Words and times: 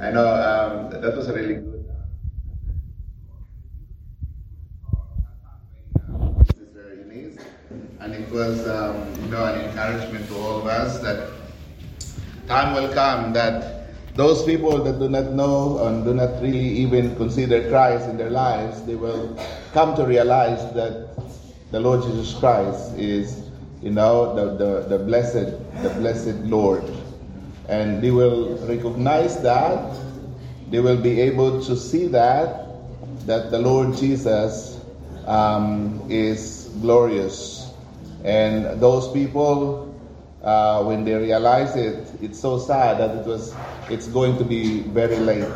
I 0.00 0.10
know 0.10 0.26
um, 0.26 1.00
that 1.00 1.16
was 1.16 1.28
a 1.28 1.32
really 1.34 1.54
good. 1.54 1.84
Eunice, 6.74 7.38
and 8.00 8.14
it 8.14 8.30
was 8.30 8.66
um, 8.68 8.96
you 9.22 9.30
know 9.30 9.44
an 9.44 9.60
encouragement 9.62 10.26
to 10.28 10.34
all 10.36 10.58
of 10.58 10.66
us 10.66 10.98
that 11.00 11.30
time 12.46 12.74
will 12.74 12.92
come 12.92 13.32
that 13.32 13.74
those 14.14 14.44
people 14.44 14.82
that 14.84 14.98
do 14.98 15.08
not 15.08 15.32
know 15.32 15.86
and 15.86 16.04
do 16.04 16.14
not 16.14 16.40
really 16.40 16.58
even 16.58 17.16
consider 17.16 17.68
Christ 17.68 18.08
in 18.08 18.16
their 18.16 18.30
lives, 18.30 18.82
they 18.84 18.94
will 18.94 19.36
come 19.72 19.96
to 19.96 20.04
realize 20.06 20.72
that 20.74 21.08
the 21.72 21.80
Lord 21.80 22.02
Jesus 22.04 22.32
Christ 22.38 22.94
is, 22.96 23.50
you 23.82 23.90
know, 23.90 24.34
the, 24.36 24.54
the, 24.56 24.96
the 24.96 25.04
blessed, 25.04 25.58
the 25.82 25.90
blessed 25.98 26.36
Lord. 26.44 26.84
And 27.68 28.02
they 28.02 28.10
will 28.10 28.56
recognize 28.66 29.40
that, 29.42 29.96
they 30.70 30.80
will 30.80 31.00
be 31.00 31.20
able 31.20 31.62
to 31.62 31.76
see 31.76 32.06
that, 32.08 32.66
that 33.26 33.50
the 33.50 33.58
Lord 33.58 33.96
Jesus 33.96 34.80
um, 35.26 36.04
is 36.08 36.70
glorious. 36.80 37.70
And 38.24 38.80
those 38.80 39.10
people, 39.12 39.94
uh, 40.42 40.82
when 40.84 41.04
they 41.04 41.14
realize 41.14 41.76
it, 41.76 42.08
it's 42.20 42.38
so 42.38 42.58
sad 42.58 42.98
that 42.98 43.16
it 43.16 43.26
was, 43.26 43.54
it's 43.88 44.08
going 44.08 44.36
to 44.38 44.44
be 44.44 44.80
very 44.80 45.16
late. 45.16 45.50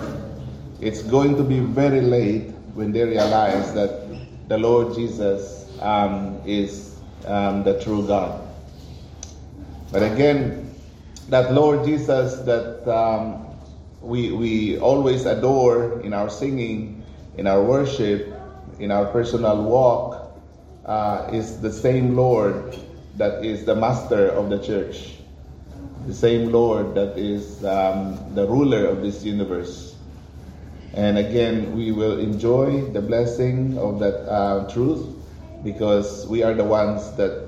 It's 0.80 1.02
going 1.02 1.36
to 1.36 1.42
be 1.42 1.60
very 1.60 2.00
late 2.00 2.50
when 2.74 2.92
they 2.92 3.04
realize 3.04 3.74
that 3.74 4.06
the 4.48 4.56
Lord 4.56 4.94
Jesus 4.94 5.66
um, 5.80 6.40
is 6.46 7.00
um, 7.26 7.64
the 7.64 7.80
true 7.82 8.06
God. 8.06 8.40
But 9.90 10.02
again, 10.02 10.67
that 11.28 11.52
Lord 11.52 11.84
Jesus 11.84 12.40
that 12.40 12.88
um, 12.88 13.46
we, 14.00 14.32
we 14.32 14.78
always 14.78 15.26
adore 15.26 16.00
in 16.00 16.12
our 16.14 16.30
singing, 16.30 17.04
in 17.36 17.46
our 17.46 17.62
worship, 17.62 18.34
in 18.78 18.90
our 18.90 19.06
personal 19.06 19.62
walk, 19.62 20.32
uh, 20.86 21.28
is 21.32 21.60
the 21.60 21.72
same 21.72 22.16
Lord 22.16 22.78
that 23.16 23.44
is 23.44 23.64
the 23.64 23.74
master 23.74 24.28
of 24.28 24.48
the 24.48 24.58
church, 24.58 25.16
the 26.06 26.14
same 26.14 26.50
Lord 26.50 26.94
that 26.94 27.18
is 27.18 27.64
um, 27.64 28.34
the 28.34 28.46
ruler 28.46 28.86
of 28.86 29.02
this 29.02 29.24
universe. 29.24 29.96
And 30.94 31.18
again, 31.18 31.76
we 31.76 31.92
will 31.92 32.18
enjoy 32.18 32.82
the 32.92 33.02
blessing 33.02 33.76
of 33.76 33.98
that 34.00 34.24
uh, 34.30 34.70
truth 34.72 35.06
because 35.62 36.26
we 36.26 36.42
are 36.42 36.54
the 36.54 36.64
ones 36.64 37.12
that 37.16 37.47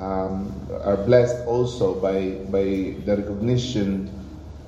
um, 0.00 0.52
are 0.82 0.96
blessed 0.96 1.46
also 1.46 1.94
by, 1.94 2.30
by 2.50 2.94
the 3.04 3.16
recognition 3.18 4.10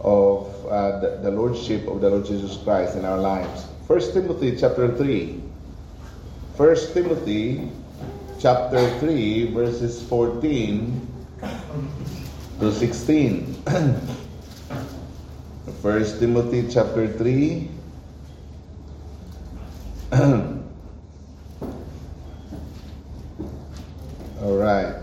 of 0.00 0.48
uh, 0.66 0.98
the, 1.00 1.20
the, 1.22 1.30
Lordship 1.30 1.86
of 1.88 2.00
the 2.00 2.10
Lord 2.10 2.26
Jesus 2.26 2.56
Christ 2.62 2.96
in 2.96 3.04
our 3.04 3.18
lives. 3.18 3.64
1 3.86 4.00
Timothy 4.12 4.56
chapter 4.56 4.94
3. 4.96 5.40
1 6.56 6.76
Timothy 6.92 7.70
chapter 8.38 8.98
3, 8.98 9.52
verses 9.52 10.02
14 10.08 11.08
to 12.60 12.72
16. 12.72 13.54
1 15.82 16.04
Timothy 16.18 16.68
chapter 16.68 17.08
3. 17.08 17.70
All 24.42 24.56
right. 24.56 25.01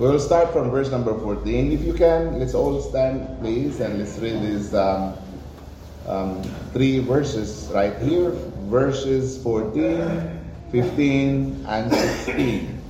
We'll 0.00 0.18
start 0.18 0.50
from 0.50 0.70
verse 0.70 0.90
number 0.90 1.12
14. 1.12 1.72
If 1.72 1.84
you 1.84 1.92
can, 1.92 2.38
let's 2.38 2.54
all 2.54 2.80
stand, 2.80 3.20
please, 3.38 3.80
and 3.80 3.98
let's 3.98 4.16
read 4.16 4.40
these 4.40 4.72
um, 4.72 5.12
um, 6.08 6.40
three 6.72 7.00
verses 7.00 7.68
right 7.74 7.92
here 8.00 8.32
verses 8.72 9.36
14, 9.42 10.40
15, 10.72 11.66
and 11.68 11.92
16. 11.92 12.80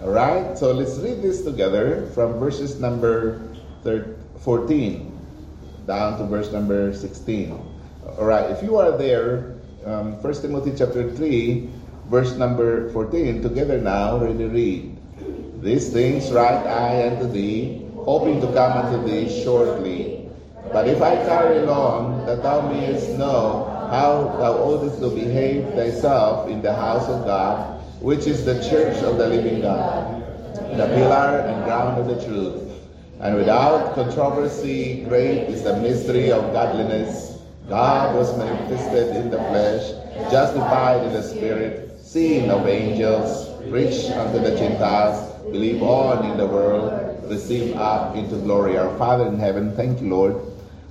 All 0.00 0.08
right, 0.08 0.56
so 0.56 0.72
let's 0.72 0.96
read 1.04 1.20
this 1.20 1.44
together 1.44 2.08
from 2.16 2.40
verses 2.40 2.80
number 2.80 3.44
14 4.40 5.04
down 5.86 6.16
to 6.16 6.24
verse 6.24 6.50
number 6.50 6.94
16. 6.94 7.60
All 8.16 8.24
right, 8.24 8.48
if 8.48 8.62
you 8.62 8.78
are 8.78 8.96
there, 8.96 9.60
um, 9.84 10.16
1 10.22 10.32
Timothy 10.40 10.72
chapter 10.72 11.12
3, 11.12 11.68
verse 12.08 12.32
number 12.40 12.88
14, 12.96 13.42
together 13.42 13.76
now, 13.76 14.16
ready 14.16 14.48
read. 14.48 14.97
These 15.60 15.92
things 15.92 16.30
write 16.30 16.66
I 16.66 17.08
unto 17.08 17.26
thee, 17.26 17.84
hoping 17.96 18.40
to 18.40 18.46
come 18.52 18.78
unto 18.78 19.04
thee 19.04 19.42
shortly. 19.42 20.30
But 20.72 20.86
if 20.86 21.02
I 21.02 21.16
tarry 21.16 21.66
long, 21.66 22.24
that 22.26 22.44
thou 22.44 22.60
mayest 22.68 23.18
know 23.18 23.66
how 23.90 24.36
thou 24.38 24.52
oughtest 24.58 25.00
to 25.00 25.10
behave 25.10 25.74
thyself 25.74 26.48
in 26.48 26.62
the 26.62 26.72
house 26.72 27.08
of 27.08 27.24
God, 27.24 27.82
which 28.00 28.28
is 28.28 28.44
the 28.44 28.62
church 28.70 29.02
of 29.02 29.18
the 29.18 29.26
living 29.26 29.62
God, 29.62 30.22
the 30.76 30.86
pillar 30.94 31.40
and 31.40 31.64
ground 31.64 31.98
of 31.98 32.06
the 32.06 32.24
truth. 32.24 32.62
And 33.18 33.34
without 33.34 33.96
controversy, 33.96 35.04
great 35.08 35.48
is 35.48 35.64
the 35.64 35.76
mystery 35.78 36.30
of 36.30 36.52
godliness. 36.52 37.42
God 37.68 38.14
was 38.14 38.36
manifested 38.38 39.16
in 39.16 39.30
the 39.30 39.38
flesh, 39.38 39.90
justified 40.30 41.04
in 41.04 41.12
the 41.12 41.22
spirit, 41.22 41.98
seen 42.00 42.48
of 42.48 42.68
angels, 42.68 43.48
preached 43.68 44.10
unto 44.12 44.38
the 44.38 44.56
Gentiles, 44.56 45.27
believe 45.50 45.82
on 45.82 46.30
in 46.30 46.36
the 46.36 46.46
world, 46.46 46.92
receive 47.30 47.76
up 47.76 48.16
into 48.16 48.36
glory. 48.36 48.76
Our 48.76 48.96
Father 48.98 49.26
in 49.26 49.38
heaven, 49.38 49.74
thank 49.74 50.00
you, 50.00 50.08
Lord, 50.08 50.36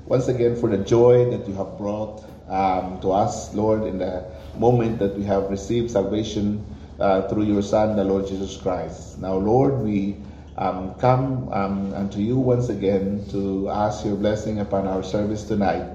once 0.06 0.28
again 0.28 0.56
for 0.56 0.70
the 0.70 0.78
joy 0.78 1.30
that 1.32 1.48
you 1.48 1.54
have 1.56 1.78
brought 1.78 2.24
um, 2.50 3.00
to 3.02 3.12
us, 3.12 3.54
Lord, 3.54 3.84
in 3.84 4.00
the 4.00 4.26
moment 4.58 5.00
that 5.00 5.16
we 5.16 5.24
have 5.24 5.50
received 5.50 5.92
salvation 5.92 6.66
uh, 7.00 7.28
through 7.28 7.44
your 7.44 7.62
Son, 7.62 7.96
the 7.96 8.04
Lord 8.04 8.28
Jesus 8.28 8.58
Christ. 8.58 9.20
Now, 9.20 9.36
Lord, 9.36 9.80
we 9.80 10.18
um, 10.58 10.96
come 10.96 11.50
um, 11.54 11.94
unto 11.94 12.20
you 12.20 12.38
once 12.38 12.70
again 12.70 13.24
to 13.30 13.70
ask 13.70 14.06
your 14.06 14.16
blessing 14.16 14.60
upon 14.60 14.88
our 14.88 15.04
service 15.04 15.44
tonight. 15.44 15.86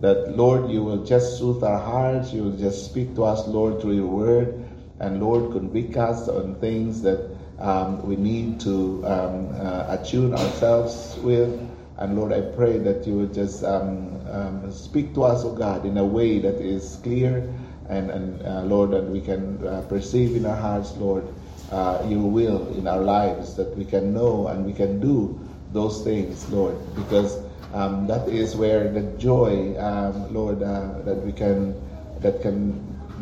That, 0.00 0.36
Lord, 0.36 0.70
you 0.70 0.82
will 0.82 1.04
just 1.04 1.38
soothe 1.38 1.62
our 1.64 1.78
hearts, 1.78 2.32
you 2.32 2.44
will 2.44 2.56
just 2.56 2.84
speak 2.84 3.14
to 3.16 3.24
us, 3.24 3.46
Lord, 3.46 3.80
through 3.80 3.96
your 3.96 4.06
word, 4.06 4.64
and 5.00 5.20
Lord, 5.20 5.52
convict 5.52 5.96
us 5.96 6.28
on 6.28 6.54
things 6.56 7.02
that 7.02 7.35
um, 7.58 8.06
we 8.06 8.16
need 8.16 8.60
to 8.60 9.04
um, 9.06 9.48
uh, 9.54 9.86
attune 9.88 10.34
ourselves 10.34 11.16
with. 11.22 11.58
And 11.98 12.16
Lord, 12.16 12.32
I 12.32 12.42
pray 12.42 12.78
that 12.78 13.06
you 13.06 13.14
would 13.14 13.32
just 13.32 13.64
um, 13.64 14.20
um 14.30 14.70
speak 14.70 15.14
to 15.14 15.24
us, 15.24 15.44
oh 15.44 15.52
God, 15.52 15.86
in 15.86 15.96
a 15.96 16.04
way 16.04 16.38
that 16.40 16.60
is 16.60 16.98
clear 17.02 17.48
and, 17.88 18.10
and 18.10 18.42
uh, 18.42 18.62
Lord, 18.62 18.90
that 18.90 19.04
we 19.04 19.20
can 19.20 19.64
uh, 19.66 19.82
perceive 19.88 20.36
in 20.36 20.44
our 20.44 20.56
hearts, 20.56 20.96
Lord, 20.96 21.24
uh, 21.70 22.04
your 22.06 22.28
will 22.28 22.68
in 22.76 22.86
our 22.86 23.00
lives, 23.00 23.54
that 23.56 23.74
we 23.76 23.84
can 23.84 24.12
know 24.12 24.48
and 24.48 24.66
we 24.66 24.72
can 24.72 25.00
do 25.00 25.38
those 25.72 26.02
things, 26.04 26.48
Lord, 26.50 26.76
because 26.94 27.38
um, 27.72 28.06
that 28.06 28.28
is 28.28 28.56
where 28.56 28.90
the 28.92 29.02
joy, 29.18 29.76
um, 29.78 30.32
Lord, 30.32 30.62
uh, 30.62 31.00
that 31.04 31.16
we 31.16 31.32
can 31.32 31.74
that 32.20 32.40
can 32.40 32.72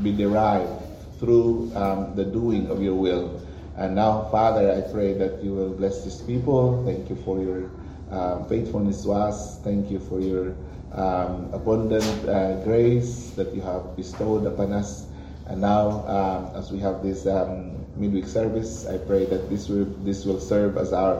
be 0.03 0.13
derived 0.13 0.71
through 1.19 1.71
the 2.15 2.25
doing 2.25 2.69
of 2.69 2.83
your 2.83 2.95
will. 2.95 3.41
And 3.77 3.97
now, 3.97 4.29
Father, 4.31 4.71
I 4.71 4.81
pray 4.93 5.15
that 5.15 5.43
you 5.43 5.53
will 5.53 5.71
bless 5.71 6.05
these 6.05 6.21
people. 6.21 6.85
Thank 6.87 7.11
you 7.11 7.17
for 7.17 7.43
your 7.43 7.71
uh, 8.11 8.45
faithfulness 8.45 9.03
to 9.03 9.13
us. 9.13 9.59
Thank 9.63 9.91
you 9.91 9.99
for 9.99 10.21
your 10.21 10.55
um, 10.93 11.51
abundant 11.53 12.07
uh, 12.29 12.63
grace 12.63 13.31
that 13.31 13.53
you 13.53 13.63
have 13.63 13.97
bestowed 13.97 14.47
upon 14.47 14.73
us. 14.73 15.07
And 15.47 15.61
now, 15.61 16.07
um, 16.07 16.55
as 16.57 16.71
we 16.71 16.79
have 16.81 17.03
this 17.03 17.27
um, 17.27 17.75
midweek 17.97 18.27
service, 18.27 18.87
I 18.87 18.99
pray 18.99 19.27
that 19.27 19.51
this 19.51 19.69
will 19.69 19.87
this 20.05 20.25
will 20.25 20.41
serve 20.41 20.79
as 20.79 20.93
our 20.93 21.19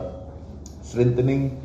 strengthening 0.81 1.61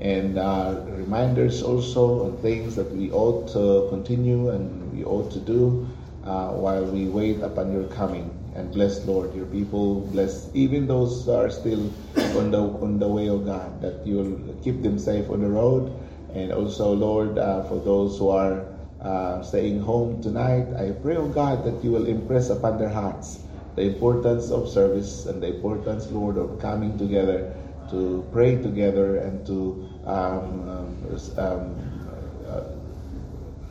and 0.00 0.38
uh, 0.38 0.80
reminders 0.86 1.62
also 1.62 2.26
on 2.26 2.38
things 2.38 2.76
that 2.76 2.88
we 2.94 3.10
ought 3.10 3.48
to 3.48 3.88
continue 3.90 4.50
and 4.50 4.92
we 4.92 5.04
ought 5.04 5.32
to 5.32 5.40
do 5.40 5.88
uh, 6.24 6.50
while 6.50 6.84
we 6.84 7.06
wait 7.06 7.40
upon 7.42 7.72
your 7.72 7.84
coming 7.88 8.37
and 8.58 8.72
bless 8.72 9.04
Lord 9.06 9.34
your 9.34 9.46
people. 9.46 10.00
Bless 10.10 10.50
even 10.52 10.86
those 10.86 11.24
who 11.24 11.32
are 11.32 11.50
still 11.50 11.90
on 12.36 12.50
the 12.50 12.58
on 12.58 12.98
the 12.98 13.06
way 13.08 13.28
of 13.28 13.46
God 13.46 13.80
that 13.80 14.04
you'll 14.04 14.34
keep 14.62 14.82
them 14.82 14.98
safe 14.98 15.30
on 15.30 15.40
the 15.40 15.48
road. 15.48 15.94
And 16.34 16.52
also 16.52 16.92
Lord 16.92 17.38
uh, 17.38 17.62
for 17.64 17.78
those 17.78 18.18
who 18.18 18.28
are 18.30 18.66
uh, 19.00 19.42
staying 19.42 19.80
home 19.80 20.20
tonight 20.20 20.66
I 20.74 20.90
pray 20.90 21.16
oh 21.16 21.28
God 21.28 21.64
that 21.64 21.84
you 21.84 21.92
will 21.92 22.06
impress 22.06 22.50
upon 22.50 22.78
their 22.78 22.88
hearts 22.88 23.38
the 23.76 23.82
importance 23.82 24.50
of 24.50 24.68
service 24.68 25.26
and 25.26 25.40
the 25.40 25.54
importance 25.54 26.10
Lord 26.10 26.36
of 26.36 26.58
coming 26.58 26.98
together 26.98 27.54
to 27.90 28.26
pray 28.32 28.56
together 28.56 29.18
and 29.18 29.46
to 29.46 29.88
um, 30.04 30.68
um, 30.68 31.18
um 31.38 31.76
uh, 32.48 32.64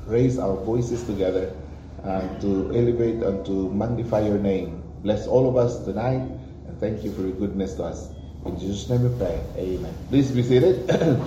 raise 0.08 0.40
our 0.40 0.56
voices 0.64 1.04
together 1.04 1.52
and 2.08 2.40
to 2.42 2.72
elevate 2.74 3.22
and 3.22 3.46
to 3.46 3.70
magnify 3.72 4.22
your 4.22 4.40
name. 4.40 4.82
Bless 5.04 5.28
all 5.28 5.48
of 5.50 5.58
us 5.58 5.84
tonight 5.84 6.24
and 6.68 6.80
thank 6.80 7.04
you 7.04 7.12
for 7.12 7.22
your 7.22 7.36
goodness 7.36 7.76
to 7.76 7.84
us. 7.84 8.10
In 8.46 8.58
Jesus' 8.58 8.90
name 8.90 9.04
we 9.04 9.18
pray. 9.18 9.44
Amen. 9.58 9.94
Please 10.10 10.32
be 10.32 10.42
seated. 10.42 10.90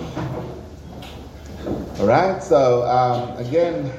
All 1.99 2.07
right. 2.07 2.41
So 2.41 2.81
um, 2.89 3.37
again, 3.37 3.91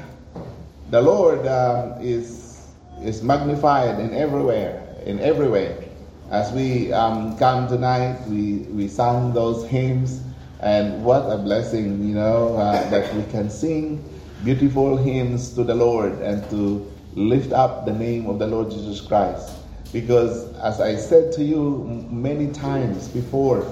the 0.90 1.00
Lord 1.00 1.46
um, 1.46 2.02
is 2.02 2.66
is 3.00 3.22
magnified 3.22 4.00
in 4.00 4.12
everywhere, 4.14 4.82
in 5.06 5.20
every 5.20 5.48
way. 5.48 5.88
As 6.30 6.50
we 6.52 6.92
um, 6.92 7.38
come 7.38 7.68
tonight, 7.68 8.18
we 8.26 8.66
we 8.74 8.88
sang 8.88 9.32
those 9.32 9.64
hymns, 9.68 10.20
and 10.58 11.04
what 11.04 11.30
a 11.30 11.38
blessing, 11.38 12.02
you 12.02 12.14
know, 12.14 12.56
uh, 12.56 12.90
that 12.90 13.14
we 13.14 13.22
can 13.30 13.48
sing 13.50 14.02
beautiful 14.44 14.96
hymns 14.96 15.54
to 15.54 15.64
the 15.64 15.74
Lord 15.74 16.12
and 16.20 16.48
to 16.50 16.90
lift 17.14 17.52
up 17.52 17.84
the 17.84 17.92
name 17.92 18.26
of 18.26 18.38
the 18.38 18.46
Lord 18.46 18.70
Jesus 18.70 19.00
Christ. 19.00 19.52
Because 19.92 20.52
as 20.56 20.80
I 20.80 20.96
said 20.96 21.32
to 21.34 21.44
you 21.44 22.06
many 22.10 22.50
times 22.52 23.08
before, 23.08 23.66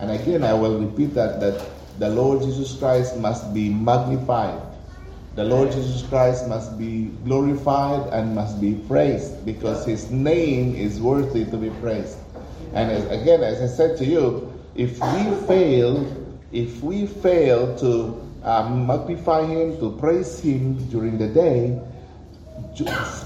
and 0.00 0.10
again 0.10 0.42
I 0.42 0.54
will 0.54 0.80
repeat 0.80 1.14
that, 1.14 1.40
that 1.40 1.70
the 1.98 2.08
Lord 2.08 2.42
Jesus 2.42 2.76
Christ 2.78 3.16
must 3.18 3.54
be 3.54 3.68
magnified. 3.68 4.60
The 5.34 5.44
Lord 5.44 5.70
Jesus 5.70 6.02
Christ 6.08 6.48
must 6.48 6.78
be 6.78 7.10
glorified 7.24 8.12
and 8.12 8.34
must 8.34 8.60
be 8.60 8.74
praised 8.88 9.44
because 9.44 9.84
his 9.84 10.10
name 10.10 10.74
is 10.74 10.98
worthy 11.00 11.44
to 11.44 11.56
be 11.56 11.70
praised. 11.80 12.16
And 12.72 12.90
as, 12.90 13.04
again, 13.10 13.42
as 13.42 13.60
I 13.60 13.66
said 13.74 13.98
to 13.98 14.04
you, 14.04 14.52
if 14.74 14.92
we 14.92 15.46
fail, 15.46 16.26
if 16.52 16.82
we 16.82 17.06
fail 17.06 17.78
to 17.78 18.25
um, 18.46 18.86
magnify 18.86 19.44
him, 19.44 19.78
to 19.80 19.90
praise 19.98 20.40
him 20.40 20.78
during 20.88 21.18
the 21.18 21.28
day, 21.28 21.78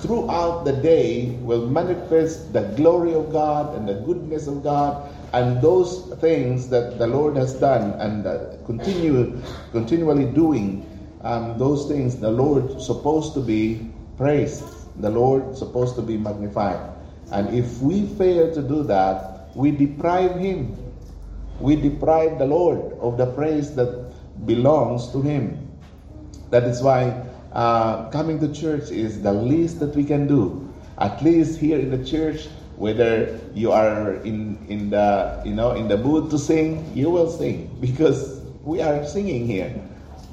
throughout 0.03 0.65
the 0.65 0.73
day 0.73 1.31
will 1.43 1.67
manifest 1.67 2.53
the 2.53 2.63
glory 2.75 3.15
of 3.15 3.31
God 3.31 3.75
and 3.77 3.89
the 3.89 3.95
goodness 3.95 4.47
of 4.47 4.63
God 4.63 5.13
and 5.33 5.61
those 5.63 6.07
things 6.21 6.69
that 6.71 6.99
the 6.99 7.07
Lord 7.07 7.37
has 7.37 7.55
done 7.55 7.93
and 8.01 8.27
uh, 8.27 8.57
continue 8.67 9.41
continually 9.73 10.25
doing. 10.25 10.87
Um, 11.23 11.59
those 11.59 11.87
things 11.87 12.17
the 12.17 12.31
Lord 12.31 12.81
supposed 12.81 13.35
to 13.35 13.41
be 13.41 13.91
praised 14.17 14.65
the 15.01 15.11
Lord 15.11 15.57
supposed 15.57 15.95
to 15.97 16.03
be 16.03 16.17
magnified. 16.17 16.81
And 17.31 17.55
if 17.55 17.81
we 17.81 18.07
fail 18.17 18.53
to 18.55 18.63
do 18.63 18.83
that 18.85 19.31
we 19.55 19.71
deprive 19.71 20.39
him. 20.39 20.77
We 21.59 21.77
deprive 21.77 22.39
the 22.39 22.47
Lord 22.47 22.93
of 23.01 23.19
the 23.19 23.27
praise 23.27 23.75
that 23.77 24.10
belongs 24.47 25.09
to 25.13 25.21
him 25.23 25.71
that 26.51 26.65
is 26.65 26.83
why 26.83 27.15
uh, 27.53 28.09
coming 28.11 28.39
to 28.41 28.53
church 28.53 28.91
is 28.91 29.23
the 29.23 29.33
least 29.33 29.81
that 29.81 29.95
we 29.95 30.05
can 30.05 30.27
do. 30.27 30.69
At 30.99 31.23
least 31.23 31.59
here 31.59 31.79
in 31.79 31.91
the 31.91 32.05
church, 32.05 32.49
whether 32.77 33.39
you 33.55 33.73
are 33.73 34.15
in, 34.23 34.59
in 34.69 34.91
the 34.91 35.41
you 35.45 35.55
know 35.55 35.73
in 35.73 35.89
the 35.89 35.97
mood 35.97 36.31
to 36.31 36.39
sing, 36.39 36.85
you 36.95 37.09
will 37.11 37.31
sing 37.31 37.75
because 37.81 38.41
we 38.63 38.83
are 38.83 39.05
singing 39.07 39.47
here. 39.47 39.73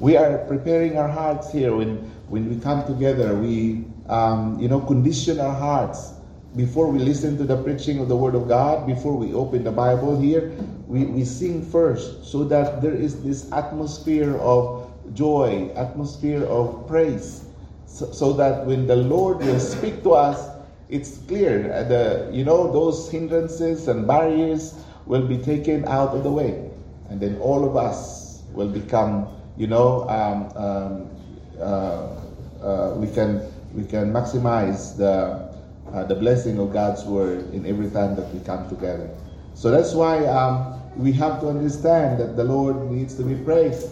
We 0.00 0.16
are 0.16 0.38
preparing 0.46 0.98
our 0.98 1.08
hearts 1.08 1.50
here 1.50 1.74
when 1.74 1.98
when 2.28 2.48
we 2.50 2.60
come 2.60 2.84
together. 2.86 3.34
We 3.34 3.84
um, 4.08 4.58
you 4.60 4.68
know 4.68 4.80
condition 4.80 5.40
our 5.40 5.54
hearts 5.54 6.17
before 6.56 6.88
we 6.88 6.98
listen 6.98 7.36
to 7.38 7.44
the 7.44 7.62
preaching 7.62 7.98
of 7.98 8.08
the 8.08 8.16
Word 8.16 8.34
of 8.34 8.48
God. 8.48 8.86
Before 8.86 9.16
we 9.16 9.34
open 9.34 9.64
the 9.64 9.72
Bible 9.72 10.18
here, 10.18 10.52
we, 10.86 11.04
we 11.04 11.24
sing 11.24 11.62
first 11.62 12.24
so 12.24 12.44
that 12.44 12.80
there 12.80 12.94
is 12.94 13.22
this 13.22 13.50
atmosphere 13.52 14.36
of 14.38 14.90
joy, 15.14 15.70
atmosphere 15.76 16.44
of 16.44 16.86
praise, 16.86 17.44
so, 17.86 18.12
so, 18.12 18.32
that 18.34 18.66
when 18.66 18.86
the 18.86 18.96
Lord 18.96 19.38
will 19.38 19.58
speak 19.58 20.02
to 20.02 20.12
us, 20.12 20.50
it's 20.90 21.18
clear. 21.26 21.72
Uh, 21.72 21.82
the 21.84 22.30
you 22.32 22.44
know 22.44 22.70
those 22.70 23.10
hindrances 23.10 23.88
and 23.88 24.06
barriers 24.06 24.74
will 25.06 25.26
be 25.26 25.38
taken 25.38 25.86
out 25.88 26.10
of 26.10 26.22
the 26.22 26.30
way, 26.30 26.70
and 27.08 27.18
then 27.18 27.38
all 27.38 27.64
of 27.64 27.76
us 27.76 28.42
will 28.52 28.68
become 28.68 29.26
you 29.56 29.66
know 29.66 30.06
um, 30.08 30.52
um, 30.54 31.10
uh, 31.58 32.62
uh, 32.62 32.94
we 32.96 33.08
can 33.08 33.40
we 33.72 33.84
can 33.84 34.12
maximize 34.12 34.96
the 34.96 35.47
uh, 35.92 36.04
the 36.04 36.14
blessing 36.14 36.58
of 36.58 36.72
God's 36.72 37.04
word 37.04 37.52
in 37.52 37.66
every 37.66 37.90
time 37.90 38.16
that 38.16 38.32
we 38.34 38.40
come 38.40 38.68
together. 38.68 39.10
So 39.54 39.70
that's 39.70 39.92
why 39.92 40.24
um, 40.26 40.80
we 40.96 41.12
have 41.12 41.40
to 41.40 41.48
understand 41.48 42.20
that 42.20 42.36
the 42.36 42.44
Lord 42.44 42.90
needs 42.90 43.14
to 43.14 43.22
be 43.22 43.34
praised. 43.34 43.90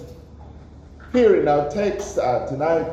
Here 1.13 1.41
in 1.41 1.49
our 1.49 1.69
text 1.71 2.19
uh, 2.19 2.47
tonight, 2.47 2.87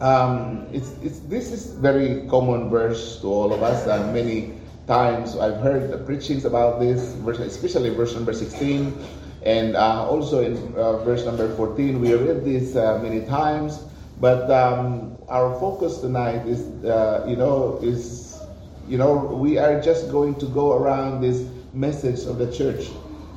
um, 0.00 0.66
it's, 0.72 0.92
it's, 1.02 1.18
this 1.20 1.50
is 1.50 1.72
very 1.74 2.26
common 2.28 2.70
verse 2.70 3.20
to 3.20 3.26
all 3.26 3.52
of 3.52 3.62
us. 3.62 3.86
Uh, 3.86 4.12
many 4.12 4.54
times 4.86 5.36
I've 5.36 5.60
heard 5.60 5.90
the 5.90 5.98
preachings 5.98 6.44
about 6.44 6.80
this, 6.80 7.14
verse, 7.14 7.38
especially 7.40 7.90
verse 7.90 8.14
number 8.14 8.32
16, 8.32 8.96
and 9.44 9.76
uh, 9.76 10.06
also 10.08 10.44
in 10.44 10.56
uh, 10.74 10.98
verse 11.04 11.24
number 11.24 11.54
14. 11.56 12.00
We 12.00 12.14
read 12.14 12.44
this 12.44 12.76
uh, 12.76 12.98
many 13.02 13.26
times, 13.26 13.84
but 14.20 14.50
um, 14.50 15.16
our 15.28 15.58
focus 15.60 15.98
tonight 15.98 16.46
is, 16.46 16.60
uh, 16.84 17.24
you 17.28 17.36
know, 17.36 17.78
is, 17.82 18.40
you 18.88 18.98
know, 18.98 19.14
we 19.14 19.58
are 19.58 19.80
just 19.80 20.10
going 20.10 20.34
to 20.36 20.46
go 20.46 20.72
around 20.72 21.20
this 21.20 21.48
message 21.72 22.26
of 22.26 22.38
the 22.38 22.50
church. 22.52 22.88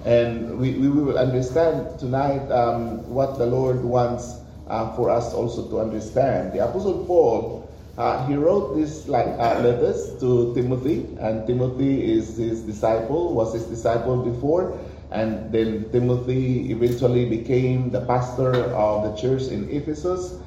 And 0.05 0.57
we, 0.57 0.73
we 0.73 0.89
will 0.89 1.17
understand 1.17 1.99
tonight 1.99 2.49
um, 2.51 3.07
what 3.07 3.37
the 3.37 3.45
Lord 3.45 3.83
wants 3.83 4.41
uh, 4.67 4.95
for 4.95 5.11
us 5.11 5.33
also 5.33 5.69
to 5.69 5.79
understand. 5.79 6.53
The 6.53 6.65
Apostle 6.65 7.05
Paul, 7.05 7.69
uh, 7.97 8.25
he 8.25 8.35
wrote 8.35 8.75
these 8.75 9.07
like 9.07 9.27
uh, 9.27 9.59
letters 9.59 10.19
to 10.21 10.55
Timothy, 10.55 11.05
and 11.19 11.45
Timothy 11.45 12.11
is 12.11 12.37
his 12.37 12.61
disciple, 12.61 13.35
was 13.35 13.53
his 13.53 13.65
disciple 13.65 14.23
before, 14.23 14.79
and 15.11 15.51
then 15.51 15.91
Timothy 15.91 16.71
eventually 16.71 17.29
became 17.29 17.91
the 17.91 18.01
pastor 18.05 18.53
of 18.73 19.03
the 19.03 19.21
church 19.21 19.51
in 19.51 19.69
Ephesus. 19.69 20.39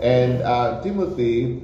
And 0.00 0.42
uh, 0.42 0.82
Timothy 0.82 1.62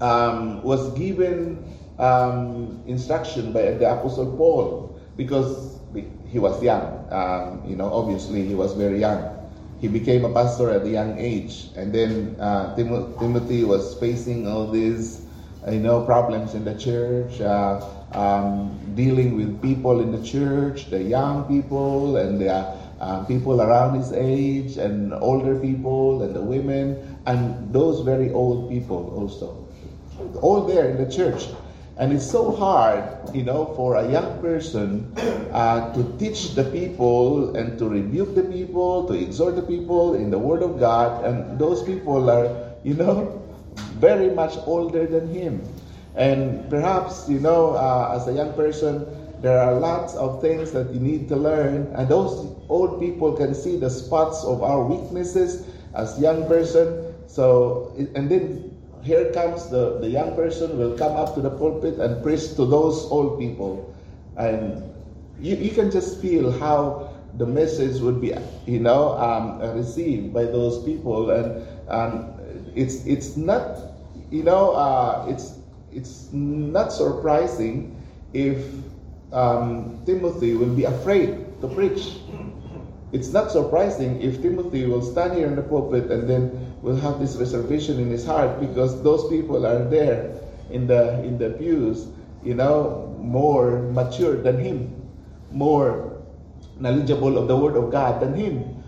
um, 0.00 0.62
was 0.62 0.92
given 0.98 1.64
um, 1.98 2.82
instruction 2.86 3.52
by 3.52 3.72
the 3.72 3.90
Apostle 3.92 4.36
Paul 4.36 4.98
because 5.16 5.80
he 6.26 6.38
was 6.38 6.62
young. 6.62 7.06
Um, 7.10 7.62
you 7.68 7.76
know, 7.76 7.92
obviously 7.92 8.46
he 8.46 8.54
was 8.54 8.72
very 8.74 8.98
young. 9.00 9.38
He 9.80 9.88
became 9.88 10.24
a 10.24 10.32
pastor 10.32 10.70
at 10.70 10.82
a 10.82 10.88
young 10.88 11.18
age, 11.18 11.68
and 11.76 11.92
then 11.92 12.36
uh, 12.40 12.74
Tim- 12.76 13.14
Timothy 13.18 13.64
was 13.64 13.94
facing 13.98 14.46
all 14.46 14.70
these, 14.70 15.26
you 15.68 15.80
know, 15.80 16.04
problems 16.04 16.54
in 16.54 16.64
the 16.64 16.74
church, 16.78 17.40
uh, 17.40 17.84
um, 18.12 18.78
dealing 18.94 19.36
with 19.36 19.60
people 19.60 20.00
in 20.00 20.12
the 20.12 20.22
church, 20.22 20.88
the 20.90 21.02
young 21.02 21.44
people 21.44 22.16
and 22.16 22.40
the 22.40 22.52
uh, 23.00 23.24
people 23.24 23.60
around 23.60 23.96
his 23.98 24.12
age, 24.12 24.76
and 24.76 25.12
older 25.14 25.58
people, 25.58 26.22
and 26.22 26.34
the 26.36 26.40
women, 26.40 27.11
and 27.26 27.72
those 27.72 28.04
very 28.04 28.30
old 28.32 28.70
people 28.70 29.14
also, 29.16 29.66
all 30.40 30.66
there 30.66 30.88
in 30.88 30.96
the 31.02 31.10
church. 31.10 31.46
And 31.98 32.12
it's 32.12 32.28
so 32.28 32.50
hard, 32.50 33.04
you 33.34 33.44
know, 33.44 33.74
for 33.76 33.96
a 33.96 34.10
young 34.10 34.40
person 34.40 35.12
uh, 35.52 35.92
to 35.92 36.18
teach 36.18 36.54
the 36.54 36.64
people 36.64 37.54
and 37.54 37.78
to 37.78 37.88
rebuke 37.88 38.34
the 38.34 38.44
people, 38.44 39.06
to 39.08 39.14
exhort 39.14 39.56
the 39.56 39.62
people 39.62 40.14
in 40.14 40.30
the 40.30 40.38
Word 40.38 40.62
of 40.62 40.80
God. 40.80 41.24
And 41.24 41.58
those 41.58 41.82
people 41.82 42.30
are, 42.30 42.74
you 42.82 42.94
know, 42.94 43.42
very 44.00 44.30
much 44.30 44.56
older 44.66 45.06
than 45.06 45.28
him. 45.32 45.62
And 46.16 46.68
perhaps, 46.70 47.28
you 47.28 47.40
know, 47.40 47.72
uh, 47.72 48.18
as 48.18 48.26
a 48.26 48.32
young 48.32 48.54
person, 48.54 49.06
there 49.42 49.58
are 49.58 49.74
lots 49.74 50.14
of 50.14 50.40
things 50.40 50.72
that 50.72 50.90
you 50.94 51.00
need 51.00 51.28
to 51.28 51.36
learn. 51.36 51.92
And 51.94 52.08
those 52.08 52.56
old 52.68 53.00
people 53.00 53.36
can 53.36 53.54
see 53.54 53.76
the 53.76 53.90
spots 53.90 54.44
of 54.44 54.62
our 54.62 54.82
weaknesses 54.82 55.66
as 55.94 56.18
young 56.18 56.46
person. 56.48 57.11
So, 57.32 57.94
and 57.96 58.28
then 58.28 58.76
here 59.00 59.32
comes 59.32 59.70
the, 59.70 59.98
the 60.00 60.08
young 60.08 60.36
person 60.36 60.76
will 60.76 60.98
come 60.98 61.16
up 61.16 61.34
to 61.34 61.40
the 61.40 61.48
pulpit 61.48 61.98
and 61.98 62.22
preach 62.22 62.56
to 62.56 62.66
those 62.66 63.08
old 63.10 63.40
people. 63.40 63.88
And 64.36 64.84
you, 65.40 65.56
you 65.56 65.70
can 65.70 65.90
just 65.90 66.20
feel 66.20 66.52
how 66.52 67.16
the 67.38 67.46
message 67.46 68.02
would 68.02 68.20
be, 68.20 68.34
you 68.66 68.80
know, 68.80 69.16
um, 69.16 69.60
received 69.74 70.34
by 70.34 70.44
those 70.44 70.84
people. 70.84 71.30
And 71.30 71.66
um, 71.88 72.34
it's, 72.74 73.06
it's 73.06 73.34
not, 73.34 73.80
you 74.30 74.42
know, 74.42 74.72
uh, 74.72 75.24
it's, 75.26 75.54
it's 75.90 76.28
not 76.32 76.92
surprising 76.92 77.96
if 78.34 78.62
um, 79.32 80.02
Timothy 80.04 80.52
will 80.52 80.74
be 80.74 80.84
afraid 80.84 81.60
to 81.62 81.68
preach. 81.68 82.18
It's 83.12 83.32
not 83.32 83.50
surprising 83.50 84.20
if 84.20 84.42
Timothy 84.42 84.84
will 84.84 85.02
stand 85.02 85.38
here 85.38 85.46
in 85.46 85.56
the 85.56 85.62
pulpit 85.62 86.10
and 86.10 86.28
then 86.28 86.61
will 86.82 86.96
have 86.96 87.18
this 87.20 87.36
reservation 87.36 87.98
in 87.98 88.10
his 88.10 88.26
heart 88.26 88.60
because 88.60 89.02
those 89.02 89.30
people 89.30 89.64
are 89.64 89.88
there 89.88 90.34
in 90.70 90.86
the 90.86 91.22
in 91.22 91.38
the 91.38 91.50
pews, 91.50 92.08
you 92.42 92.54
know, 92.54 93.14
more 93.18 93.82
mature 93.94 94.36
than 94.36 94.58
him, 94.58 94.90
more 95.50 96.20
knowledgeable 96.78 97.38
of 97.38 97.46
the 97.48 97.56
word 97.56 97.76
of 97.76 97.90
God 97.90 98.20
than 98.20 98.34
him. 98.34 98.82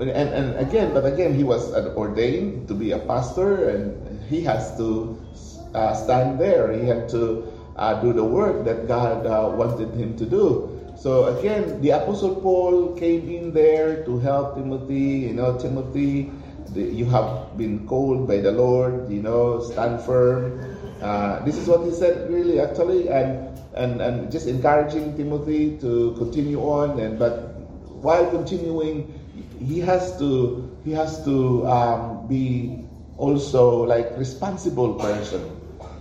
And, 0.00 0.10
and 0.10 0.56
again, 0.58 0.92
but 0.92 1.06
again, 1.06 1.34
he 1.34 1.44
was 1.44 1.72
ordained 1.72 2.68
to 2.68 2.74
be 2.74 2.92
a 2.92 2.98
pastor, 2.98 3.68
and 3.68 4.20
he 4.28 4.42
has 4.42 4.76
to 4.76 5.16
uh, 5.74 5.94
stand 5.94 6.40
there. 6.40 6.72
He 6.72 6.86
had 6.86 7.08
to 7.10 7.46
uh, 7.76 8.00
do 8.00 8.12
the 8.12 8.24
work 8.24 8.64
that 8.64 8.88
God 8.88 9.26
uh, 9.26 9.52
wanted 9.54 9.94
him 9.94 10.16
to 10.16 10.26
do. 10.26 10.72
So 10.96 11.36
again, 11.38 11.80
the 11.82 11.90
Apostle 11.90 12.34
Paul 12.36 12.96
came 12.96 13.28
in 13.28 13.52
there 13.52 14.04
to 14.04 14.18
help 14.18 14.56
Timothy. 14.56 15.28
You 15.28 15.34
know, 15.34 15.56
Timothy, 15.58 16.32
you 16.74 17.04
have 17.06 17.56
been 17.56 17.86
called 17.86 18.26
by 18.26 18.38
the 18.38 18.52
Lord. 18.52 19.10
You 19.10 19.22
know, 19.22 19.60
stand 19.60 20.00
firm. 20.02 20.58
Uh, 21.00 21.44
this 21.44 21.56
is 21.56 21.68
what 21.68 21.84
he 21.84 21.92
said, 21.92 22.30
really, 22.30 22.60
actually, 22.60 23.08
and 23.08 23.52
and 23.76 24.00
and 24.00 24.32
just 24.32 24.46
encouraging 24.48 25.16
Timothy 25.16 25.76
to 25.78 26.14
continue 26.18 26.60
on. 26.60 26.98
And 26.98 27.18
but 27.18 27.54
while 28.00 28.26
continuing, 28.30 29.12
he 29.60 29.80
has 29.80 30.18
to 30.18 30.64
he 30.84 30.92
has 30.92 31.24
to 31.24 31.66
um, 31.66 32.26
be 32.26 32.84
also 33.18 33.84
like 33.84 34.10
responsible 34.16 34.94
person. 34.94 35.52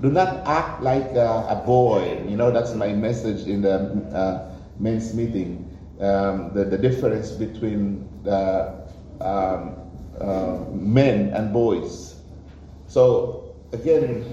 Do 0.01 0.11
not 0.11 0.45
act 0.45 0.81
like 0.83 1.15
a, 1.15 1.47
a 1.49 1.63
boy. 1.65 2.23
You 2.27 2.35
know, 2.35 2.51
that's 2.51 2.73
my 2.75 2.91
message 2.93 3.47
in 3.47 3.61
the 3.61 3.79
uh, 4.11 4.51
men's 4.79 5.13
meeting. 5.15 5.63
Um, 5.99 6.51
the, 6.53 6.65
the 6.65 6.77
difference 6.77 7.31
between 7.31 8.03
the 8.23 8.75
um, 9.21 9.84
uh, 10.19 10.65
men 10.71 11.29
and 11.33 11.51
boys. 11.53 12.15
So 12.87 13.55
again, 13.73 14.23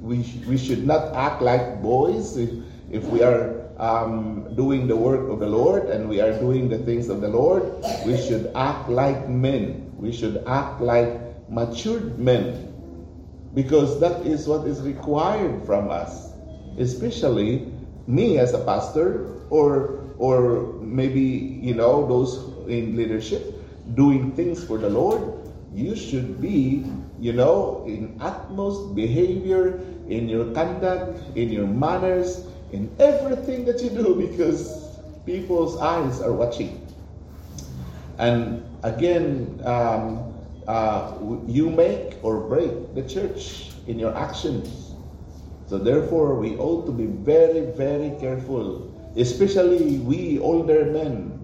we, 0.00 0.22
sh- 0.22 0.44
we 0.46 0.56
should 0.56 0.86
not 0.86 1.14
act 1.14 1.42
like 1.42 1.82
boys 1.82 2.36
if, 2.36 2.50
if 2.90 3.04
we 3.04 3.22
are 3.22 3.66
um, 3.78 4.54
doing 4.56 4.86
the 4.86 4.96
work 4.96 5.28
of 5.28 5.38
the 5.40 5.46
Lord 5.46 5.84
and 5.90 6.08
we 6.08 6.20
are 6.20 6.32
doing 6.38 6.68
the 6.68 6.78
things 6.78 7.08
of 7.08 7.20
the 7.20 7.28
Lord. 7.28 7.62
We 8.06 8.16
should 8.16 8.50
act 8.54 8.88
like 8.88 9.28
men. 9.28 9.92
We 9.98 10.12
should 10.12 10.42
act 10.46 10.80
like 10.80 11.20
matured 11.50 12.18
men 12.18 12.72
because 13.54 14.00
that 14.00 14.26
is 14.26 14.46
what 14.46 14.66
is 14.66 14.80
required 14.82 15.64
from 15.64 15.90
us, 15.90 16.32
especially 16.78 17.72
me 18.06 18.38
as 18.38 18.54
a 18.54 18.64
pastor 18.64 19.26
or 19.50 20.00
or 20.18 20.72
maybe 20.80 21.20
you 21.20 21.74
know 21.74 22.06
those 22.06 22.36
in 22.68 22.96
leadership 22.96 23.55
doing 23.94 24.32
things 24.32 24.64
for 24.64 24.78
the 24.78 24.90
Lord. 24.90 25.22
You 25.74 25.94
should 25.94 26.40
be, 26.40 26.84
you 27.20 27.32
know, 27.32 27.84
in 27.86 28.16
utmost 28.20 28.94
behavior, 28.94 29.80
in 30.08 30.28
your 30.28 30.52
conduct, 30.52 31.20
in 31.36 31.50
your 31.50 31.66
manners, 31.66 32.46
in 32.72 32.90
everything 32.98 33.64
that 33.66 33.82
you 33.82 33.90
do 33.90 34.14
because 34.28 34.98
people's 35.26 35.78
eyes 35.80 36.20
are 36.20 36.32
watching. 36.32 36.86
And 38.18 38.64
again, 38.82 39.60
um, 39.64 40.32
uh, 40.66 41.14
you 41.46 41.70
make 41.70 42.16
or 42.22 42.40
break 42.40 42.94
the 42.94 43.02
church 43.02 43.70
in 43.86 43.98
your 43.98 44.16
actions. 44.16 44.94
So 45.66 45.78
therefore, 45.78 46.34
we 46.36 46.56
ought 46.56 46.86
to 46.86 46.92
be 46.92 47.06
very, 47.06 47.66
very 47.72 48.14
careful, 48.20 48.86
especially 49.16 49.98
we 49.98 50.38
older 50.38 50.86
men. 50.86 51.35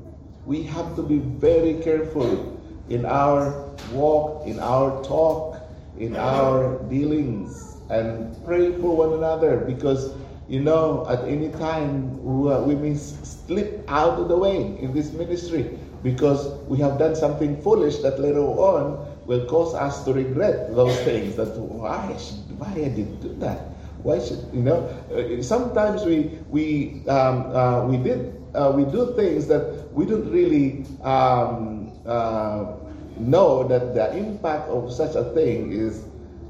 We 0.44 0.62
have 0.64 0.96
to 0.96 1.02
be 1.02 1.18
very 1.18 1.74
careful 1.82 2.58
in 2.88 3.04
our 3.06 3.70
walk, 3.92 4.46
in 4.46 4.58
our 4.58 5.02
talk, 5.04 5.56
in 5.98 6.16
our 6.16 6.78
dealings, 6.90 7.76
and 7.90 8.34
pray 8.44 8.72
for 8.80 8.96
one 8.96 9.12
another 9.14 9.58
because 9.58 10.14
you 10.48 10.60
know 10.60 11.06
at 11.08 11.22
any 11.28 11.48
time 11.50 12.18
we 12.22 12.74
may 12.74 12.94
slip 12.94 13.84
out 13.88 14.18
of 14.18 14.28
the 14.28 14.36
way 14.36 14.76
in 14.80 14.92
this 14.92 15.12
ministry 15.12 15.78
because 16.02 16.48
we 16.66 16.78
have 16.78 16.98
done 16.98 17.14
something 17.14 17.60
foolish 17.62 17.98
that 17.98 18.18
later 18.18 18.40
on 18.42 18.98
will 19.26 19.46
cause 19.46 19.74
us 19.74 20.04
to 20.04 20.12
regret 20.12 20.74
those 20.74 20.96
things. 21.00 21.36
That 21.36 21.56
why 21.56 22.16
should, 22.18 22.58
why 22.58 22.72
I 22.72 22.88
did 22.90 23.20
do 23.20 23.34
that? 23.38 23.70
Why 24.02 24.18
should 24.18 24.42
you 24.52 24.62
know? 24.62 24.82
Uh, 25.14 25.40
sometimes 25.42 26.02
we 26.04 26.38
we 26.50 27.06
um, 27.06 27.54
uh, 27.54 27.86
we 27.86 27.96
did 27.98 28.41
uh, 28.54 28.72
we 28.74 28.84
do 28.84 29.14
things 29.16 29.46
that 29.48 29.92
we 29.92 30.04
don't 30.06 30.30
really 30.30 30.84
um, 31.02 31.90
uh, 32.06 32.72
know 33.18 33.66
that 33.68 33.94
the 33.94 34.16
impact 34.16 34.68
of 34.68 34.92
such 34.92 35.14
a 35.14 35.24
thing 35.34 35.72
is 35.72 36.04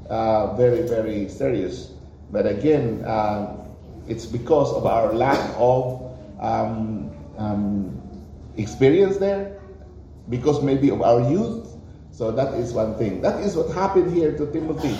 uh, 0.09 0.55
very 0.55 0.87
very 0.87 1.27
serious. 1.29 1.91
But 2.31 2.45
again, 2.47 3.03
um, 3.05 3.59
it's 4.07 4.25
because 4.25 4.73
of 4.73 4.85
our 4.85 5.13
lack 5.13 5.39
of 5.57 6.01
um, 6.39 7.11
um, 7.37 8.01
experience 8.57 9.17
there, 9.17 9.59
because 10.29 10.61
maybe 10.61 10.89
of 10.89 11.01
our 11.01 11.21
youth 11.29 11.73
so 12.13 12.29
that 12.31 12.53
is 12.53 12.73
one 12.73 12.93
thing. 12.95 13.21
That 13.21 13.39
is 13.41 13.57
what 13.57 13.73
happened 13.73 14.13
here 14.13 14.37
to 14.37 14.45
Timothy 14.51 14.95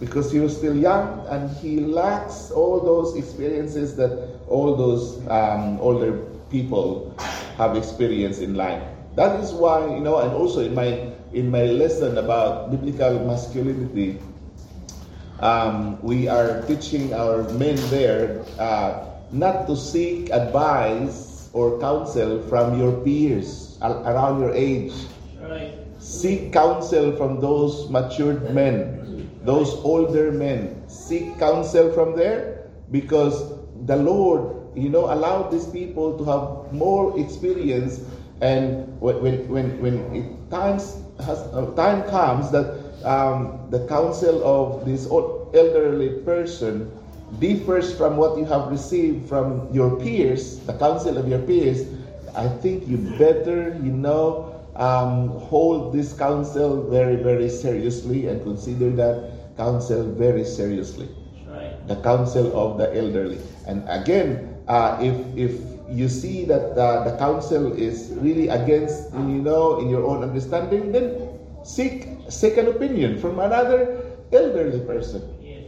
because 0.00 0.32
he 0.32 0.40
was 0.40 0.56
still 0.56 0.74
young 0.74 1.24
and 1.28 1.54
he 1.58 1.78
lacks 1.78 2.50
all 2.50 2.80
those 2.80 3.16
experiences 3.16 3.94
that 3.96 4.40
all 4.48 4.74
those 4.74 5.18
um, 5.28 5.78
older 5.78 6.24
people 6.54 7.10
have 7.58 7.74
experienced 7.74 8.38
in 8.38 8.54
life. 8.54 8.78
That 9.18 9.42
is 9.42 9.50
why, 9.50 9.82
you 9.90 9.98
know, 9.98 10.22
and 10.22 10.30
also 10.30 10.62
in 10.62 10.74
my 10.74 11.10
in 11.34 11.50
my 11.50 11.66
lesson 11.66 12.14
about 12.14 12.70
biblical 12.70 13.18
masculinity, 13.26 14.22
um, 15.42 15.98
we 15.98 16.30
are 16.30 16.62
teaching 16.70 17.10
our 17.10 17.42
men 17.58 17.74
there 17.90 18.46
uh, 18.62 19.10
not 19.34 19.66
to 19.66 19.74
seek 19.74 20.30
advice 20.30 21.50
or 21.50 21.78
counsel 21.82 22.38
from 22.46 22.78
your 22.78 23.02
peers 23.02 23.78
around 23.82 24.38
your 24.38 24.54
age. 24.54 24.94
Right. 25.42 25.74
Seek 25.98 26.52
counsel 26.54 27.18
from 27.18 27.42
those 27.42 27.90
matured 27.90 28.54
men, 28.54 29.26
those 29.42 29.74
older 29.82 30.30
men. 30.30 30.86
Seek 30.86 31.38
counsel 31.38 31.90
from 31.90 32.14
there 32.14 32.70
because 32.90 33.58
the 33.86 33.96
Lord, 33.96 34.63
you 34.74 34.88
know, 34.88 35.12
allow 35.12 35.48
these 35.48 35.66
people 35.66 36.18
to 36.18 36.24
have 36.24 36.72
more 36.72 37.18
experience. 37.18 38.00
And 38.40 38.88
when 39.00 39.48
when 39.48 39.80
when 39.80 39.94
it 40.14 40.26
times 40.50 41.00
has 41.24 41.38
uh, 41.54 41.70
time 41.76 42.02
comes 42.10 42.50
that 42.50 42.74
um, 43.04 43.58
the 43.70 43.86
counsel 43.86 44.42
of 44.42 44.84
this 44.84 45.06
elderly 45.06 46.20
person 46.24 46.90
differs 47.38 47.96
from 47.96 48.16
what 48.16 48.36
you 48.38 48.44
have 48.44 48.68
received 48.68 49.28
from 49.28 49.72
your 49.72 49.96
peers, 50.00 50.58
the 50.66 50.76
counsel 50.78 51.18
of 51.18 51.28
your 51.28 51.40
peers, 51.40 51.86
I 52.34 52.48
think 52.48 52.86
you 52.88 52.98
better, 53.18 53.78
you 53.82 53.92
know, 53.92 54.50
um, 54.76 55.28
hold 55.38 55.92
this 55.92 56.12
counsel 56.12 56.88
very, 56.90 57.16
very 57.16 57.48
seriously 57.48 58.26
and 58.26 58.42
consider 58.42 58.90
that 58.96 59.56
counsel 59.56 60.02
very 60.12 60.44
seriously. 60.44 61.08
Right. 61.46 61.74
The 61.86 61.96
counsel 62.02 62.50
of 62.58 62.78
the 62.78 62.94
elderly. 62.96 63.38
And 63.66 63.84
again, 63.88 64.53
uh, 64.68 64.98
if 65.00 65.16
if 65.36 65.52
you 65.90 66.08
see 66.08 66.44
that 66.46 66.72
uh, 66.78 67.04
the 67.04 67.16
counsel 67.18 67.72
is 67.72 68.12
really 68.16 68.48
against, 68.48 69.12
you 69.12 69.40
know, 69.44 69.78
in 69.78 69.88
your 69.88 70.04
own 70.04 70.22
understanding, 70.22 70.92
then 70.92 71.38
seek 71.62 72.08
second 72.28 72.68
opinion 72.68 73.18
from 73.18 73.38
another 73.38 74.00
elderly 74.32 74.80
person, 74.80 75.22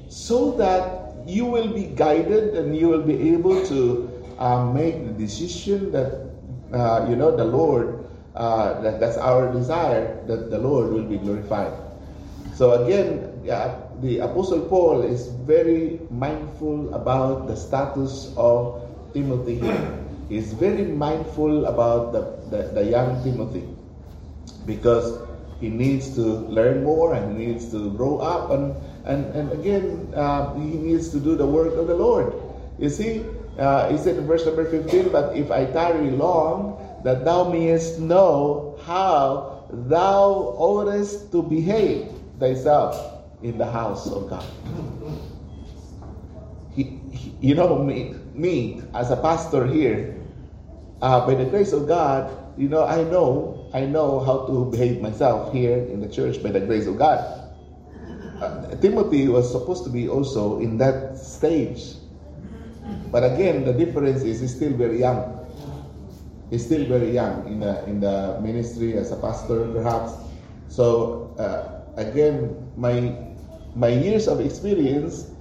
so 0.09 0.53
that 0.57 1.13
you 1.27 1.45
will 1.45 1.69
be 1.69 1.85
guided 1.95 2.55
and 2.55 2.77
you 2.77 2.89
will 2.89 3.03
be 3.03 3.35
able 3.35 3.65
to 3.67 4.09
uh, 4.39 4.65
make 4.73 5.05
the 5.05 5.13
decision 5.13 5.91
that 5.93 6.31
uh, 6.73 7.07
you 7.09 7.17
know 7.17 7.35
the 7.35 7.45
Lord 7.45 8.05
uh, 8.35 8.81
that, 8.81 9.01
that's 9.01 9.17
our 9.17 9.53
desire 9.53 10.23
that 10.27 10.51
the 10.51 10.59
Lord 10.59 10.93
will 10.93 11.05
be 11.05 11.19
glorified. 11.19 11.73
So 12.55 12.85
again, 12.85 13.41
yeah, 13.45 13.77
the 14.01 14.21
Apostle 14.21 14.61
Paul 14.61 15.03
is 15.03 15.29
very 15.45 16.01
mindful 16.11 16.93
about 16.95 17.49
the 17.49 17.57
status 17.57 18.33
of 18.37 18.86
Timothy 19.13 19.59
here. 19.59 19.99
He's 20.29 20.53
very 20.53 20.85
mindful 20.85 21.67
about 21.67 22.13
the, 22.13 22.23
the, 22.51 22.63
the 22.75 22.85
young 22.85 23.23
Timothy 23.23 23.69
because 24.67 25.21
he 25.61 25.69
needs 25.69 26.15
to 26.17 26.23
learn 26.23 26.83
more 26.85 27.15
and 27.15 27.39
he 27.39 27.47
needs 27.47 27.71
to 27.71 27.91
grow 27.93 28.19
up 28.19 28.51
and, 28.51 28.75
and, 29.05 29.25
and 29.35 29.53
again, 29.53 30.13
uh, 30.15 30.55
he 30.55 30.77
needs 30.77 31.11
to 31.11 31.21
do 31.21 31.37
the 31.37 31.47
work 31.47 31.75
of 31.75 31.87
the 31.87 31.95
Lord. 31.95 32.35
You 32.79 32.91
see, 32.91 33.25
uh, 33.59 33.89
he 33.89 33.97
said 33.97 34.17
in 34.17 34.27
verse 34.27 34.45
number 34.45 34.69
15, 34.69 35.11
But 35.11 35.37
if 35.37 35.51
I 35.51 35.65
tarry 35.67 36.11
long, 36.11 36.83
that 37.05 37.25
thou 37.25 37.49
mayest 37.49 38.01
know 38.01 38.79
how 38.85 39.65
thou 39.71 40.55
oughtest 40.59 41.33
to 41.33 41.43
behave 41.43 42.11
thyself 42.39 42.99
in 43.43 43.59
the 43.59 43.67
house 43.67 44.11
of 44.11 44.29
God. 44.29 44.45
He, 46.75 47.01
he, 47.13 47.33
you 47.41 47.55
know, 47.55 47.79
me, 47.79 48.15
me 48.39 48.83
as 48.95 49.11
a 49.11 49.17
pastor 49.17 49.67
here, 49.67 50.17
uh, 51.03 51.27
by 51.27 51.35
the 51.35 51.45
grace 51.45 51.73
of 51.73 51.89
God, 51.89 52.31
you 52.57 52.69
know, 52.69 52.85
I 52.85 53.05
know, 53.05 53.69
I 53.75 53.85
know 53.85 54.21
how 54.21 54.47
to 54.47 54.71
behave 54.71 55.01
myself 55.01 55.53
here 55.53 55.77
in 55.77 56.01
the 56.01 56.09
church 56.09 56.43
by 56.43 56.51
the 56.51 56.61
grace 56.61 56.87
of 56.87 56.99
God. 56.99 57.21
Uh, 58.41 58.75
Timothy 58.77 59.29
was 59.29 59.51
supposed 59.51 59.85
to 59.85 59.91
be 59.91 60.09
also 60.09 60.61
in 60.61 60.79
that 60.79 61.17
stage. 61.19 61.97
But 63.11 63.25
again, 63.25 63.65
the 63.65 63.73
difference 63.73 64.23
is 64.23 64.41
he's 64.41 64.55
still 64.55 64.73
very 64.73 65.01
young. 65.01 65.33
He's 66.51 66.65
still 66.65 66.87
very 66.87 67.11
young 67.11 67.47
in 67.47 67.61
the 67.61 67.85
in 67.89 68.01
the 68.01 68.39
ministry 68.41 68.97
as 68.97 69.11
a 69.11 69.17
pastor, 69.17 69.67
perhaps. 69.73 70.13
So 70.69 71.35
uh, 71.39 71.83
again, 71.97 72.55
my 72.77 73.17
my 73.75 73.89
years 73.89 74.29
of 74.29 74.41
experience 74.41 75.33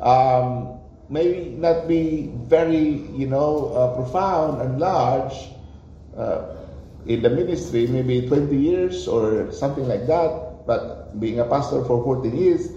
um, 0.00 0.78
maybe 1.08 1.50
not 1.58 1.86
be 1.88 2.30
very, 2.48 3.04
you 3.14 3.26
know, 3.26 3.72
uh, 3.74 3.94
profound 3.94 4.60
and 4.62 4.80
large 4.80 5.34
uh, 6.16 6.56
in 7.06 7.22
the 7.22 7.30
ministry, 7.30 7.86
maybe 7.86 8.26
20 8.26 8.56
years 8.56 9.06
or 9.08 9.52
something 9.52 9.86
like 9.88 10.06
that, 10.06 10.66
but 10.66 11.18
being 11.20 11.40
a 11.40 11.44
pastor 11.44 11.84
for 11.84 12.02
14 12.02 12.36
years 12.36 12.70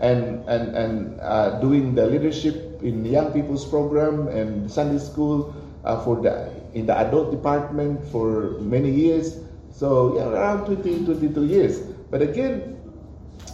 and, 0.00 0.42
and, 0.48 0.74
and 0.76 1.20
uh, 1.20 1.60
doing 1.60 1.94
the 1.94 2.06
leadership 2.06 2.80
in 2.82 3.02
the 3.02 3.10
young 3.10 3.32
people's 3.32 3.64
program 3.64 4.28
and 4.28 4.70
Sunday 4.70 4.98
school 4.98 5.54
uh, 5.84 6.02
for 6.02 6.20
the, 6.20 6.50
in 6.72 6.86
the 6.86 6.96
adult 6.96 7.30
department 7.30 8.02
for 8.08 8.58
many 8.60 8.90
years. 8.90 9.38
So 9.70 10.16
yeah, 10.16 10.28
around 10.28 10.66
20, 10.66 11.04
22 11.04 11.44
years. 11.46 11.80
But 12.10 12.22
again, 12.22 12.78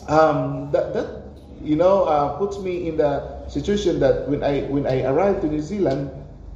um, 0.08 0.70
that, 0.72 0.92
that 0.94 1.22
you 1.62 1.76
know 1.76 2.04
uh, 2.04 2.36
puts 2.38 2.58
me 2.58 2.88
in 2.88 2.96
the 2.96 3.39
situation 3.50 3.98
that 4.00 4.28
when 4.28 4.42
I 4.42 4.62
when 4.70 4.86
I 4.86 5.02
arrived 5.04 5.42
to 5.42 5.48
New 5.48 5.60
Zealand, 5.60 6.10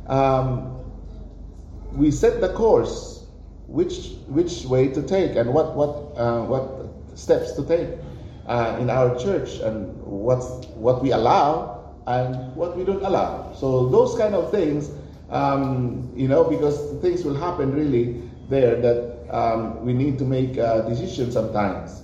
um, 0.07 0.79
we 1.93 2.11
set 2.11 2.41
the 2.41 2.49
course, 2.55 3.27
which 3.67 4.15
which 4.29 4.65
way 4.67 4.89
to 4.89 5.03
take 5.03 5.37
and 5.37 5.53
what 5.53 5.75
what 5.75 6.15
uh, 6.17 6.43
what 6.47 6.87
steps 7.19 7.53
to 7.53 7.67
take 7.67 7.89
uh, 8.47 8.79
in 8.81 8.91
our 8.91 9.19
church 9.19 9.59
and 9.61 9.91
what 10.03 10.43
what 10.77 11.03
we 11.03 11.11
allow 11.13 11.93
and 12.07 12.55
what 12.55 12.77
we 12.77 12.85
don't 12.85 13.03
allow. 13.03 13.53
So 13.55 13.89
those 13.89 14.17
kind 14.17 14.35
of 14.35 14.51
things, 14.51 14.91
um, 15.31 16.11
you 16.15 16.29
know, 16.29 16.45
because 16.45 16.79
things 17.01 17.25
will 17.25 17.35
happen 17.37 17.73
really 17.73 18.23
there 18.49 18.77
that 18.81 19.15
um, 19.31 19.85
we 19.85 19.93
need 19.93 20.19
to 20.19 20.25
make 20.25 20.57
a 20.59 20.85
decision 20.89 21.33
sometimes. 21.33 22.03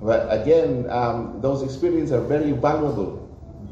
But 0.00 0.28
again, 0.30 0.88
um, 0.90 1.40
those 1.40 1.62
experiences 1.62 2.12
are 2.12 2.20
very 2.20 2.52
valuable. 2.52 3.23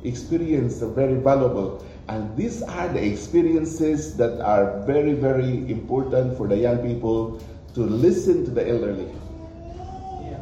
Experiences 0.05 0.83
are 0.83 0.91
very 0.91 1.15
valuable. 1.15 1.85
And 2.09 2.37
these 2.37 2.63
are 2.63 2.89
the 2.89 3.05
experiences 3.05 4.17
that 4.17 4.41
are 4.41 4.83
very, 4.83 5.13
very 5.13 5.71
important 5.71 6.37
for 6.37 6.49
the 6.49 6.57
young 6.57 6.79
people 6.79 7.41
to 7.75 7.81
listen 7.81 8.45
to 8.45 8.51
the 8.51 8.69
elderly. 8.69 9.09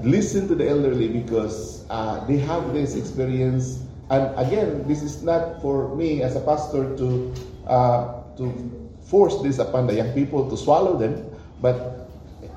Listen 0.02 0.48
to 0.48 0.54
the 0.54 0.68
elderly 0.68 1.08
because 1.08 1.84
uh, 1.90 2.24
they 2.24 2.38
have 2.38 2.72
this 2.72 2.96
experience. 2.96 3.82
And 4.08 4.32
again, 4.38 4.88
this 4.88 5.02
is 5.02 5.22
not 5.22 5.60
for 5.60 5.94
me 5.94 6.22
as 6.22 6.36
a 6.36 6.40
pastor 6.40 6.96
to 6.96 7.34
uh, 7.68 8.22
to 8.36 8.48
force 9.04 9.42
this 9.42 9.58
upon 9.58 9.86
the 9.86 9.94
young 9.94 10.12
people 10.14 10.48
to 10.48 10.56
swallow 10.56 10.96
them, 10.96 11.18
but 11.60 12.08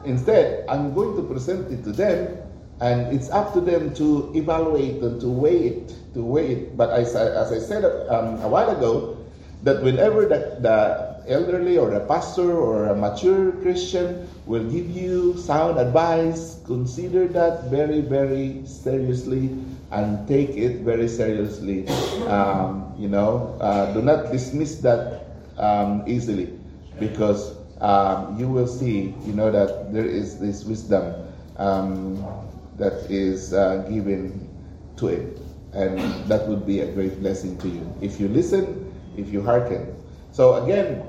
instead, 0.06 0.66
I'm 0.70 0.94
going 0.94 1.16
to 1.18 1.24
present 1.24 1.72
it 1.72 1.84
to 1.84 1.92
them 1.92 2.43
and 2.84 3.16
it's 3.16 3.32
up 3.32 3.54
to 3.56 3.62
them 3.62 3.96
to 3.96 4.30
evaluate 4.36 5.00
and 5.00 5.16
to 5.22 5.32
weigh 5.32 5.72
it, 5.72 5.96
to 6.14 6.20
weigh 6.20 6.52
it. 6.52 6.76
But 6.76 6.92
as 6.92 7.16
I, 7.16 7.32
as 7.32 7.56
I 7.56 7.60
said 7.60 7.86
um, 8.12 8.44
a 8.44 8.48
while 8.52 8.70
ago, 8.76 9.24
that 9.64 9.82
whenever 9.82 10.28
the, 10.28 10.60
the 10.60 11.24
elderly 11.32 11.78
or 11.78 11.94
a 11.94 12.06
pastor 12.06 12.52
or 12.52 12.88
a 12.92 12.96
mature 12.96 13.54
Christian 13.64 14.28
will 14.46 14.68
give 14.70 14.92
you 14.92 15.38
sound 15.38 15.80
advice, 15.80 16.60
consider 16.66 17.26
that 17.30 17.72
very, 17.72 18.02
very 18.02 18.68
seriously 18.68 19.56
and 19.92 20.28
take 20.28 20.50
it 20.50 20.82
very 20.84 21.08
seriously. 21.08 21.88
Um, 22.28 22.94
you 23.00 23.08
know, 23.08 23.56
uh, 23.62 23.94
do 23.94 24.02
not 24.02 24.30
dismiss 24.34 24.84
that 24.84 25.24
um, 25.58 26.04
easily 26.06 26.52
because 27.00 27.56
um, 27.80 28.38
you 28.38 28.50
will 28.50 28.68
see, 28.68 29.16
you 29.24 29.32
know, 29.32 29.52
that 29.52 29.94
there 29.94 30.06
is 30.06 30.38
this 30.38 30.66
wisdom. 30.66 31.16
Um, 31.56 32.20
that 32.78 33.10
is 33.10 33.54
uh, 33.54 33.86
given 33.90 34.50
to 34.98 35.08
it. 35.08 35.40
And 35.74 36.00
that 36.30 36.48
would 36.48 36.66
be 36.66 36.82
a 36.82 36.92
great 36.92 37.20
blessing 37.20 37.58
to 37.60 37.68
you 37.68 37.82
if 38.02 38.20
you 38.20 38.28
listen, 38.28 38.94
if 39.18 39.30
you 39.34 39.42
hearken. 39.42 39.96
So, 40.32 40.64
again, 40.64 41.02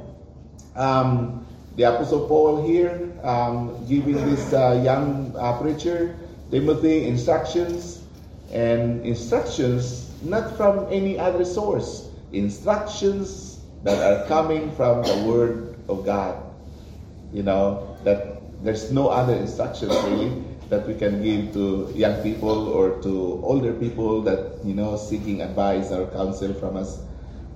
um, 0.77 1.47
the 1.77 1.85
Apostle 1.85 2.29
Paul 2.29 2.67
here 2.67 3.13
um, 3.23 3.85
giving 3.89 4.15
this 4.15 4.53
uh, 4.53 4.81
young 4.85 5.35
uh, 5.37 5.59
preacher, 5.61 6.17
Timothy, 6.51 7.07
instructions 7.07 8.05
and 8.53 9.05
instructions 9.05 10.13
not 10.23 10.57
from 10.57 10.87
any 10.91 11.19
other 11.19 11.45
source, 11.45 12.09
instructions 12.33 13.61
that 13.83 14.01
are 14.01 14.27
coming 14.29 14.71
from 14.77 15.03
the 15.03 15.25
Word 15.27 15.77
of 15.89 16.05
God. 16.05 16.41
You 17.33 17.43
know, 17.43 17.97
that 18.05 18.41
there's 18.63 18.93
no 18.93 19.09
other 19.09 19.35
instructions 19.35 19.93
really 20.05 20.44
that 20.71 20.87
we 20.87 20.95
can 20.95 21.23
give 21.23 21.53
to 21.53 21.93
young 21.95 22.23
people 22.23 22.69
or 22.69 23.01
to 23.03 23.41
older 23.43 23.73
people 23.73 24.23
that 24.23 24.65
you 24.65 24.75
know 24.75 24.97
seeking 24.97 25.43
advice 25.43 25.91
or 25.91 26.07
counsel 26.09 26.55
from 26.55 26.77
us. 26.77 27.01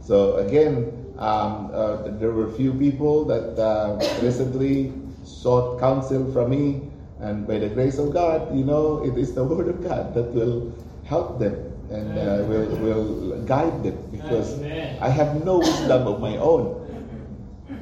So 0.01 0.37
again, 0.37 0.93
um, 1.19 1.71
uh, 1.73 2.09
there 2.19 2.31
were 2.31 2.51
few 2.53 2.73
people 2.73 3.25
that 3.27 3.59
uh, 3.59 3.99
recently 4.23 4.93
sought 5.25 5.81
counsel 5.81 6.31
from 6.33 6.51
me, 6.51 6.89
and 7.21 7.47
by 7.47 7.59
the 7.59 7.69
grace 7.69 7.99
of 7.99 8.13
God, 8.13 8.55
you 8.55 8.65
know, 8.65 9.05
it 9.05 9.19
is 9.19 9.35
the 9.35 9.45
Word 9.49 9.69
of 9.69 9.83
God 9.83 10.15
that 10.15 10.33
will 10.33 10.73
help 11.05 11.39
them 11.39 11.69
and 11.91 12.19
uh, 12.19 12.45
will 12.45 12.69
will 12.85 13.43
guide 13.45 13.83
them 13.83 13.97
because 14.13 14.61
Amen. 14.61 14.99
I 15.01 15.09
have 15.09 15.45
no 15.45 15.59
wisdom 15.59 16.07
of 16.07 16.21
my 16.21 16.37
own. 16.37 16.77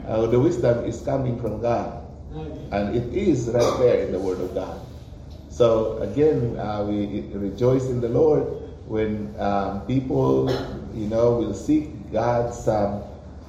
Uh, 0.07 0.27
the 0.27 0.39
wisdom 0.39 0.85
is 0.85 1.03
coming 1.03 1.39
from 1.41 1.61
God, 1.61 2.07
and 2.71 2.95
it 2.95 3.11
is 3.12 3.51
right 3.51 3.77
there 3.83 4.07
in 4.07 4.12
the 4.12 4.21
Word 4.21 4.41
of 4.41 4.55
God. 4.55 4.86
So 5.57 5.97
again, 6.03 6.59
uh, 6.59 6.85
we 6.85 7.23
rejoice 7.33 7.87
in 7.87 8.03
the 8.03 8.11
Lord 8.11 8.45
when 8.85 9.35
um, 9.40 9.87
people, 9.87 10.53
you 10.92 11.09
know, 11.09 11.33
will 11.33 11.55
seek 11.55 12.12
God's, 12.12 12.69
um, 12.69 13.03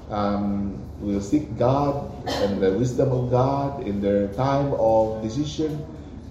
um, 0.09 0.81
will 1.01 1.19
seek 1.19 1.57
God 1.57 2.09
and 2.25 2.63
the 2.63 2.71
wisdom 2.71 3.11
of 3.11 3.29
God 3.29 3.85
in 3.85 3.99
their 3.99 4.29
time 4.39 4.71
of 4.79 5.21
decision. 5.21 5.83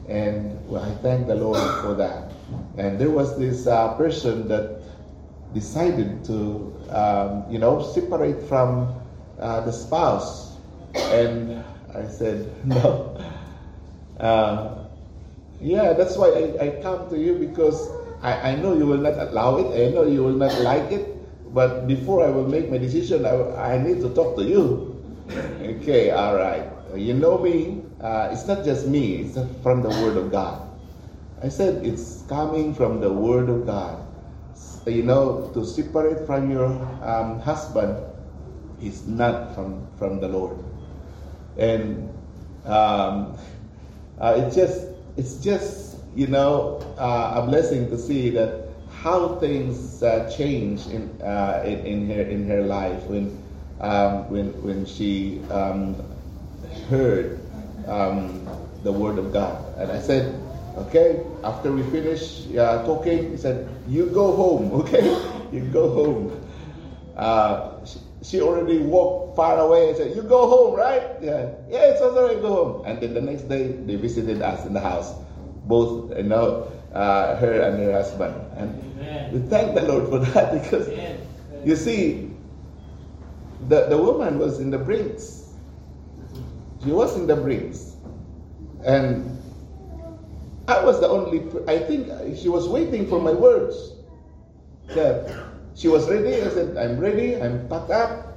And 0.08 0.56
I 0.74 0.92
thank 1.02 1.26
the 1.26 1.34
Lord 1.34 1.60
for 1.82 1.92
that. 1.92 2.32
And 2.78 2.98
there 2.98 3.10
was 3.10 3.38
this 3.38 3.66
uh, 3.66 3.92
person 3.98 4.48
that 4.48 4.80
decided 5.52 6.24
to, 6.24 6.72
um, 6.88 7.44
you 7.50 7.58
know, 7.58 7.82
separate 7.82 8.48
from 8.48 8.94
uh, 9.38 9.60
the 9.60 9.72
spouse. 9.72 10.56
And 10.94 11.62
I 11.94 12.08
said, 12.08 12.50
no. 14.18 14.85
Yeah, 15.60 15.92
that's 15.94 16.16
why 16.16 16.28
I, 16.28 16.66
I 16.66 16.68
come 16.82 17.08
to 17.10 17.18
you 17.18 17.38
because 17.38 17.88
I, 18.22 18.52
I 18.52 18.56
know 18.56 18.76
you 18.76 18.86
will 18.86 19.00
not 19.00 19.14
allow 19.14 19.56
it. 19.58 19.72
I 19.72 19.92
know 19.92 20.04
you 20.04 20.22
will 20.22 20.36
not 20.36 20.52
like 20.60 20.92
it. 20.92 21.12
But 21.54 21.86
before 21.86 22.24
I 22.26 22.30
will 22.30 22.46
make 22.48 22.70
my 22.70 22.76
decision, 22.76 23.24
I, 23.24 23.76
I 23.76 23.78
need 23.78 24.00
to 24.02 24.12
talk 24.12 24.36
to 24.36 24.44
you. 24.44 24.92
Okay, 25.60 26.10
all 26.10 26.36
right. 26.36 26.68
You 26.94 27.14
know 27.14 27.38
me. 27.38 27.82
Uh, 28.00 28.28
it's 28.30 28.46
not 28.46 28.64
just 28.64 28.86
me. 28.86 29.24
It's 29.24 29.38
from 29.62 29.82
the 29.82 29.88
Word 29.88 30.16
of 30.16 30.30
God. 30.30 30.68
I 31.42 31.48
said 31.48 31.84
it's 31.84 32.22
coming 32.28 32.74
from 32.74 33.00
the 33.00 33.12
Word 33.12 33.48
of 33.48 33.66
God. 33.66 34.04
You 34.86 35.02
know, 35.02 35.50
to 35.54 35.64
separate 35.64 36.26
from 36.26 36.50
your 36.50 36.66
um, 37.02 37.40
husband 37.40 37.98
is 38.80 39.06
not 39.06 39.54
from 39.54 39.86
from 39.98 40.20
the 40.20 40.28
Lord. 40.28 40.58
And 41.56 42.12
um, 42.64 43.36
uh, 44.20 44.50
just 44.50 44.95
it's 45.16 45.36
just 45.36 45.96
you 46.14 46.26
know 46.26 46.80
uh, 46.98 47.42
a 47.42 47.46
blessing 47.46 47.88
to 47.90 47.98
see 47.98 48.30
that 48.30 48.68
how 49.02 49.36
things 49.36 50.02
uh, 50.02 50.30
change 50.36 50.86
in, 50.88 51.08
uh, 51.22 51.62
in, 51.64 51.78
in 51.86 52.10
her 52.10 52.22
in 52.22 52.46
her 52.48 52.62
life 52.62 53.02
when 53.04 53.42
um, 53.80 54.28
when 54.30 54.50
when 54.62 54.84
she 54.84 55.40
um, 55.50 55.94
heard 56.88 57.38
um, 57.86 58.46
the 58.82 58.92
word 58.92 59.18
of 59.18 59.32
God. 59.32 59.62
And 59.78 59.90
I 59.92 60.00
said 60.00 60.40
okay 60.76 61.24
after 61.44 61.72
we 61.72 61.82
finish 61.84 62.46
uh, 62.56 62.84
talking 62.84 63.30
he 63.30 63.36
said 63.36 63.68
you 63.88 64.06
go 64.06 64.34
home 64.34 64.72
okay? 64.80 65.04
You 65.52 65.60
go 65.72 65.88
home. 65.90 66.42
Uh, 67.16 67.72
she, 68.26 68.40
already 68.40 68.78
walked 68.78 69.36
far 69.36 69.58
away 69.58 69.88
and 69.88 69.96
said, 69.96 70.16
You 70.16 70.22
go 70.22 70.48
home, 70.48 70.74
right? 70.74 71.02
Yeah, 71.20 71.50
yeah, 71.68 71.90
it's 71.92 72.00
all 72.00 72.12
right, 72.12 72.40
go 72.40 72.48
home. 72.48 72.86
And 72.86 73.00
then 73.00 73.14
the 73.14 73.20
next 73.20 73.42
day, 73.42 73.68
they 73.72 73.96
visited 73.96 74.42
us 74.42 74.66
in 74.66 74.72
the 74.72 74.80
house, 74.80 75.14
both, 75.66 76.16
you 76.16 76.24
know, 76.24 76.70
uh, 76.92 77.36
her 77.36 77.60
and 77.62 77.78
her 77.78 77.92
husband. 77.92 78.34
And 78.56 78.98
Amen. 78.98 79.32
we 79.32 79.48
thank 79.48 79.74
the 79.74 79.82
Lord 79.82 80.08
for 80.08 80.18
that 80.32 80.62
because, 80.62 80.88
Amen. 80.88 81.20
you 81.64 81.76
see, 81.76 82.30
the, 83.68 83.86
the 83.86 83.98
woman 83.98 84.38
was 84.38 84.60
in 84.60 84.70
the 84.70 84.78
brinks. 84.78 85.44
She 86.84 86.90
was 86.90 87.16
in 87.16 87.26
the 87.26 87.36
brinks. 87.36 87.94
And 88.84 89.42
I 90.68 90.84
was 90.84 91.00
the 91.00 91.08
only, 91.08 91.40
I 91.68 91.78
think 91.78 92.36
she 92.36 92.48
was 92.48 92.68
waiting 92.68 93.08
for 93.08 93.20
my 93.20 93.32
words. 93.32 93.92
Yeah. 94.94 95.48
She 95.76 95.88
was 95.88 96.08
ready. 96.08 96.40
I 96.40 96.48
said, 96.48 96.76
I'm 96.80 96.98
ready. 96.98 97.36
I'm 97.36 97.68
packed 97.68 97.92
up. 97.92 98.32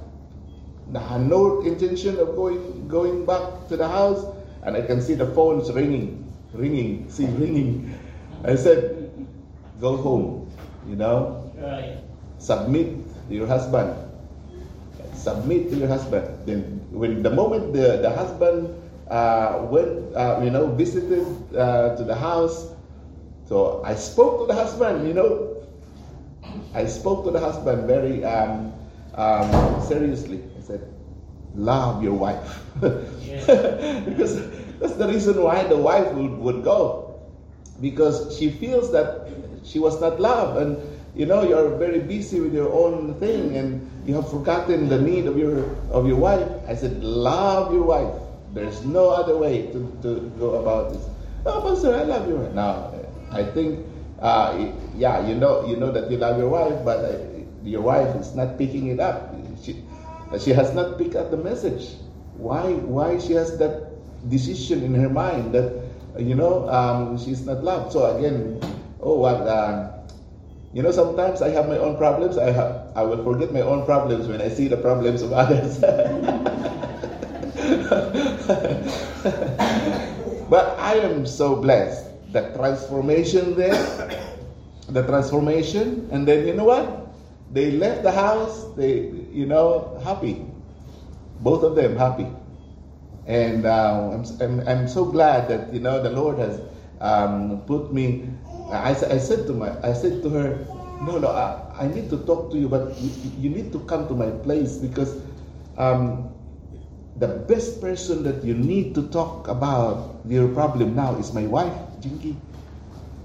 I 0.94 1.00
had 1.00 1.24
no 1.24 1.62
intention 1.64 2.20
of 2.20 2.36
going 2.36 2.86
going 2.86 3.24
back 3.24 3.66
to 3.72 3.80
the 3.80 3.88
house. 3.88 4.28
And 4.62 4.76
I 4.76 4.84
can 4.84 5.00
see 5.00 5.16
the 5.16 5.32
phones 5.32 5.72
ringing, 5.72 6.20
ringing, 6.52 7.08
see 7.14 7.24
ringing. 7.24 7.96
I 8.44 8.56
said, 8.56 9.08
go 9.80 9.96
home, 9.96 10.52
you 10.86 10.96
know. 10.96 11.50
Right. 11.56 12.04
Submit 12.36 13.08
to 13.28 13.34
your 13.34 13.48
husband. 13.48 13.96
Submit 15.16 15.72
to 15.72 15.76
your 15.76 15.88
husband. 15.88 16.28
Then, 16.44 16.84
when 16.92 17.22
the 17.22 17.30
moment 17.30 17.72
the, 17.72 18.04
the 18.04 18.10
husband 18.12 18.68
uh, 19.08 19.64
went, 19.64 20.12
uh, 20.14 20.40
you 20.44 20.50
know, 20.50 20.68
visited 20.68 21.24
uh, 21.56 21.96
to 21.96 22.04
the 22.04 22.14
house, 22.14 22.68
so 23.48 23.82
I 23.84 23.94
spoke 23.96 24.40
to 24.40 24.46
the 24.46 24.54
husband, 24.54 25.08
you 25.08 25.14
know, 25.14 25.49
I 26.74 26.86
spoke 26.86 27.24
to 27.24 27.30
the 27.30 27.40
husband 27.40 27.86
very 27.86 28.24
um, 28.24 28.72
um, 29.14 29.82
seriously. 29.82 30.42
I 30.56 30.60
said, 30.60 30.92
love 31.54 32.02
your 32.02 32.14
wife. 32.14 32.64
because 32.80 34.40
that's 34.78 34.94
the 34.94 35.08
reason 35.08 35.42
why 35.42 35.64
the 35.64 35.76
wife 35.76 36.12
would, 36.12 36.38
would 36.38 36.64
go. 36.64 37.20
Because 37.80 38.36
she 38.38 38.50
feels 38.50 38.92
that 38.92 39.28
she 39.64 39.78
was 39.78 40.00
not 40.00 40.20
loved. 40.20 40.58
And 40.58 40.98
you 41.14 41.26
know, 41.26 41.42
you're 41.42 41.76
very 41.76 42.00
busy 42.00 42.40
with 42.40 42.54
your 42.54 42.72
own 42.72 43.14
thing 43.14 43.56
and 43.56 43.90
you 44.06 44.14
have 44.14 44.30
forgotten 44.30 44.88
the 44.88 45.00
need 45.00 45.26
of 45.26 45.36
your 45.36 45.64
of 45.90 46.06
your 46.06 46.16
wife. 46.16 46.48
I 46.68 46.74
said, 46.74 47.02
love 47.02 47.72
your 47.72 47.82
wife. 47.82 48.14
There's 48.54 48.84
no 48.84 49.10
other 49.10 49.36
way 49.36 49.66
to, 49.70 49.98
to 50.02 50.32
go 50.38 50.62
about 50.62 50.92
this. 50.92 51.06
Oh, 51.46 51.62
Pastor, 51.62 51.94
I 51.94 52.02
love 52.02 52.28
you. 52.28 52.38
Now, 52.54 52.92
I 53.30 53.44
think, 53.44 53.86
uh, 54.20 54.72
yeah, 54.94 55.26
you 55.26 55.34
know, 55.34 55.66
you 55.66 55.76
know 55.76 55.90
that 55.90 56.10
you 56.10 56.16
love 56.16 56.38
your 56.38 56.48
wife, 56.48 56.84
but 56.84 57.04
uh, 57.04 57.18
your 57.64 57.80
wife 57.80 58.14
is 58.16 58.34
not 58.34 58.58
picking 58.58 58.88
it 58.88 59.00
up. 59.00 59.34
She, 59.62 59.82
she 60.38 60.50
has 60.50 60.74
not 60.74 60.98
picked 60.98 61.16
up 61.16 61.30
the 61.30 61.36
message. 61.36 61.96
Why? 62.36 62.72
Why 62.72 63.18
she 63.18 63.32
has 63.34 63.58
that 63.58 63.88
decision 64.28 64.84
in 64.84 64.94
her 64.94 65.08
mind 65.08 65.54
that 65.54 65.72
you 66.18 66.34
know 66.34 66.68
um, 66.68 67.18
she's 67.18 67.46
not 67.46 67.64
loved. 67.64 67.92
So 67.92 68.16
again, 68.16 68.60
oh 69.00 69.16
what? 69.16 69.46
Uh, 69.46 69.92
you 70.72 70.82
know, 70.82 70.92
sometimes 70.92 71.42
I 71.42 71.48
have 71.50 71.68
my 71.68 71.78
own 71.78 71.96
problems. 71.96 72.38
I 72.38 72.52
have, 72.52 72.92
I 72.94 73.02
will 73.02 73.24
forget 73.24 73.52
my 73.52 73.60
own 73.60 73.84
problems 73.84 74.28
when 74.28 74.40
I 74.40 74.48
see 74.48 74.68
the 74.68 74.76
problems 74.76 75.20
of 75.20 75.32
others. 75.32 75.80
but 80.48 80.78
I 80.78 80.94
am 80.94 81.26
so 81.26 81.56
blessed. 81.56 82.09
The 82.32 82.52
transformation 82.54 83.56
there, 83.56 83.74
the 84.88 85.02
transformation, 85.02 86.08
and 86.12 86.26
then 86.26 86.46
you 86.46 86.54
know 86.54 86.64
what? 86.64 87.10
They 87.52 87.72
left 87.72 88.02
the 88.02 88.12
house. 88.12 88.70
They, 88.76 89.10
you 89.32 89.46
know, 89.46 89.98
happy. 90.04 90.46
Both 91.40 91.64
of 91.64 91.74
them 91.74 91.96
happy. 91.96 92.26
And 93.26 93.66
uh, 93.66 94.10
I'm, 94.14 94.24
I'm, 94.40 94.68
I'm, 94.68 94.88
so 94.88 95.04
glad 95.04 95.48
that, 95.48 95.72
you 95.72 95.80
know, 95.80 96.02
the 96.02 96.10
Lord 96.10 96.38
has 96.38 96.60
um, 97.00 97.62
put 97.66 97.92
me. 97.92 98.28
I, 98.70 98.90
I, 98.90 99.18
said 99.18 99.46
to 99.46 99.52
my, 99.52 99.70
I 99.86 99.92
said 99.92 100.22
to 100.22 100.30
her, 100.30 100.66
no, 101.02 101.18
no, 101.18 101.28
I, 101.28 101.84
I 101.84 101.86
need 101.88 102.10
to 102.10 102.18
talk 102.18 102.50
to 102.52 102.58
you, 102.58 102.68
but 102.68 102.96
you, 103.00 103.10
you 103.38 103.50
need 103.50 103.72
to 103.72 103.80
come 103.80 104.06
to 104.08 104.14
my 104.14 104.30
place 104.30 104.76
because 104.76 105.20
um, 105.76 106.32
the 107.16 107.28
best 107.48 107.80
person 107.80 108.22
that 108.24 108.44
you 108.44 108.54
need 108.54 108.94
to 108.94 109.08
talk 109.08 109.48
about 109.48 110.20
your 110.26 110.48
problem 110.48 110.94
now 110.94 111.14
is 111.16 111.32
my 111.32 111.46
wife, 111.46 111.76
Jinky. 112.00 112.36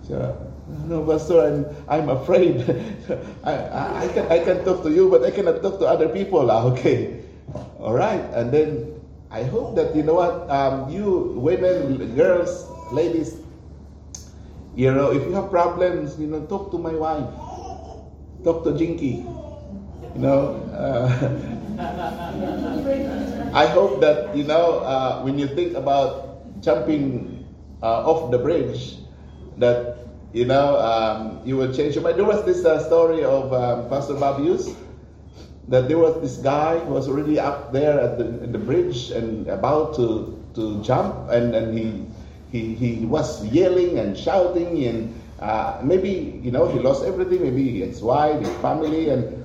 So, 0.08 0.38
no, 0.86 1.02
Pastor, 1.06 1.42
I'm, 1.42 1.66
I'm 1.90 2.10
afraid. 2.10 2.62
I, 3.44 3.52
I, 3.52 4.04
I, 4.04 4.08
can, 4.10 4.26
I 4.32 4.40
can 4.40 4.64
talk 4.66 4.84
to 4.84 4.92
you, 4.92 5.10
but 5.10 5.24
I 5.24 5.32
cannot 5.32 5.62
talk 5.62 5.80
to 5.80 5.88
other 5.88 6.10
people. 6.10 6.52
Ah, 6.52 6.64
okay. 6.76 7.24
All 7.80 7.94
right. 7.94 8.22
And 8.34 8.52
then 8.52 9.02
I 9.32 9.44
hope 9.44 9.76
that 9.76 9.96
you 9.96 10.04
know 10.04 10.16
what 10.16 10.50
um, 10.50 10.90
you 10.90 11.34
women, 11.36 12.16
girls, 12.16 12.70
ladies, 12.92 13.38
you 14.76 14.94
know, 14.94 15.12
if 15.12 15.24
you 15.26 15.34
have 15.34 15.50
problems, 15.50 16.20
you 16.20 16.28
know, 16.28 16.46
talk 16.46 16.70
to 16.72 16.78
my 16.78 16.94
wife, 16.94 17.26
talk 18.44 18.64
to 18.66 18.78
Jinky. 18.78 19.26
You 20.16 20.22
know, 20.22 20.56
uh, 20.72 21.12
I 23.54 23.68
hope 23.68 24.00
that 24.00 24.36
you 24.36 24.44
know 24.44 24.80
uh, 24.84 25.22
when 25.24 25.40
you 25.40 25.48
think 25.48 25.76
about 25.76 26.40
jumping 26.62 27.35
uh, 27.86 28.10
off 28.10 28.32
the 28.32 28.42
bridge, 28.42 28.98
that 29.62 30.02
you 30.34 30.46
know 30.46 30.82
um, 30.82 31.40
you 31.46 31.56
will 31.56 31.70
change 31.72 31.94
your 31.94 32.04
mind. 32.04 32.18
There 32.18 32.26
was 32.26 32.44
this 32.44 32.66
uh, 32.66 32.82
story 32.82 33.24
of 33.24 33.54
um, 33.54 33.88
Pastor 33.90 34.18
Hughes 34.42 34.74
that 35.68 35.88
there 35.88 35.98
was 35.98 36.22
this 36.22 36.38
guy 36.38 36.78
who 36.80 36.94
was 36.94 37.08
already 37.08 37.40
up 37.40 37.74
there 37.74 38.00
at 38.00 38.18
the, 38.18 38.24
the 38.24 38.58
bridge 38.58 39.10
and 39.12 39.48
about 39.48 39.96
to, 39.96 40.38
to 40.54 40.82
jump, 40.84 41.30
and, 41.30 41.56
and 41.56 41.78
he, 41.78 42.06
he, 42.52 42.76
he 42.76 43.06
was 43.06 43.46
yelling 43.48 43.98
and 43.98 44.18
shouting, 44.18 44.86
and 44.86 45.22
uh, 45.40 45.80
maybe, 45.84 46.40
you 46.44 46.52
know, 46.52 46.68
he 46.68 46.80
lost 46.80 47.04
everything, 47.04 47.42
maybe 47.42 47.82
his 47.82 48.02
wife, 48.02 48.40
his 48.40 48.50
family, 48.62 49.10
and 49.10 49.45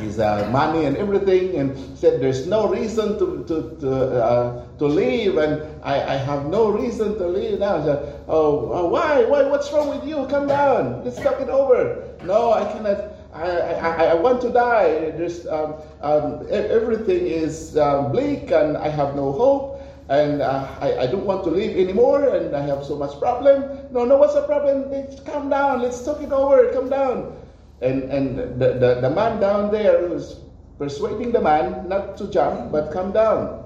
his 0.00 0.18
uh, 0.18 0.48
money 0.50 0.86
and 0.86 0.96
everything, 0.96 1.56
and 1.56 1.76
said, 1.96 2.20
There's 2.20 2.46
no 2.46 2.68
reason 2.68 3.18
to, 3.18 3.44
to, 3.46 3.76
to, 3.80 4.24
uh, 4.24 4.66
to 4.78 4.86
leave, 4.86 5.36
and 5.36 5.62
I, 5.84 6.14
I 6.14 6.16
have 6.16 6.46
no 6.46 6.70
reason 6.70 7.18
to 7.18 7.26
leave 7.28 7.58
now. 7.58 7.84
Said, 7.84 8.22
oh, 8.28 8.88
why? 8.88 9.24
Why? 9.24 9.44
What's 9.44 9.72
wrong 9.72 9.88
with 9.88 10.06
you? 10.08 10.26
Come 10.26 10.48
down. 10.48 11.04
Let's 11.04 11.20
talk 11.20 11.40
it 11.40 11.48
over. 11.48 12.08
No, 12.24 12.52
I 12.52 12.64
cannot. 12.72 13.12
I, 13.32 13.48
I, 13.48 14.04
I 14.06 14.14
want 14.14 14.40
to 14.42 14.50
die. 14.50 15.12
There's, 15.12 15.46
um, 15.46 15.76
um, 16.00 16.46
everything 16.50 17.26
is 17.26 17.76
um, 17.76 18.10
bleak 18.10 18.50
and 18.50 18.76
I 18.76 18.88
have 18.88 19.14
no 19.14 19.30
hope 19.30 19.80
and 20.08 20.42
uh, 20.42 20.66
I, 20.80 20.98
I 20.98 21.06
don't 21.06 21.24
want 21.24 21.44
to 21.44 21.50
live 21.50 21.76
anymore 21.76 22.34
and 22.34 22.54
I 22.54 22.62
have 22.62 22.84
so 22.84 22.96
much 22.96 23.18
problem. 23.20 23.62
No, 23.92 24.04
no, 24.04 24.16
what's 24.16 24.34
the 24.34 24.42
problem? 24.42 24.90
Let's 24.90 25.20
calm 25.20 25.48
down. 25.48 25.80
Let's 25.80 26.04
talk 26.04 26.20
it 26.20 26.32
over. 26.32 26.72
Come 26.72 26.90
down. 26.90 27.36
And, 27.80 28.04
and 28.04 28.38
the, 28.60 28.74
the, 28.74 29.00
the 29.00 29.10
man 29.10 29.40
down 29.40 29.72
there 29.72 30.08
was 30.08 30.40
persuading 30.78 31.32
the 31.32 31.40
man 31.40 31.88
not 31.88 32.16
to 32.18 32.30
jump 32.30 32.72
but 32.72 32.92
come 32.92 33.12
down. 33.12 33.64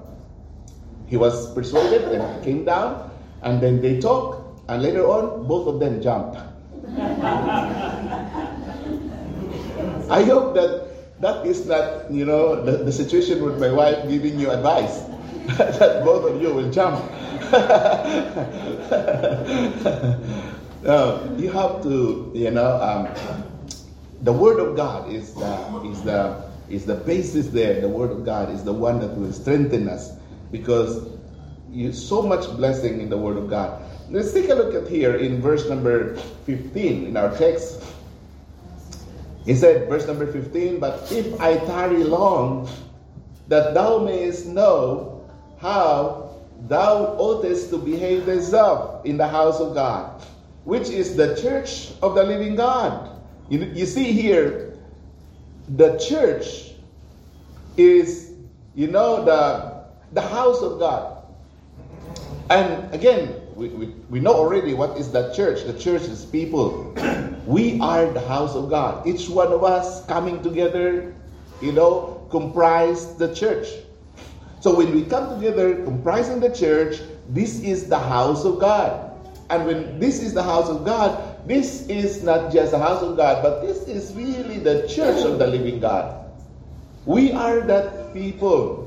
He 1.07 1.17
was 1.17 1.53
persuaded 1.53 2.03
and 2.11 2.43
came 2.43 2.65
down 2.65 3.11
and 3.43 3.61
then 3.61 3.81
they 3.81 3.99
talked 3.99 4.45
and 4.69 4.81
later 4.81 5.05
on 5.07 5.47
both 5.47 5.67
of 5.67 5.79
them 5.79 6.01
jumped. 6.01 6.37
I 10.09 10.23
hope 10.23 10.53
that 10.55 10.85
that 11.21 11.45
is 11.45 11.65
not, 11.65 12.11
you 12.11 12.25
know, 12.25 12.63
the, 12.63 12.83
the 12.83 12.91
situation 12.91 13.43
with 13.43 13.59
my 13.59 13.71
wife 13.71 14.07
giving 14.09 14.39
you 14.39 14.51
advice 14.51 15.03
that 15.57 16.03
both 16.03 16.29
of 16.31 16.41
you 16.41 16.53
will 16.53 16.71
jump. 16.71 16.99
no, 20.83 21.35
you 21.37 21.51
have 21.51 21.81
to, 21.83 22.31
you 22.33 22.51
know, 22.51 22.81
um, 22.81 23.07
the 24.21 24.33
Word 24.33 24.59
of 24.59 24.75
God 24.75 25.11
is 25.11 25.33
the, 25.33 25.81
is 25.89 26.01
the 26.03 26.45
is 26.69 26.85
the 26.85 26.95
basis 26.95 27.47
there. 27.49 27.81
The 27.81 27.89
Word 27.89 28.11
of 28.11 28.25
God 28.25 28.49
is 28.49 28.63
the 28.63 28.73
one 28.73 28.99
that 28.99 29.15
will 29.15 29.31
strengthen 29.31 29.87
us 29.87 30.11
because 30.51 31.07
you 31.71 31.91
so 31.91 32.21
much 32.21 32.47
blessing 32.55 33.01
in 33.01 33.09
the 33.09 33.17
Word 33.17 33.37
of 33.37 33.49
God. 33.49 33.81
Let's 34.09 34.33
take 34.33 34.49
a 34.49 34.55
look 34.55 34.73
at 34.73 34.89
here 34.89 35.15
in 35.15 35.41
verse 35.41 35.67
number 35.67 36.15
15 36.45 37.07
in 37.07 37.17
our 37.17 37.35
text. 37.37 37.81
He 39.45 39.53
said, 39.53 39.87
verse 39.89 40.07
number 40.07 40.25
15, 40.25 40.79
But 40.79 41.11
if 41.11 41.39
I 41.39 41.57
tarry 41.57 42.03
long, 42.03 42.69
that 43.47 43.73
thou 43.73 43.99
mayest 43.99 44.47
know 44.47 45.23
how 45.59 46.35
thou 46.67 47.15
oughtest 47.17 47.69
to 47.69 47.77
behave 47.77 48.25
thyself 48.25 49.05
in 49.05 49.17
the 49.17 49.27
house 49.27 49.59
of 49.59 49.75
God, 49.75 50.23
which 50.63 50.89
is 50.89 51.15
the 51.15 51.35
church 51.35 51.91
of 52.01 52.15
the 52.15 52.23
living 52.23 52.55
God. 52.55 53.14
You, 53.49 53.59
you 53.73 53.85
see 53.85 54.11
here, 54.11 54.77
the 55.69 55.97
church 55.97 56.71
is, 57.77 58.31
you 58.75 58.87
know, 58.87 59.23
the, 59.23 59.85
the 60.13 60.21
house 60.21 60.61
of 60.61 60.79
God. 60.79 61.23
And 62.49 62.93
again, 62.93 63.41
we, 63.55 63.69
we, 63.69 63.85
we 64.09 64.19
know 64.19 64.33
already 64.33 64.73
what 64.73 64.97
is 64.97 65.11
the 65.11 65.33
church. 65.33 65.63
The 65.63 65.77
church 65.77 66.03
is 66.03 66.25
people. 66.25 66.93
we 67.45 67.79
are 67.79 68.11
the 68.11 68.25
house 68.27 68.55
of 68.55 68.69
God. 68.69 69.05
Each 69.07 69.29
one 69.29 69.51
of 69.51 69.63
us 69.63 70.05
coming 70.05 70.41
together, 70.43 71.15
you 71.61 71.71
know, 71.71 72.27
comprise 72.29 73.15
the 73.15 73.33
church. 73.33 73.67
So 74.59 74.75
when 74.75 74.93
we 74.93 75.03
come 75.03 75.39
together 75.39 75.83
comprising 75.83 76.39
the 76.39 76.49
church, 76.49 77.01
this 77.29 77.59
is 77.61 77.87
the 77.87 77.99
house 77.99 78.45
of 78.45 78.59
God. 78.59 79.11
And 79.49 79.65
when 79.65 79.99
this 79.99 80.21
is 80.21 80.33
the 80.33 80.43
house 80.43 80.69
of 80.69 80.83
God, 80.83 81.34
this 81.45 81.87
is 81.87 82.23
not 82.23 82.51
just 82.51 82.71
the 82.71 82.79
house 82.79 83.01
of 83.01 83.17
God, 83.17 83.43
but 83.43 83.61
this 83.61 83.87
is 83.87 84.13
really 84.15 84.59
the 84.59 84.87
church 84.87 85.23
of 85.23 85.39
the 85.39 85.47
living 85.47 85.79
God. 85.79 86.25
We 87.05 87.31
are 87.31 87.61
that 87.61 88.13
people 88.13 88.85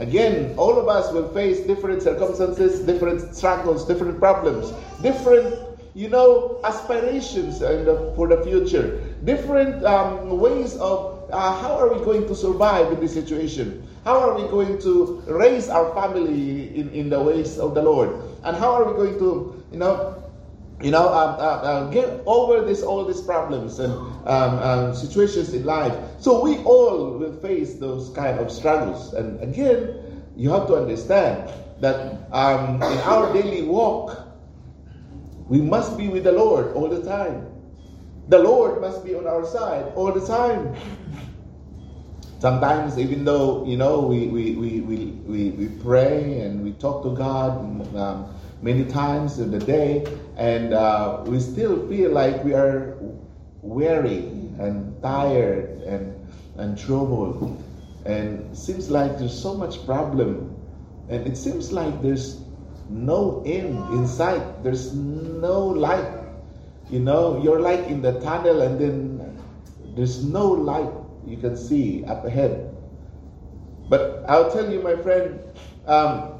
Again, 0.00 0.54
all 0.56 0.78
of 0.80 0.88
us 0.88 1.12
will 1.12 1.28
face 1.34 1.60
different 1.60 2.00
circumstances, 2.02 2.80
different 2.80 3.36
struggles, 3.36 3.86
different 3.86 4.18
problems, 4.18 4.72
different, 5.02 5.54
you 5.94 6.08
know, 6.08 6.58
aspirations 6.64 7.58
the, 7.58 8.10
for 8.16 8.26
the 8.26 8.42
future, 8.42 8.98
different 9.24 9.84
um, 9.84 10.40
ways 10.40 10.78
of 10.78 11.28
uh, 11.30 11.52
how 11.60 11.76
are 11.78 11.92
we 11.92 12.02
going 12.02 12.26
to 12.26 12.34
survive 12.34 12.90
in 12.90 12.98
this 12.98 13.12
situation? 13.12 13.86
How 14.06 14.18
are 14.18 14.34
we 14.34 14.48
going 14.48 14.80
to 14.80 15.22
raise 15.28 15.68
our 15.68 15.92
family 15.94 16.74
in, 16.74 16.88
in 16.90 17.10
the 17.10 17.20
ways 17.20 17.58
of 17.58 17.74
the 17.74 17.82
Lord? 17.82 18.08
And 18.42 18.56
how 18.56 18.72
are 18.72 18.90
we 18.90 18.96
going 18.96 19.18
to, 19.18 19.62
you 19.70 19.78
know, 19.78 20.16
you 20.82 20.90
know, 20.90 21.12
um, 21.12 21.34
uh, 21.38 21.60
uh, 21.60 21.90
get 21.90 22.22
over 22.24 22.64
this 22.64 22.82
all 22.82 23.04
these 23.04 23.20
problems 23.20 23.78
and 23.78 23.92
um, 24.26 24.58
um, 24.58 24.94
situations 24.94 25.52
in 25.52 25.64
life. 25.64 25.92
So 26.18 26.42
we 26.42 26.58
all 26.58 27.18
will 27.18 27.34
face 27.34 27.74
those 27.74 28.08
kind 28.10 28.38
of 28.38 28.50
struggles. 28.50 29.12
And 29.12 29.40
again, 29.42 30.22
you 30.36 30.50
have 30.50 30.66
to 30.68 30.76
understand 30.76 31.50
that 31.80 32.32
um, 32.32 32.76
in 32.76 32.98
our 33.04 33.32
daily 33.32 33.62
walk, 33.62 34.26
we 35.48 35.60
must 35.60 35.98
be 35.98 36.08
with 36.08 36.24
the 36.24 36.32
Lord 36.32 36.72
all 36.72 36.88
the 36.88 37.02
time. 37.02 37.46
The 38.28 38.38
Lord 38.38 38.80
must 38.80 39.04
be 39.04 39.14
on 39.14 39.26
our 39.26 39.44
side 39.44 39.92
all 39.96 40.12
the 40.12 40.24
time. 40.26 40.74
Sometimes, 42.38 42.98
even 42.98 43.24
though 43.24 43.66
you 43.66 43.76
know 43.76 44.00
we 44.00 44.28
we, 44.28 44.54
we, 44.54 44.80
we, 44.80 44.96
we, 45.28 45.50
we 45.50 45.68
pray 45.82 46.40
and 46.40 46.64
we 46.64 46.72
talk 46.72 47.02
to 47.02 47.12
God. 47.14 47.60
Many 48.62 48.84
times 48.84 49.38
in 49.38 49.50
the 49.50 49.58
day, 49.58 50.06
and 50.36 50.74
uh, 50.74 51.22
we 51.26 51.40
still 51.40 51.88
feel 51.88 52.10
like 52.10 52.44
we 52.44 52.54
are 52.54 52.96
weary 53.62 54.28
and 54.58 55.00
tired 55.02 55.82
and, 55.82 56.14
and 56.56 56.78
troubled. 56.78 57.62
And 58.04 58.56
seems 58.56 58.90
like 58.90 59.18
there's 59.18 59.36
so 59.36 59.54
much 59.54 59.84
problem. 59.86 60.56
And 61.08 61.26
it 61.26 61.36
seems 61.36 61.72
like 61.72 62.02
there's 62.02 62.40
no 62.88 63.42
end 63.46 63.76
in 63.94 64.06
sight. 64.06 64.62
There's 64.62 64.94
no 64.94 65.66
light. 65.66 66.20
You 66.90 67.00
know, 67.00 67.40
you're 67.42 67.60
like 67.60 67.86
in 67.86 68.02
the 68.02 68.18
tunnel 68.20 68.62
and 68.62 68.80
then 68.80 69.38
there's 69.94 70.24
no 70.24 70.48
light 70.48 70.90
you 71.26 71.36
can 71.36 71.56
see 71.56 72.04
up 72.04 72.24
ahead. 72.24 72.74
But 73.88 74.24
I'll 74.28 74.50
tell 74.50 74.70
you, 74.70 74.80
my 74.80 74.96
friend, 74.96 75.40
um, 75.86 76.39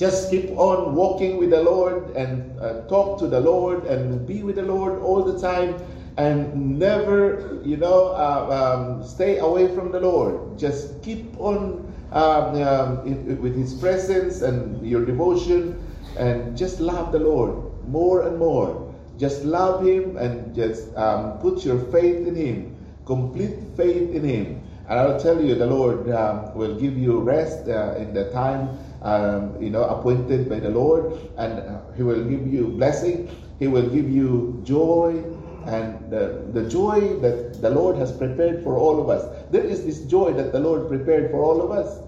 just 0.00 0.30
keep 0.30 0.48
on 0.56 0.94
walking 0.94 1.36
with 1.36 1.50
the 1.50 1.62
Lord 1.62 2.16
and 2.16 2.58
uh, 2.58 2.80
talk 2.88 3.18
to 3.18 3.26
the 3.26 3.38
Lord 3.38 3.84
and 3.84 4.26
be 4.26 4.42
with 4.42 4.56
the 4.56 4.62
Lord 4.62 4.98
all 5.02 5.22
the 5.22 5.38
time 5.38 5.76
and 6.16 6.78
never, 6.78 7.60
you 7.62 7.76
know, 7.76 8.06
uh, 8.16 8.48
um, 8.48 9.04
stay 9.04 9.36
away 9.40 9.68
from 9.68 9.92
the 9.92 10.00
Lord. 10.00 10.58
Just 10.58 11.02
keep 11.02 11.38
on 11.38 11.84
um, 12.12 12.62
um, 12.62 13.06
in, 13.06 13.42
with 13.42 13.54
His 13.54 13.74
presence 13.74 14.40
and 14.40 14.80
your 14.80 15.04
devotion 15.04 15.76
and 16.16 16.56
just 16.56 16.80
love 16.80 17.12
the 17.12 17.18
Lord 17.18 17.52
more 17.86 18.26
and 18.26 18.38
more. 18.38 18.94
Just 19.18 19.44
love 19.44 19.84
Him 19.84 20.16
and 20.16 20.54
just 20.54 20.96
um, 20.96 21.36
put 21.40 21.62
your 21.62 21.78
faith 21.92 22.26
in 22.26 22.34
Him, 22.34 22.74
complete 23.04 23.76
faith 23.76 24.14
in 24.16 24.24
Him. 24.24 24.64
And 24.88 24.98
I'll 24.98 25.20
tell 25.20 25.44
you, 25.44 25.54
the 25.54 25.66
Lord 25.66 26.10
um, 26.10 26.54
will 26.54 26.74
give 26.80 26.96
you 26.96 27.20
rest 27.20 27.68
uh, 27.68 27.94
in 27.96 28.14
the 28.14 28.30
time 28.32 28.78
um, 29.02 29.60
you 29.62 29.70
know, 29.70 29.84
appointed 29.84 30.48
by 30.48 30.60
the 30.60 30.70
Lord, 30.70 31.18
and 31.36 31.58
uh, 31.58 31.80
He 31.96 32.02
will 32.02 32.22
give 32.24 32.46
you 32.46 32.68
blessing. 32.68 33.28
He 33.58 33.66
will 33.68 33.88
give 33.88 34.08
you 34.08 34.60
joy, 34.64 35.24
and 35.66 36.10
the, 36.10 36.44
the 36.52 36.68
joy 36.68 37.18
that 37.20 37.60
the 37.60 37.70
Lord 37.70 37.96
has 37.96 38.12
prepared 38.12 38.62
for 38.62 38.76
all 38.76 39.00
of 39.00 39.08
us. 39.08 39.28
There 39.50 39.64
is 39.64 39.84
this 39.84 40.00
joy 40.04 40.32
that 40.34 40.52
the 40.52 40.60
Lord 40.60 40.88
prepared 40.88 41.30
for 41.30 41.42
all 41.42 41.60
of 41.62 41.70
us. 41.70 42.00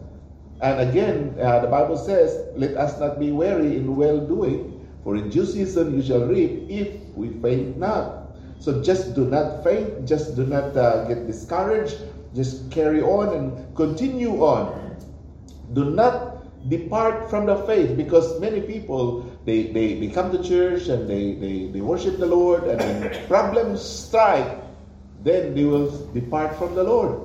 And 0.61 0.81
again, 0.81 1.37
uh, 1.41 1.59
the 1.61 1.67
Bible 1.69 1.97
says, 1.97 2.39
"Let 2.57 2.77
us 2.77 2.99
not 3.01 3.19
be 3.19 3.33
weary 3.33 3.77
in 3.77 3.97
well 3.97 4.19
doing, 4.21 4.87
for 5.03 5.17
in 5.17 5.29
due 5.29 5.45
season 5.45 5.95
you 5.95 6.03
shall 6.03 6.25
reap 6.25 6.71
if 6.71 6.89
we 7.17 7.31
faint 7.43 7.79
not." 7.79 8.23
So 8.63 8.81
just 8.81 9.15
do 9.15 9.27
not 9.27 9.65
faint. 9.65 10.07
Just 10.07 10.37
do 10.37 10.47
not 10.47 10.77
uh, 10.77 11.03
get 11.11 11.27
discouraged. 11.27 11.99
Just 12.33 12.71
carry 12.71 13.03
on 13.03 13.35
and 13.35 13.75
continue 13.75 14.39
on. 14.39 14.97
Do 15.73 15.91
not 15.91 16.32
depart 16.68 17.29
from 17.29 17.46
the 17.46 17.57
faith 17.66 17.96
because 17.96 18.40
many 18.40 18.61
people 18.61 19.29
they, 19.44 19.64
they, 19.64 19.98
they 19.98 20.09
come 20.09 20.31
to 20.31 20.42
church 20.42 20.88
and 20.88 21.09
they, 21.09 21.35
they, 21.35 21.66
they 21.66 21.81
worship 21.81 22.18
the 22.18 22.27
Lord 22.27 22.64
and 22.64 22.81
when 22.81 23.27
problems 23.29 23.83
strike, 23.83 24.59
then 25.25 25.55
they 25.55 25.64
will 25.64 25.90
depart 26.12 26.57
from 26.57 26.75
the 26.75 26.85
Lord. 26.85 27.20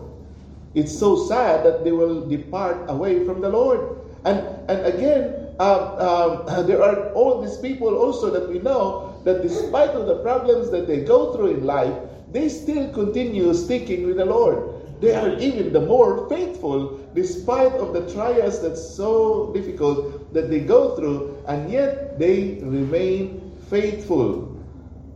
It's 0.74 0.98
so 0.98 1.28
sad 1.28 1.66
that 1.66 1.84
they 1.84 1.92
will 1.92 2.28
depart 2.28 2.90
away 2.90 3.26
from 3.26 3.42
the 3.42 3.50
Lord. 3.50 4.00
And 4.26 4.40
and 4.70 4.86
again, 4.86 5.48
uh, 5.60 5.64
uh, 5.64 6.62
there 6.70 6.82
are 6.84 7.14
all 7.14 7.42
these 7.42 7.58
people 7.58 7.96
also 7.98 8.30
that 8.30 8.50
we 8.50 8.60
know 8.60 9.20
that 9.24 9.42
despite 9.42 9.92
of 9.92 10.06
the 10.08 10.18
problems 10.22 10.70
that 10.72 10.88
they 10.88 11.02
go 11.02 11.34
through 11.34 11.48
in 11.48 11.66
life, 11.66 11.94
they 12.32 12.50
still 12.50 12.92
continue 12.94 13.54
sticking 13.54 14.06
with 14.06 14.18
the 14.18 14.26
Lord. 14.26 14.74
They 15.00 15.14
are 15.14 15.34
even 15.40 15.74
the 15.74 15.82
more 15.82 16.28
faithful 16.30 17.00
despite 17.18 17.74
of 17.82 17.94
the 17.98 18.06
trials 18.14 18.62
that's 18.62 18.94
so 18.94 19.50
difficult 19.52 20.32
that 20.36 20.52
they 20.52 20.60
go 20.60 20.96
through, 20.96 21.34
and 21.48 21.72
yet 21.72 22.20
they 22.20 22.62
remain 22.62 23.58
faithful. 23.72 24.54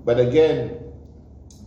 But 0.03 0.19
again, 0.19 0.81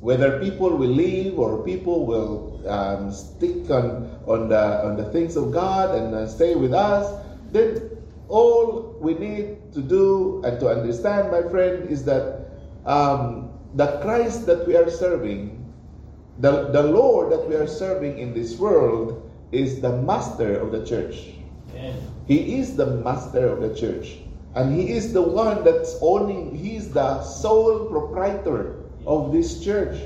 whether 0.00 0.42
people 0.42 0.74
will 0.74 0.90
leave 0.90 1.38
or 1.38 1.62
people 1.62 2.04
will 2.04 2.66
um, 2.68 3.12
stick 3.12 3.70
on, 3.70 4.10
on, 4.26 4.48
the, 4.48 4.84
on 4.84 4.96
the 4.96 5.04
things 5.12 5.36
of 5.36 5.52
God 5.52 5.94
and 5.94 6.12
uh, 6.12 6.26
stay 6.26 6.56
with 6.56 6.74
us, 6.74 7.14
then 7.52 7.96
all 8.26 8.98
we 9.00 9.14
need 9.14 9.72
to 9.72 9.80
do 9.80 10.42
and 10.44 10.58
to 10.58 10.66
understand, 10.66 11.30
my 11.30 11.42
friend, 11.48 11.88
is 11.88 12.04
that 12.06 12.50
um, 12.86 13.52
the 13.74 14.00
Christ 14.02 14.46
that 14.46 14.66
we 14.66 14.74
are 14.74 14.90
serving 14.90 15.64
the, 16.38 16.70
the 16.72 16.82
Lord 16.82 17.30
that 17.30 17.48
we 17.48 17.54
are 17.54 17.68
serving 17.68 18.18
in 18.18 18.34
this 18.34 18.58
world 18.58 19.23
is 19.54 19.80
the 19.80 20.02
master 20.02 20.58
of 20.58 20.72
the 20.72 20.84
church. 20.84 21.30
Amen. 21.70 21.96
He 22.26 22.58
is 22.58 22.76
the 22.76 22.98
master 23.02 23.46
of 23.48 23.60
the 23.62 23.74
church. 23.74 24.18
And 24.54 24.74
he 24.74 24.90
is 24.90 25.12
the 25.12 25.22
one 25.22 25.64
that's 25.64 25.96
owning, 26.00 26.54
he's 26.54 26.90
the 26.92 27.22
sole 27.22 27.86
proprietor 27.86 28.82
of 29.06 29.32
this 29.32 29.64
church. 29.64 29.98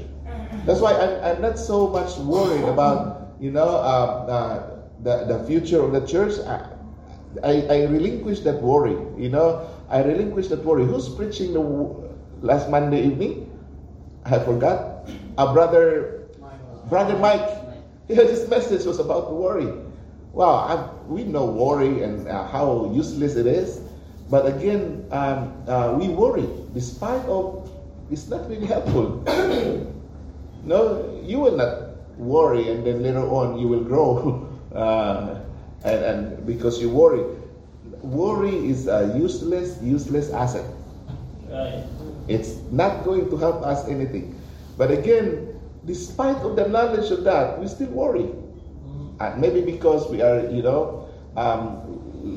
That's 0.65 0.81
why 0.81 0.95
I'm, 0.95 1.25
I'm 1.25 1.43
not 1.43 1.59
so 1.59 1.89
much 1.89 2.17
worried 2.19 2.65
about, 2.65 3.37
you 3.41 3.51
know, 3.51 3.69
uh, 3.69 4.25
uh, 4.29 4.81
the, 5.03 5.25
the 5.25 5.45
future 5.45 5.83
of 5.83 5.93
the 5.93 6.07
church. 6.07 6.39
I, 6.47 6.65
I, 7.45 7.53
I 7.69 7.85
relinquish 7.85 8.41
that 8.41 8.61
worry, 8.63 8.97
you 9.21 9.29
know. 9.29 9.69
I 9.91 10.03
relinquish 10.03 10.49
that 10.49 10.65
worry. 10.65 10.85
Who's 10.85 11.09
preaching 11.09 11.53
the 11.53 11.61
last 12.41 12.71
Monday 12.71 13.05
evening? 13.05 13.51
I 14.25 14.39
forgot. 14.39 15.09
A 15.37 15.53
brother 15.53 16.19
Brother 16.89 17.19
Mike, 17.19 17.68
yeah, 18.13 18.25
this 18.25 18.49
message 18.49 18.87
was 18.87 18.99
about 18.99 19.33
worry. 19.33 19.69
Well, 20.33 20.55
I, 20.55 20.89
we 21.07 21.25
know 21.25 21.45
worry 21.45 22.03
and 22.03 22.27
uh, 22.27 22.47
how 22.49 22.91
useless 22.95 23.37
it 23.37 23.47
is, 23.47 23.81
but 24.31 24.47
again, 24.47 25.05
um, 25.11 25.53
uh, 25.69 25.93
we 25.93 26.09
worry 26.09 26.49
despite 26.73 27.25
of 27.27 27.69
it's 28.11 28.29
not 28.29 28.49
really 28.49 28.67
helpful. 28.67 29.21
no, 30.65 31.21
you 31.23 31.39
will 31.39 31.57
not 31.57 32.01
worry, 32.17 32.71
and 32.71 32.87
then 32.87 33.03
later 33.03 33.29
on 33.29 33.59
you 33.59 33.69
will 33.69 33.85
grow, 33.85 34.49
uh, 34.75 35.41
and, 35.85 36.05
and 36.05 36.47
because 36.47 36.81
you 36.81 36.89
worry, 36.89 37.25
worry 38.01 38.57
is 38.69 38.89
a 38.89 39.13
useless, 39.17 39.77
useless 39.83 40.31
asset. 40.33 40.65
Right. 41.49 41.85
It's 42.29 42.57
not 42.71 43.05
going 43.05 43.29
to 43.29 43.37
help 43.37 43.61
us 43.63 43.87
anything. 43.89 44.39
But 44.77 44.91
again, 44.91 45.58
despite 45.89 46.37
of 46.45 46.55
the 46.55 46.69
knowledge 46.69 47.11
of 47.11 47.25
that, 47.25 47.59
we 47.59 47.67
still 47.67 47.91
worry. 47.91 48.29
and 49.21 49.41
maybe 49.41 49.61
because 49.61 50.09
we 50.09 50.23
are, 50.23 50.47
you 50.47 50.63
know, 50.63 51.09
um, 51.37 51.83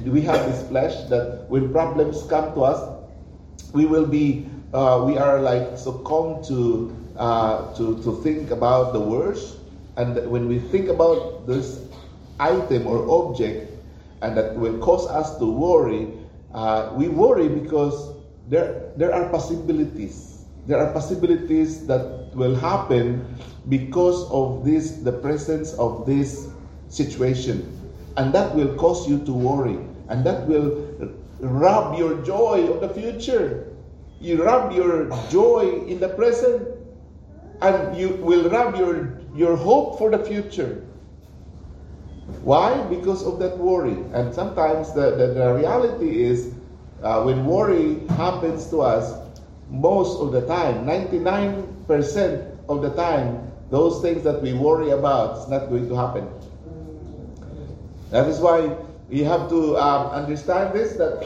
we 0.04 0.22
have 0.22 0.46
this 0.50 0.68
flesh 0.68 0.96
that 1.10 1.46
when 1.50 1.72
problems 1.72 2.24
come 2.24 2.54
to 2.56 2.62
us, 2.64 2.82
we 3.74 3.86
will 3.86 4.06
be, 4.06 4.46
uh, 4.74 5.04
we 5.06 5.18
are 5.18 5.40
like 5.40 5.78
succumb 5.78 6.44
to, 6.46 6.90
uh, 7.18 7.72
to, 7.76 8.02
to 8.04 8.18
think 8.24 8.50
about 8.52 8.94
the 8.94 9.00
worst. 9.00 9.58
And 9.98 10.18
when 10.32 10.48
we 10.48 10.60
think 10.60 10.90
about 10.90 11.46
this 11.46 11.86
item 12.40 12.88
or 12.88 13.06
object, 13.10 13.70
and 14.22 14.38
that 14.38 14.56
will 14.56 14.80
cause 14.80 15.06
us 15.08 15.38
to 15.38 15.46
worry, 15.46 16.08
uh, 16.54 16.92
we 16.96 17.10
worry 17.10 17.48
because 17.48 18.16
there, 18.50 18.92
there 18.98 19.14
are 19.14 19.30
possibilities. 19.30 20.46
There 20.68 20.80
are 20.80 20.92
possibilities 20.94 21.86
that 21.88 22.21
will 22.34 22.56
happen 22.56 23.26
because 23.70 24.30
of 24.32 24.64
this 24.66 25.04
the 25.04 25.12
presence 25.12 25.74
of 25.74 26.06
this 26.06 26.50
situation. 26.90 27.66
And 28.18 28.34
that 28.34 28.56
will 28.56 28.76
cause 28.76 29.08
you 29.08 29.20
to 29.26 29.34
worry. 29.34 29.80
And 30.10 30.26
that 30.26 30.48
will 30.48 30.88
rob 31.40 31.98
your 31.98 32.22
joy 32.24 32.68
of 32.68 32.82
the 32.82 32.90
future. 32.90 33.68
You 34.20 34.44
rob 34.44 34.72
your 34.74 35.10
joy 35.30 35.84
in 35.88 36.00
the 36.00 36.10
present 36.10 36.68
and 37.62 37.98
you 37.98 38.10
will 38.22 38.50
rob 38.50 38.76
your 38.76 39.20
your 39.36 39.56
hope 39.56 39.98
for 39.98 40.12
the 40.12 40.20
future. 40.20 40.84
Why? 42.44 42.82
Because 42.90 43.24
of 43.26 43.40
that 43.40 43.58
worry. 43.58 43.98
And 44.14 44.34
sometimes 44.34 44.94
the, 44.94 45.12
the, 45.12 45.28
the 45.34 45.54
reality 45.54 46.24
is 46.24 46.54
uh, 47.04 47.22
when 47.24 47.46
worry 47.46 48.00
happens 48.10 48.70
to 48.70 48.82
us 48.82 49.14
most 49.70 50.20
of 50.20 50.32
the 50.32 50.46
time 50.48 50.86
99% 50.86 51.71
of 51.90 52.82
the 52.82 52.94
time 52.96 53.52
those 53.70 54.02
things 54.02 54.24
that 54.24 54.42
we 54.42 54.54
worry 54.54 54.92
about 54.92 55.38
is 55.38 55.48
not 55.48 55.70
going 55.70 55.88
to 55.88 55.96
happen. 55.96 56.28
That 58.10 58.28
is 58.28 58.40
why 58.40 58.76
we 59.10 59.24
have 59.24 59.50
to 59.50 59.78
um, 59.78 60.08
understand 60.12 60.74
this 60.74 60.98
that 60.98 61.26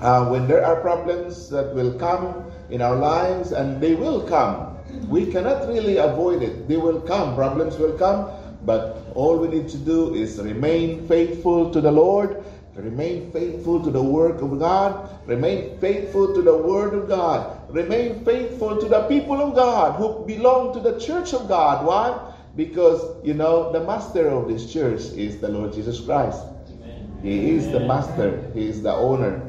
uh, 0.00 0.28
when 0.28 0.46
there 0.46 0.64
are 0.64 0.76
problems 0.80 1.48
that 1.48 1.74
will 1.74 1.94
come 1.94 2.44
in 2.70 2.82
our 2.82 2.96
lives, 2.96 3.52
and 3.52 3.80
they 3.80 3.94
will 3.94 4.20
come, 4.20 4.76
we 5.08 5.30
cannot 5.30 5.68
really 5.68 5.96
avoid 5.96 6.42
it. 6.42 6.68
They 6.68 6.76
will 6.76 7.00
come, 7.00 7.34
problems 7.34 7.78
will 7.78 7.96
come, 7.96 8.30
but 8.64 8.98
all 9.14 9.38
we 9.38 9.48
need 9.48 9.68
to 9.68 9.78
do 9.78 10.14
is 10.14 10.38
remain 10.40 11.06
faithful 11.06 11.70
to 11.70 11.80
the 11.80 11.90
Lord, 11.90 12.42
remain 12.74 13.30
faithful 13.30 13.82
to 13.82 13.90
the 13.90 14.02
work 14.02 14.42
of 14.42 14.58
God, 14.58 15.08
remain 15.26 15.78
faithful 15.78 16.34
to 16.34 16.42
the 16.42 16.56
Word 16.56 16.94
of 16.94 17.08
God, 17.08 17.53
remain 17.74 18.24
faithful 18.24 18.78
to 18.78 18.88
the 18.88 19.02
people 19.08 19.42
of 19.42 19.54
God 19.54 19.98
who 19.98 20.24
belong 20.24 20.72
to 20.74 20.80
the 20.80 20.98
church 21.00 21.34
of 21.34 21.48
God. 21.48 21.84
Why? 21.84 22.14
Because, 22.54 23.02
you 23.26 23.34
know, 23.34 23.72
the 23.72 23.82
master 23.82 24.28
of 24.28 24.46
this 24.46 24.72
church 24.72 25.02
is 25.18 25.40
the 25.40 25.48
Lord 25.48 25.74
Jesus 25.74 25.98
Christ. 25.98 26.38
Amen. 26.70 27.18
He 27.20 27.50
is 27.50 27.66
the 27.72 27.80
master, 27.80 28.48
He 28.54 28.68
is 28.68 28.80
the 28.80 28.94
owner. 28.94 29.42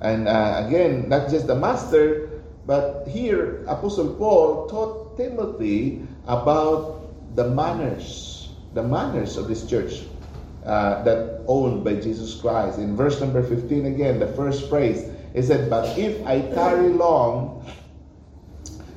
And 0.00 0.26
uh, 0.26 0.64
again, 0.66 1.08
not 1.08 1.30
just 1.30 1.46
the 1.46 1.54
master, 1.54 2.42
but 2.66 3.06
here 3.06 3.64
Apostle 3.68 4.14
Paul 4.14 4.68
taught 4.68 5.16
Timothy 5.16 6.02
about 6.26 7.06
the 7.36 7.48
manners, 7.50 8.50
the 8.74 8.82
manners 8.82 9.36
of 9.36 9.46
this 9.46 9.68
church 9.68 10.02
uh, 10.64 11.02
that 11.04 11.44
owned 11.46 11.84
by 11.84 11.94
Jesus 11.94 12.34
Christ. 12.34 12.78
In 12.78 12.96
verse 12.96 13.20
number 13.20 13.42
15 13.42 13.86
again, 13.86 14.18
the 14.18 14.32
first 14.34 14.68
phrase, 14.68 15.08
it 15.34 15.44
said, 15.44 15.70
But 15.70 15.96
if 15.98 16.24
I 16.26 16.40
tarry 16.52 16.90
long, 16.90 17.64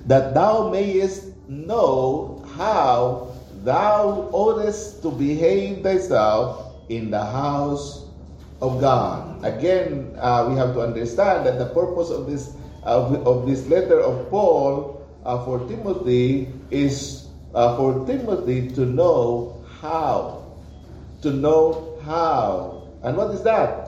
that 0.05 0.33
thou 0.33 0.69
mayest 0.69 1.31
know 1.47 2.43
how 2.55 3.33
thou 3.63 4.29
oughtest 4.31 5.01
to 5.03 5.11
behave 5.11 5.83
thyself 5.83 6.75
in 6.89 7.11
the 7.11 7.23
house 7.23 8.07
of 8.61 8.79
God. 8.79 9.43
Again, 9.43 10.15
uh, 10.19 10.47
we 10.49 10.55
have 10.55 10.73
to 10.73 10.81
understand 10.81 11.45
that 11.45 11.59
the 11.59 11.67
purpose 11.67 12.09
of 12.09 12.29
this 12.29 12.55
of, 12.83 13.15
of 13.25 13.47
this 13.47 13.67
letter 13.67 13.99
of 13.99 14.29
Paul 14.29 15.07
uh, 15.23 15.43
for 15.45 15.59
Timothy 15.67 16.51
is 16.69 17.27
uh, 17.53 17.77
for 17.77 18.05
Timothy 18.05 18.69
to 18.71 18.85
know 18.85 19.63
how, 19.79 20.51
to 21.21 21.31
know 21.31 21.99
how, 22.03 22.87
and 23.03 23.15
what 23.15 23.31
is 23.31 23.43
that? 23.43 23.82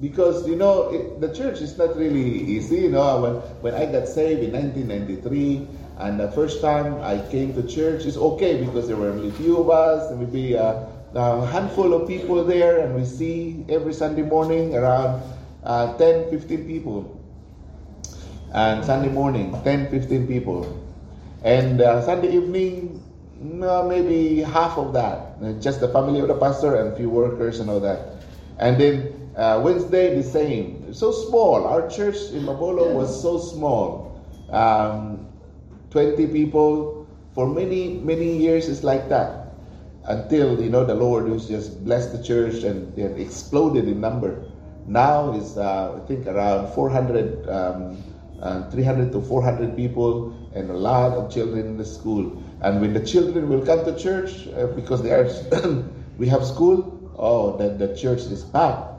Because 0.00 0.46
you 0.48 0.56
know 0.56 0.90
it, 0.90 1.20
the 1.20 1.32
church 1.32 1.60
is 1.60 1.78
not 1.78 1.96
really 1.96 2.42
easy. 2.50 2.82
You 2.82 2.90
know 2.90 3.22
when 3.22 3.34
when 3.62 3.74
I 3.74 3.86
got 3.86 4.08
saved 4.08 4.42
in 4.42 4.52
1993. 4.52 5.84
And 5.98 6.18
the 6.18 6.30
first 6.32 6.60
time 6.60 7.00
I 7.02 7.22
came 7.30 7.54
to 7.54 7.62
church 7.62 8.04
is 8.04 8.16
okay 8.16 8.58
because 8.64 8.88
there 8.88 8.96
were 8.96 9.10
only 9.10 9.30
few 9.30 9.58
of 9.58 9.70
us, 9.70 10.10
and 10.10 10.18
maybe 10.18 10.54
a, 10.54 10.90
a 11.14 11.46
handful 11.46 11.94
of 11.94 12.08
people 12.08 12.42
there, 12.44 12.80
and 12.80 12.96
we 12.96 13.04
see 13.04 13.64
every 13.68 13.94
Sunday 13.94 14.22
morning 14.22 14.74
around 14.74 15.22
uh, 15.62 15.96
10, 15.96 16.30
15 16.30 16.66
people. 16.66 17.20
And 18.52 18.84
Sunday 18.84 19.08
morning, 19.08 19.54
10, 19.62 19.90
15 19.90 20.26
people. 20.26 20.82
And 21.44 21.80
uh, 21.80 22.02
Sunday 22.02 22.34
evening, 22.34 23.02
no, 23.40 23.88
maybe 23.88 24.40
half 24.40 24.78
of 24.78 24.92
that. 24.94 25.38
Just 25.60 25.80
the 25.80 25.88
family 25.88 26.20
of 26.20 26.28
the 26.28 26.38
pastor 26.38 26.74
and 26.76 26.92
a 26.92 26.96
few 26.96 27.10
workers 27.10 27.60
and 27.60 27.70
all 27.70 27.80
that. 27.80 28.24
And 28.58 28.80
then 28.80 29.23
uh, 29.36 29.60
Wednesday, 29.64 30.14
the 30.14 30.22
same. 30.22 30.92
So 30.94 31.10
small. 31.10 31.66
Our 31.66 31.88
church 31.88 32.16
in 32.32 32.42
Mabolo 32.42 32.94
was 32.94 33.20
so 33.20 33.38
small. 33.38 34.22
Um, 34.50 35.26
20 35.90 36.26
people. 36.28 37.06
For 37.34 37.48
many, 37.48 37.98
many 37.98 38.36
years, 38.36 38.68
it's 38.68 38.84
like 38.84 39.08
that. 39.08 39.48
Until, 40.04 40.60
you 40.62 40.70
know, 40.70 40.84
the 40.84 40.94
Lord 40.94 41.26
who's 41.26 41.48
just 41.48 41.84
blessed 41.84 42.12
the 42.12 42.22
church 42.22 42.62
and, 42.62 42.96
and 42.96 43.18
exploded 43.18 43.88
in 43.88 44.00
number. 44.00 44.44
Now 44.86 45.32
is, 45.32 45.56
uh, 45.56 46.00
I 46.00 46.06
think, 46.06 46.26
around 46.26 46.72
400, 46.74 47.48
um, 47.48 48.02
uh, 48.40 48.70
300 48.70 49.10
to 49.12 49.20
400 49.20 49.74
people 49.74 50.32
and 50.54 50.70
a 50.70 50.74
lot 50.74 51.12
of 51.12 51.32
children 51.32 51.66
in 51.66 51.76
the 51.76 51.84
school. 51.84 52.40
And 52.60 52.80
when 52.80 52.92
the 52.92 53.04
children 53.04 53.48
will 53.48 53.64
come 53.64 53.84
to 53.84 53.98
church, 53.98 54.46
uh, 54.48 54.66
because 54.68 55.02
they 55.02 55.10
are, 55.10 55.28
we 56.18 56.28
have 56.28 56.44
school, 56.44 57.10
oh, 57.18 57.56
then 57.56 57.78
the 57.78 57.96
church 57.96 58.20
is 58.20 58.44
packed. 58.44 58.93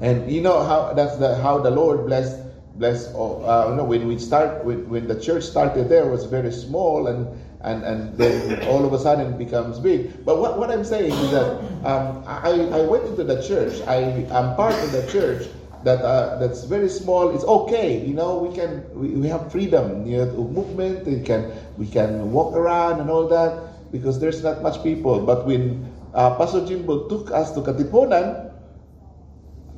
And 0.00 0.30
you 0.30 0.40
know 0.40 0.62
how 0.62 0.92
that's 0.92 1.16
the 1.16 1.36
how 1.42 1.58
the 1.58 1.70
Lord 1.70 2.06
blessed 2.06 2.38
bless 2.78 3.12
uh, 3.14 3.66
you 3.70 3.76
know, 3.76 3.84
when 3.84 4.06
we 4.06 4.18
start 4.18 4.64
when, 4.64 4.88
when 4.88 5.08
the 5.08 5.18
church 5.18 5.42
started 5.42 5.88
there 5.88 6.06
was 6.06 6.24
very 6.24 6.52
small 6.52 7.08
and 7.08 7.26
and 7.62 7.82
and 7.82 8.16
then 8.16 8.62
all 8.68 8.86
of 8.86 8.92
a 8.92 8.98
sudden 8.98 9.34
it 9.34 9.38
becomes 9.38 9.78
big. 9.80 10.24
But 10.24 10.38
what, 10.38 10.58
what 10.58 10.70
i'm 10.70 10.84
saying 10.84 11.10
is 11.10 11.30
that 11.32 11.58
um, 11.82 12.22
I, 12.26 12.54
I 12.70 12.82
went 12.86 13.04
into 13.06 13.24
the 13.24 13.42
church. 13.42 13.82
I 13.86 14.22
am 14.30 14.54
part 14.54 14.74
of 14.78 14.92
the 14.92 15.02
church 15.10 15.50
that 15.82 15.98
uh, 16.02 16.38
that's 16.38 16.64
very 16.64 16.88
small. 16.88 17.34
It's 17.34 17.44
okay. 17.44 17.98
You 18.06 18.14
know 18.14 18.38
we 18.38 18.54
can 18.54 18.86
we, 18.94 19.08
we 19.18 19.28
have 19.28 19.50
freedom 19.50 20.06
you 20.06 20.18
know 20.18 20.30
movement. 20.46 21.06
We 21.06 21.20
can 21.20 21.50
we 21.76 21.86
can 21.86 22.30
walk 22.30 22.54
around 22.54 23.00
and 23.00 23.10
all 23.10 23.26
that 23.28 23.90
because 23.90 24.20
there's 24.20 24.42
not 24.42 24.62
much 24.62 24.82
people. 24.82 25.18
But 25.26 25.46
when 25.46 25.82
uh, 26.14 26.38
pastor 26.38 26.64
jimbo 26.64 27.10
took 27.10 27.34
us 27.34 27.50
to 27.58 27.60
katipunan 27.66 28.47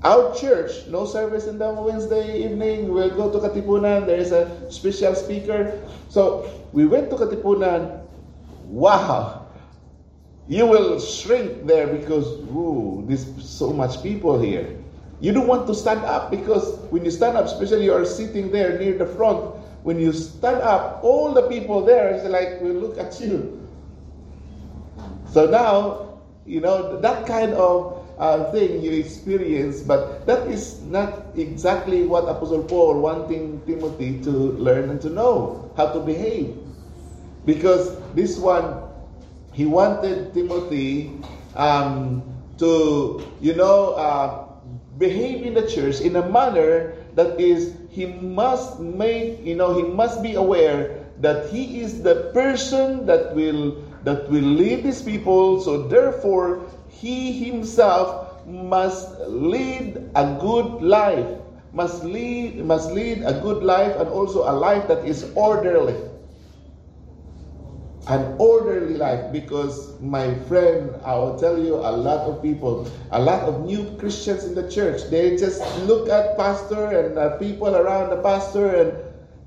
our 0.02 0.34
church, 0.34 0.86
no 0.88 1.04
service 1.04 1.46
in 1.46 1.58
the 1.58 1.72
Wednesday 1.72 2.44
evening. 2.44 2.92
We'll 2.92 3.10
go 3.10 3.30
to 3.30 3.38
Katipunan. 3.38 4.06
There 4.06 4.18
is 4.18 4.32
a 4.32 4.48
special 4.70 5.14
speaker. 5.14 5.80
So 6.08 6.48
we 6.72 6.86
went 6.86 7.10
to 7.10 7.16
Katipunan. 7.16 8.06
Wow. 8.64 9.46
You 10.48 10.66
will 10.66 10.98
shrink 10.98 11.66
there 11.66 11.86
because, 11.86 12.26
ooh, 12.50 13.04
there's 13.06 13.26
so 13.44 13.72
much 13.72 14.02
people 14.02 14.40
here. 14.40 14.76
You 15.20 15.32
don't 15.32 15.46
want 15.46 15.66
to 15.66 15.74
stand 15.74 16.00
up 16.00 16.30
because 16.30 16.78
when 16.90 17.04
you 17.04 17.10
stand 17.10 17.36
up, 17.36 17.44
especially 17.44 17.84
you 17.84 17.92
are 17.92 18.06
sitting 18.06 18.50
there 18.50 18.78
near 18.78 18.96
the 18.96 19.06
front, 19.06 19.54
when 19.82 20.00
you 20.00 20.12
stand 20.12 20.62
up, 20.62 21.04
all 21.04 21.32
the 21.34 21.42
people 21.48 21.84
there 21.84 22.14
is 22.14 22.24
like, 22.24 22.60
will 22.60 22.74
look 22.74 22.96
at 22.98 23.20
you. 23.20 23.68
So 25.30 25.46
now, 25.46 26.20
you 26.46 26.60
know, 26.60 26.98
that 27.00 27.26
kind 27.26 27.52
of 27.52 27.99
uh, 28.20 28.52
thing 28.52 28.82
you 28.84 28.92
experience, 28.92 29.80
but 29.80 30.26
that 30.28 30.46
is 30.46 30.84
not 30.84 31.32
exactly 31.34 32.04
what 32.04 32.28
Apostle 32.28 32.62
Paul 32.62 33.00
wanting 33.00 33.64
Timothy 33.64 34.20
to 34.28 34.30
learn 34.60 34.90
and 34.90 35.00
to 35.00 35.08
know 35.08 35.72
how 35.76 35.88
to 35.88 36.00
behave. 36.00 36.54
Because 37.46 37.96
this 38.12 38.36
one, 38.36 38.76
he 39.56 39.64
wanted 39.64 40.34
Timothy 40.34 41.16
um, 41.56 42.22
to, 42.58 43.24
you 43.40 43.54
know, 43.56 43.96
uh, 43.96 44.52
behave 44.98 45.42
in 45.42 45.54
the 45.54 45.64
church 45.66 46.04
in 46.04 46.14
a 46.16 46.28
manner 46.28 46.92
that 47.16 47.40
is, 47.40 47.74
he 47.88 48.04
must 48.04 48.78
make, 48.78 49.40
you 49.42 49.56
know, 49.56 49.72
he 49.72 49.82
must 49.82 50.22
be 50.22 50.34
aware 50.36 51.00
that 51.24 51.48
he 51.48 51.80
is 51.80 52.02
the 52.02 52.30
person 52.36 53.06
that 53.06 53.34
will 53.34 53.82
that 54.04 54.28
will 54.30 54.44
lead 54.44 54.84
these 54.84 55.02
people. 55.02 55.60
So 55.60 55.88
therefore, 55.88 56.64
he 57.00 57.32
himself 57.32 58.44
must 58.46 59.08
lead 59.26 59.96
a 60.14 60.36
good 60.38 60.82
life, 60.82 61.26
must 61.72 62.04
lead, 62.04 62.62
must 62.64 62.92
lead 62.92 63.22
a 63.24 63.40
good 63.40 63.62
life 63.62 63.96
and 63.96 64.08
also 64.10 64.44
a 64.44 64.52
life 64.52 64.86
that 64.88 65.04
is 65.06 65.32
orderly. 65.34 65.96
An 68.08 68.36
orderly 68.38 68.94
life 68.94 69.32
because, 69.32 69.98
my 70.00 70.34
friend, 70.44 70.90
I 71.04 71.14
will 71.14 71.38
tell 71.38 71.56
you 71.56 71.76
a 71.76 71.92
lot 71.92 72.20
of 72.28 72.42
people, 72.42 72.90
a 73.12 73.20
lot 73.20 73.44
of 73.48 73.64
new 73.64 73.96
Christians 73.98 74.44
in 74.44 74.54
the 74.54 74.68
church, 74.68 75.08
they 75.10 75.36
just 75.36 75.62
look 75.86 76.08
at 76.08 76.36
pastor 76.36 76.86
and 76.90 77.16
uh, 77.16 77.36
people 77.38 77.76
around 77.76 78.10
the 78.10 78.20
pastor 78.22 78.74
and, 78.74 78.90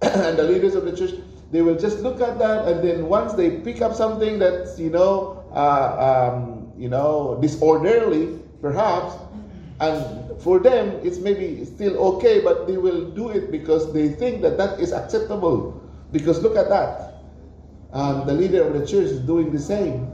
and 0.25 0.37
the 0.37 0.43
leaders 0.43 0.75
of 0.75 0.85
the 0.85 0.95
church. 0.95 1.19
They 1.51 1.61
will 1.61 1.77
just 1.77 1.99
look 1.99 2.19
at 2.19 2.39
that, 2.39 2.67
and 2.67 2.83
then 2.83 3.05
once 3.05 3.33
they 3.33 3.61
pick 3.61 3.81
up 3.81 3.93
something 3.93 4.39
that's 4.39 4.79
you 4.79 4.89
know 4.89 5.43
uh, 5.53 6.33
um, 6.33 6.52
you 6.77 6.89
know, 6.89 7.37
disorderly, 7.41 8.39
perhaps, 8.61 9.15
and 9.79 10.41
for 10.41 10.59
them 10.59 10.99
it's 11.03 11.19
maybe 11.19 11.65
still 11.65 11.97
okay, 12.15 12.41
but 12.41 12.67
they 12.67 12.77
will 12.77 13.09
do 13.11 13.29
it 13.29 13.51
because 13.51 13.91
they 13.93 14.09
think 14.09 14.41
that 14.41 14.57
that 14.57 14.79
is 14.79 14.91
acceptable. 14.91 15.81
Because 16.11 16.41
look 16.41 16.55
at 16.55 16.69
that. 16.69 17.23
Um, 17.91 18.25
the 18.25 18.33
leader 18.33 18.63
of 18.63 18.73
the 18.73 18.85
church 18.85 19.11
is 19.11 19.19
doing 19.19 19.51
the 19.51 19.59
same. 19.59 20.11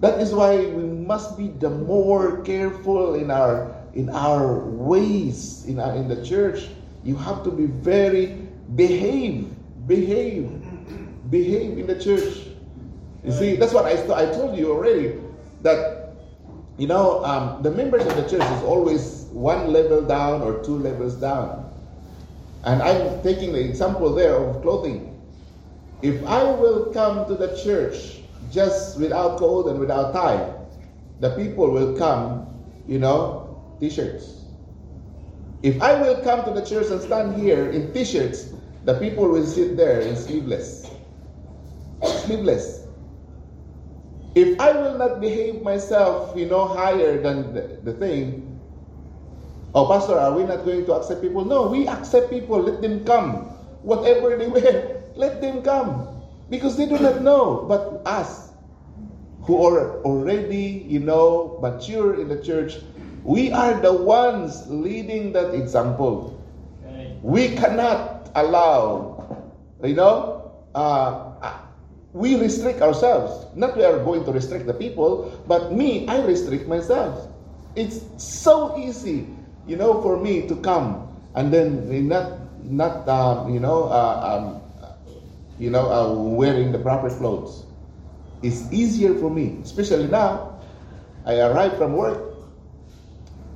That 0.00 0.20
is 0.20 0.32
why 0.34 0.58
we 0.58 0.84
must 0.84 1.38
be 1.38 1.48
the 1.48 1.70
more 1.70 2.42
careful 2.42 3.14
in 3.14 3.30
our 3.30 3.72
in 3.94 4.10
our 4.10 4.60
ways 4.60 5.64
in 5.66 5.80
our, 5.80 5.96
in 5.96 6.08
the 6.08 6.24
church. 6.24 6.68
You 7.02 7.16
have 7.16 7.42
to 7.44 7.50
be 7.50 7.66
very 7.66 8.36
behave, 8.74 9.48
behave, 9.86 10.50
behave 11.30 11.78
in 11.78 11.86
the 11.86 11.98
church. 11.98 12.48
You 13.24 13.32
see, 13.32 13.56
that's 13.56 13.72
what 13.72 13.86
I, 13.86 13.94
I 14.14 14.26
told 14.32 14.58
you 14.58 14.70
already 14.70 15.18
that 15.66 16.14
you 16.78 16.86
know 16.86 17.24
um, 17.24 17.62
the 17.62 17.70
members 17.70 18.06
of 18.06 18.16
the 18.16 18.22
church 18.30 18.46
is 18.56 18.62
always 18.62 19.26
one 19.32 19.72
level 19.72 20.00
down 20.02 20.42
or 20.42 20.62
two 20.64 20.78
levels 20.78 21.14
down 21.16 21.66
and 22.64 22.82
i'm 22.82 23.22
taking 23.22 23.52
the 23.52 23.60
example 23.60 24.14
there 24.14 24.36
of 24.36 24.62
clothing 24.62 25.12
if 26.02 26.22
i 26.26 26.42
will 26.42 26.92
come 26.92 27.26
to 27.26 27.34
the 27.34 27.50
church 27.64 28.22
just 28.50 28.98
without 29.00 29.38
coat 29.38 29.66
and 29.66 29.78
without 29.80 30.12
tie 30.12 30.54
the 31.20 31.30
people 31.36 31.70
will 31.70 31.96
come 31.98 32.46
you 32.86 32.98
know 32.98 33.58
t-shirts 33.80 34.36
If 35.62 35.82
I 35.82 36.00
will 36.00 36.22
come 36.22 36.44
to 36.44 36.52
the 36.52 36.64
church 36.64 36.92
and 36.92 37.00
stand 37.00 37.34
here 37.42 37.70
in 37.70 37.92
t-shirts, 37.92 38.54
the 38.84 38.94
people 39.00 39.28
will 39.28 39.44
sit 39.44 39.76
there 39.76 40.00
in 40.00 40.14
sleeveless. 40.14 40.88
Sleeveless. 42.04 42.85
If 44.36 44.60
I 44.60 44.72
will 44.76 44.98
not 45.00 45.18
behave 45.18 45.62
myself, 45.62 46.36
you 46.36 46.44
know, 46.44 46.68
higher 46.68 47.16
than 47.22 47.54
the, 47.56 47.80
the 47.82 47.94
thing, 47.96 48.44
oh, 49.74 49.88
Pastor, 49.88 50.20
are 50.20 50.36
we 50.36 50.44
not 50.44 50.66
going 50.68 50.84
to 50.84 50.92
accept 50.92 51.22
people? 51.22 51.42
No, 51.46 51.68
we 51.68 51.88
accept 51.88 52.28
people. 52.28 52.60
Let 52.60 52.82
them 52.82 53.02
come. 53.06 53.48
Whatever 53.80 54.36
they 54.36 54.46
wear, 54.52 55.02
let 55.16 55.40
them 55.40 55.62
come. 55.62 56.20
Because 56.50 56.76
they 56.76 56.84
do 56.84 56.98
not 56.98 57.22
know. 57.22 57.64
But 57.66 58.04
us, 58.04 58.52
who 59.40 59.64
are 59.64 60.02
already, 60.02 60.84
you 60.84 61.00
know, 61.00 61.58
mature 61.62 62.20
in 62.20 62.28
the 62.28 62.36
church, 62.42 62.76
we 63.24 63.50
are 63.52 63.80
the 63.80 63.92
ones 63.92 64.68
leading 64.68 65.32
that 65.32 65.54
example. 65.54 66.36
Okay. 66.84 67.16
We 67.22 67.56
cannot 67.56 68.30
allow, 68.34 69.48
you 69.82 69.94
know, 69.94 70.52
uh, 70.74 70.78
uh, 70.78 71.25
we 72.16 72.40
restrict 72.40 72.80
ourselves. 72.80 73.44
Not 73.54 73.76
we 73.76 73.84
are 73.84 74.00
going 74.00 74.24
to 74.24 74.32
restrict 74.32 74.64
the 74.64 74.72
people, 74.72 75.28
but 75.46 75.72
me, 75.72 76.08
I 76.08 76.24
restrict 76.24 76.66
myself. 76.66 77.28
It's 77.76 78.00
so 78.16 78.72
easy, 78.80 79.28
you 79.68 79.76
know, 79.76 80.00
for 80.00 80.16
me 80.16 80.48
to 80.48 80.56
come 80.64 81.12
and 81.36 81.52
then 81.52 81.84
not, 82.08 82.40
not, 82.64 83.06
um, 83.06 83.52
you 83.52 83.60
know, 83.60 83.84
uh, 83.92 84.16
um, 84.24 84.62
you 85.58 85.68
know, 85.68 85.92
uh, 85.92 86.14
wearing 86.16 86.72
the 86.72 86.78
proper 86.78 87.10
clothes. 87.12 87.64
It's 88.40 88.64
easier 88.72 89.12
for 89.20 89.28
me, 89.28 89.60
especially 89.62 90.08
now. 90.08 90.56
I 91.26 91.36
arrive 91.40 91.76
from 91.76 91.92
work, 91.92 92.32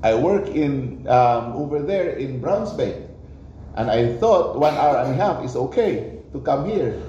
I 0.02 0.12
work 0.14 0.48
in 0.48 1.06
um, 1.08 1.56
over 1.56 1.80
there 1.80 2.10
in 2.18 2.40
Browns 2.40 2.72
Bay, 2.72 3.06
and 3.76 3.90
I 3.90 4.16
thought 4.18 4.58
one 4.58 4.74
hour 4.74 4.98
and 4.98 5.14
a 5.14 5.16
half 5.16 5.44
is 5.44 5.56
okay 5.56 6.18
to 6.32 6.40
come 6.40 6.68
here, 6.68 7.00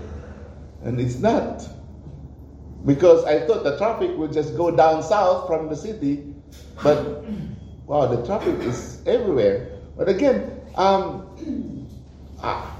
and 0.84 1.00
it's 1.00 1.20
not 1.20 1.68
because 2.86 3.24
I 3.26 3.46
thought 3.46 3.64
the 3.64 3.78
traffic 3.78 4.18
would 4.18 4.34
just 4.34 4.58
go 4.58 4.72
down 4.72 5.04
south 5.04 5.48
from 5.48 5.70
the 5.70 5.76
city, 5.76 6.34
but 6.84 7.24
wow, 7.86 8.08
the 8.08 8.26
traffic 8.26 8.60
is 8.62 9.02
everywhere. 9.06 9.70
But 9.98 10.10
again, 10.10 10.60
um, 10.76 11.88
ah, 12.42 12.78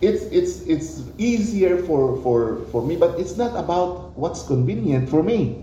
it's 0.00 0.24
it's 0.32 0.62
it's 0.62 1.02
easier 1.18 1.76
for 1.76 2.16
for 2.22 2.64
for 2.72 2.82
me, 2.82 2.96
but 2.96 3.18
it's 3.20 3.36
not 3.36 3.54
about 3.56 4.16
what's 4.16 4.46
convenient 4.46 5.08
for 5.08 5.22
me. 5.22 5.58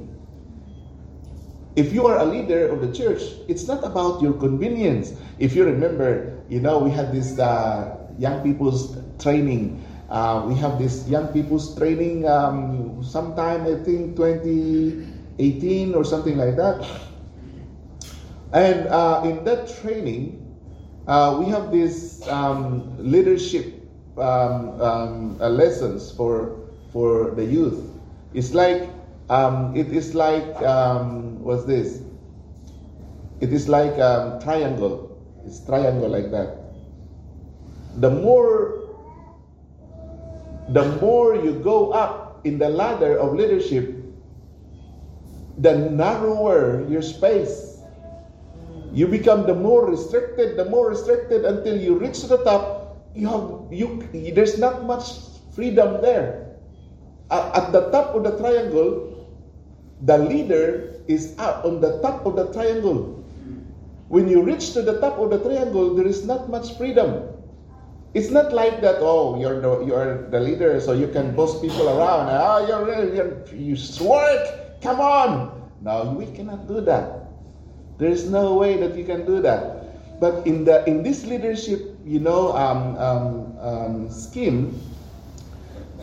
If 1.75 1.93
you 1.93 2.05
are 2.07 2.17
a 2.17 2.25
leader 2.25 2.67
of 2.67 2.81
the 2.81 2.91
church, 2.91 3.21
it's 3.47 3.67
not 3.67 3.83
about 3.83 4.21
your 4.21 4.33
convenience. 4.33 5.13
If 5.39 5.55
you 5.55 5.63
remember, 5.63 6.37
you 6.49 6.59
know, 6.59 6.79
we 6.79 6.91
had 6.91 7.13
this 7.13 7.39
uh, 7.39 7.95
young 8.17 8.43
people's 8.43 8.97
training. 9.17 9.81
Uh, 10.09 10.43
we 10.47 10.55
have 10.55 10.79
this 10.79 11.07
young 11.07 11.27
people's 11.29 11.77
training 11.77 12.27
um, 12.27 13.03
sometime, 13.03 13.63
I 13.63 13.77
think, 13.83 14.17
2018 14.17 15.93
or 15.93 16.03
something 16.03 16.37
like 16.37 16.55
that. 16.57 16.81
And 18.51 18.87
uh, 18.87 19.21
in 19.23 19.43
that 19.45 19.69
training, 19.81 20.41
uh, 21.07 21.37
we 21.39 21.45
have 21.51 21.71
this 21.71 22.27
um, 22.27 22.97
leadership 22.97 23.75
um, 24.17 24.81
um 24.81 25.37
uh, 25.39 25.47
lessons 25.47 26.11
for 26.11 26.59
for 26.91 27.31
the 27.37 27.45
youth. 27.45 27.79
It's 28.33 28.53
like 28.53 28.89
um, 29.29 29.75
it 29.75 29.93
is 29.93 30.15
like, 30.15 30.59
um, 30.63 31.39
what's 31.43 31.63
this? 31.65 32.01
It 33.41 33.53
is 33.53 33.69
like 33.69 33.95
triangle. 34.41 35.15
It's 35.45 35.59
triangle 35.61 36.09
like 36.09 36.31
that. 36.31 36.57
The 37.97 38.09
more, 38.09 38.78
the 40.73 40.85
more 41.01 41.35
you 41.35 41.53
go 41.53 41.91
up 41.91 42.41
in 42.45 42.57
the 42.59 42.69
ladder 42.69 43.17
of 43.17 43.33
leadership, 43.33 43.95
the 45.57 45.75
narrower 45.89 46.87
your 46.87 47.01
space. 47.01 47.81
You 48.91 49.07
become 49.07 49.45
the 49.45 49.53
more 49.53 49.85
restricted, 49.85 50.57
the 50.57 50.65
more 50.65 50.89
restricted 50.89 51.45
until 51.45 51.77
you 51.77 51.97
reach 51.97 52.23
the 52.23 52.41
top. 52.43 52.97
You 53.13 53.27
have 53.27 53.73
you. 53.73 54.01
There's 54.33 54.57
not 54.57 54.85
much 54.85 55.29
freedom 55.53 56.01
there. 56.01 56.57
At 57.29 57.71
the 57.71 57.89
top 57.91 58.15
of 58.15 58.23
the 58.23 58.37
triangle, 58.37 59.29
the 60.01 60.17
leader 60.17 60.95
is 61.07 61.35
up 61.37 61.65
on 61.65 61.81
the 61.81 62.01
top 62.01 62.25
of 62.25 62.35
the 62.35 62.49
triangle. 62.53 63.21
When 64.09 64.27
you 64.27 64.41
reach 64.41 64.73
to 64.73 64.81
the 64.81 64.97
top 64.97 65.19
of 65.19 65.29
the 65.29 65.37
triangle, 65.37 65.93
there 65.93 66.07
is 66.07 66.25
not 66.25 66.49
much 66.49 66.77
freedom. 66.77 67.29
It's 68.13 68.29
not 68.29 68.53
like 68.53 68.81
that. 68.81 68.97
Oh, 68.99 69.39
you're 69.39 69.61
the 69.61 69.85
you're 69.85 70.29
the 70.29 70.39
leader, 70.39 70.79
so 70.81 70.93
you 70.93 71.07
can 71.07 71.35
boss 71.35 71.61
people 71.61 71.89
around. 71.89 72.29
Oh, 72.33 72.65
you're, 72.65 73.13
you're 73.13 73.45
you 73.53 73.77
work. 74.01 74.81
Come 74.81 74.99
on. 74.99 75.69
No, 75.81 76.15
we 76.17 76.25
cannot 76.33 76.67
do 76.67 76.81
that. 76.81 77.29
There 77.99 78.09
is 78.09 78.29
no 78.29 78.55
way 78.55 78.77
that 78.77 78.97
you 78.97 79.05
can 79.05 79.25
do 79.25 79.41
that. 79.43 80.19
But 80.19 80.47
in 80.47 80.65
the 80.65 80.81
in 80.89 81.03
this 81.03 81.25
leadership, 81.25 81.99
you 82.03 82.19
know, 82.19 82.51
um, 82.57 82.97
um, 82.97 83.27
um, 83.61 83.95
scheme, 84.09 84.73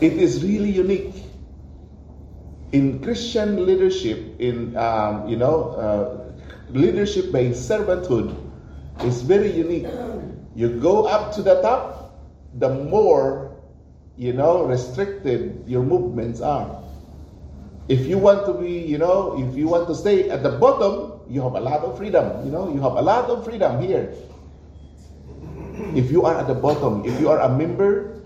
it 0.01 0.15
is 0.15 0.45
really 0.45 0.71
unique 0.71 1.27
in 2.73 3.01
Christian 3.01 3.65
leadership, 3.65 4.37
in 4.39 4.77
um, 4.77 5.29
you 5.29 5.37
know, 5.37 5.73
uh, 5.81 6.33
leadership 6.71 7.33
by 7.33 7.57
servanthood 7.57 8.37
is 9.05 9.23
very 9.23 9.51
unique. 9.51 9.89
You 10.55 10.81
go 10.81 11.07
up 11.07 11.35
to 11.37 11.43
the 11.43 11.61
top, 11.63 11.96
the 12.59 12.69
more 12.69 13.57
you 14.17 14.33
know 14.33 14.65
restricted 14.65 15.65
your 15.67 15.83
movements 15.83 16.41
are. 16.41 16.83
If 17.89 18.07
you 18.07 18.19
want 18.19 18.47
to 18.47 18.55
be, 18.55 18.83
you 18.83 18.99
know, 18.99 19.39
if 19.39 19.57
you 19.57 19.69
want 19.69 19.87
to 19.89 19.95
stay 19.95 20.29
at 20.29 20.43
the 20.43 20.59
bottom, 20.59 21.21
you 21.31 21.41
have 21.43 21.55
a 21.55 21.61
lot 21.61 21.87
of 21.87 21.97
freedom. 21.97 22.45
You 22.45 22.51
know, 22.51 22.73
you 22.73 22.81
have 22.83 22.99
a 22.99 23.03
lot 23.03 23.31
of 23.31 23.45
freedom 23.45 23.81
here. 23.81 24.13
If 25.95 26.11
you 26.11 26.25
are 26.25 26.35
at 26.35 26.49
the 26.49 26.55
bottom, 26.55 27.05
if 27.05 27.21
you 27.21 27.29
are 27.31 27.39
a 27.39 27.49
member 27.49 28.17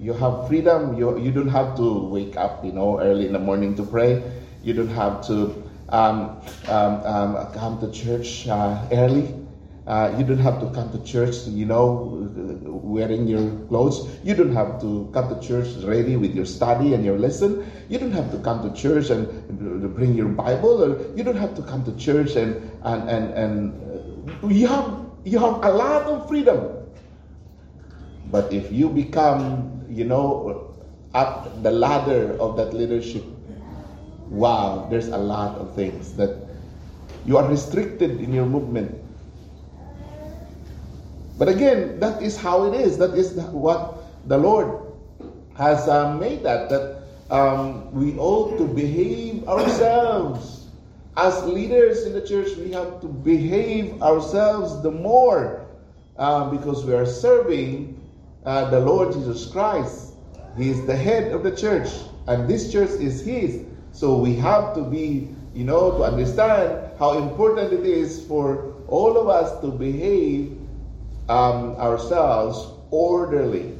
you 0.00 0.12
have 0.14 0.46
freedom. 0.46 0.96
You, 0.96 1.18
you 1.18 1.32
don't 1.32 1.48
have 1.48 1.76
to 1.76 2.08
wake 2.08 2.36
up, 2.36 2.64
you 2.64 2.72
know, 2.72 3.00
early 3.00 3.26
in 3.26 3.32
the 3.32 3.38
morning 3.38 3.74
to 3.76 3.82
pray. 3.82 4.22
You 4.62 4.74
don't 4.74 4.94
have 4.94 5.26
to 5.26 5.62
um, 5.88 6.40
um, 6.68 7.02
um, 7.04 7.52
come 7.52 7.80
to 7.80 7.90
church 7.90 8.46
uh, 8.48 8.86
early. 8.92 9.34
Uh, 9.88 10.14
you 10.18 10.24
don't 10.24 10.38
have 10.38 10.60
to 10.60 10.68
come 10.76 10.92
to 10.92 11.00
church, 11.02 11.48
you 11.48 11.64
know, 11.64 12.20
wearing 12.84 13.26
your 13.26 13.48
clothes. 13.72 14.04
You 14.22 14.34
don't 14.34 14.52
have 14.52 14.78
to 14.82 15.08
come 15.14 15.32
to 15.32 15.40
church 15.40 15.72
ready 15.82 16.14
with 16.16 16.36
your 16.36 16.44
study 16.44 16.92
and 16.92 17.02
your 17.02 17.16
lesson. 17.16 17.64
You 17.88 17.98
don't 17.98 18.12
have 18.12 18.30
to 18.32 18.38
come 18.44 18.60
to 18.68 18.70
church 18.76 19.08
and 19.08 19.24
bring 19.96 20.12
your 20.12 20.28
Bible, 20.28 20.84
or 20.84 21.00
you 21.16 21.24
don't 21.24 21.40
have 21.40 21.56
to 21.56 21.62
come 21.62 21.84
to 21.88 21.96
church 21.96 22.36
and 22.36 22.60
and 22.84 23.08
and, 23.08 23.24
and 23.32 23.58
you 24.52 24.68
have 24.68 24.92
you 25.24 25.40
have 25.40 25.64
a 25.64 25.72
lot 25.72 26.04
of 26.04 26.28
freedom. 26.28 26.68
But 28.30 28.52
if 28.52 28.70
you 28.70 28.90
become 28.92 29.78
you 29.88 30.04
know, 30.04 30.76
up 31.14 31.62
the 31.62 31.70
ladder 31.70 32.36
of 32.38 32.56
that 32.56 32.72
leadership, 32.74 33.24
wow, 34.28 34.86
there's 34.90 35.08
a 35.08 35.16
lot 35.18 35.56
of 35.56 35.74
things 35.74 36.14
that 36.16 36.36
you 37.24 37.36
are 37.36 37.48
restricted 37.48 38.20
in 38.20 38.32
your 38.32 38.46
movement. 38.46 38.94
But 41.38 41.48
again, 41.48 42.00
that 42.00 42.20
is 42.20 42.36
how 42.36 42.64
it 42.64 42.80
is. 42.80 42.98
That 42.98 43.14
is 43.14 43.34
what 43.34 43.94
the 44.26 44.36
Lord 44.36 44.92
has 45.56 45.88
uh, 45.88 46.14
made 46.16 46.42
that. 46.42 46.68
That 46.68 47.02
um, 47.30 47.92
we 47.92 48.18
ought 48.18 48.58
to 48.58 48.66
behave 48.66 49.46
ourselves. 49.46 50.66
As 51.16 51.44
leaders 51.44 52.04
in 52.04 52.12
the 52.12 52.26
church, 52.26 52.56
we 52.56 52.72
have 52.72 53.00
to 53.00 53.06
behave 53.06 54.02
ourselves 54.02 54.82
the 54.82 54.90
more 54.90 55.66
uh, 56.16 56.50
because 56.50 56.84
we 56.84 56.94
are 56.94 57.06
serving 57.06 58.00
uh, 58.44 58.70
the 58.70 58.80
Lord 58.80 59.12
Jesus 59.12 59.46
Christ. 59.46 60.14
He 60.56 60.70
is 60.70 60.84
the 60.86 60.96
head 60.96 61.32
of 61.32 61.44
the 61.44 61.54
church, 61.54 61.88
and 62.26 62.48
this 62.48 62.72
church 62.72 62.90
is 62.90 63.24
His. 63.24 63.64
So 63.92 64.16
we 64.16 64.34
have 64.36 64.74
to 64.74 64.82
be, 64.82 65.28
you 65.54 65.64
know, 65.64 65.92
to 65.98 66.02
understand 66.02 66.92
how 66.98 67.18
important 67.18 67.72
it 67.72 67.86
is 67.86 68.24
for 68.26 68.74
all 68.88 69.16
of 69.18 69.28
us 69.28 69.60
to 69.60 69.70
behave 69.70 70.57
um, 71.28 71.76
ourselves 71.76 72.72
orderly. 72.90 73.76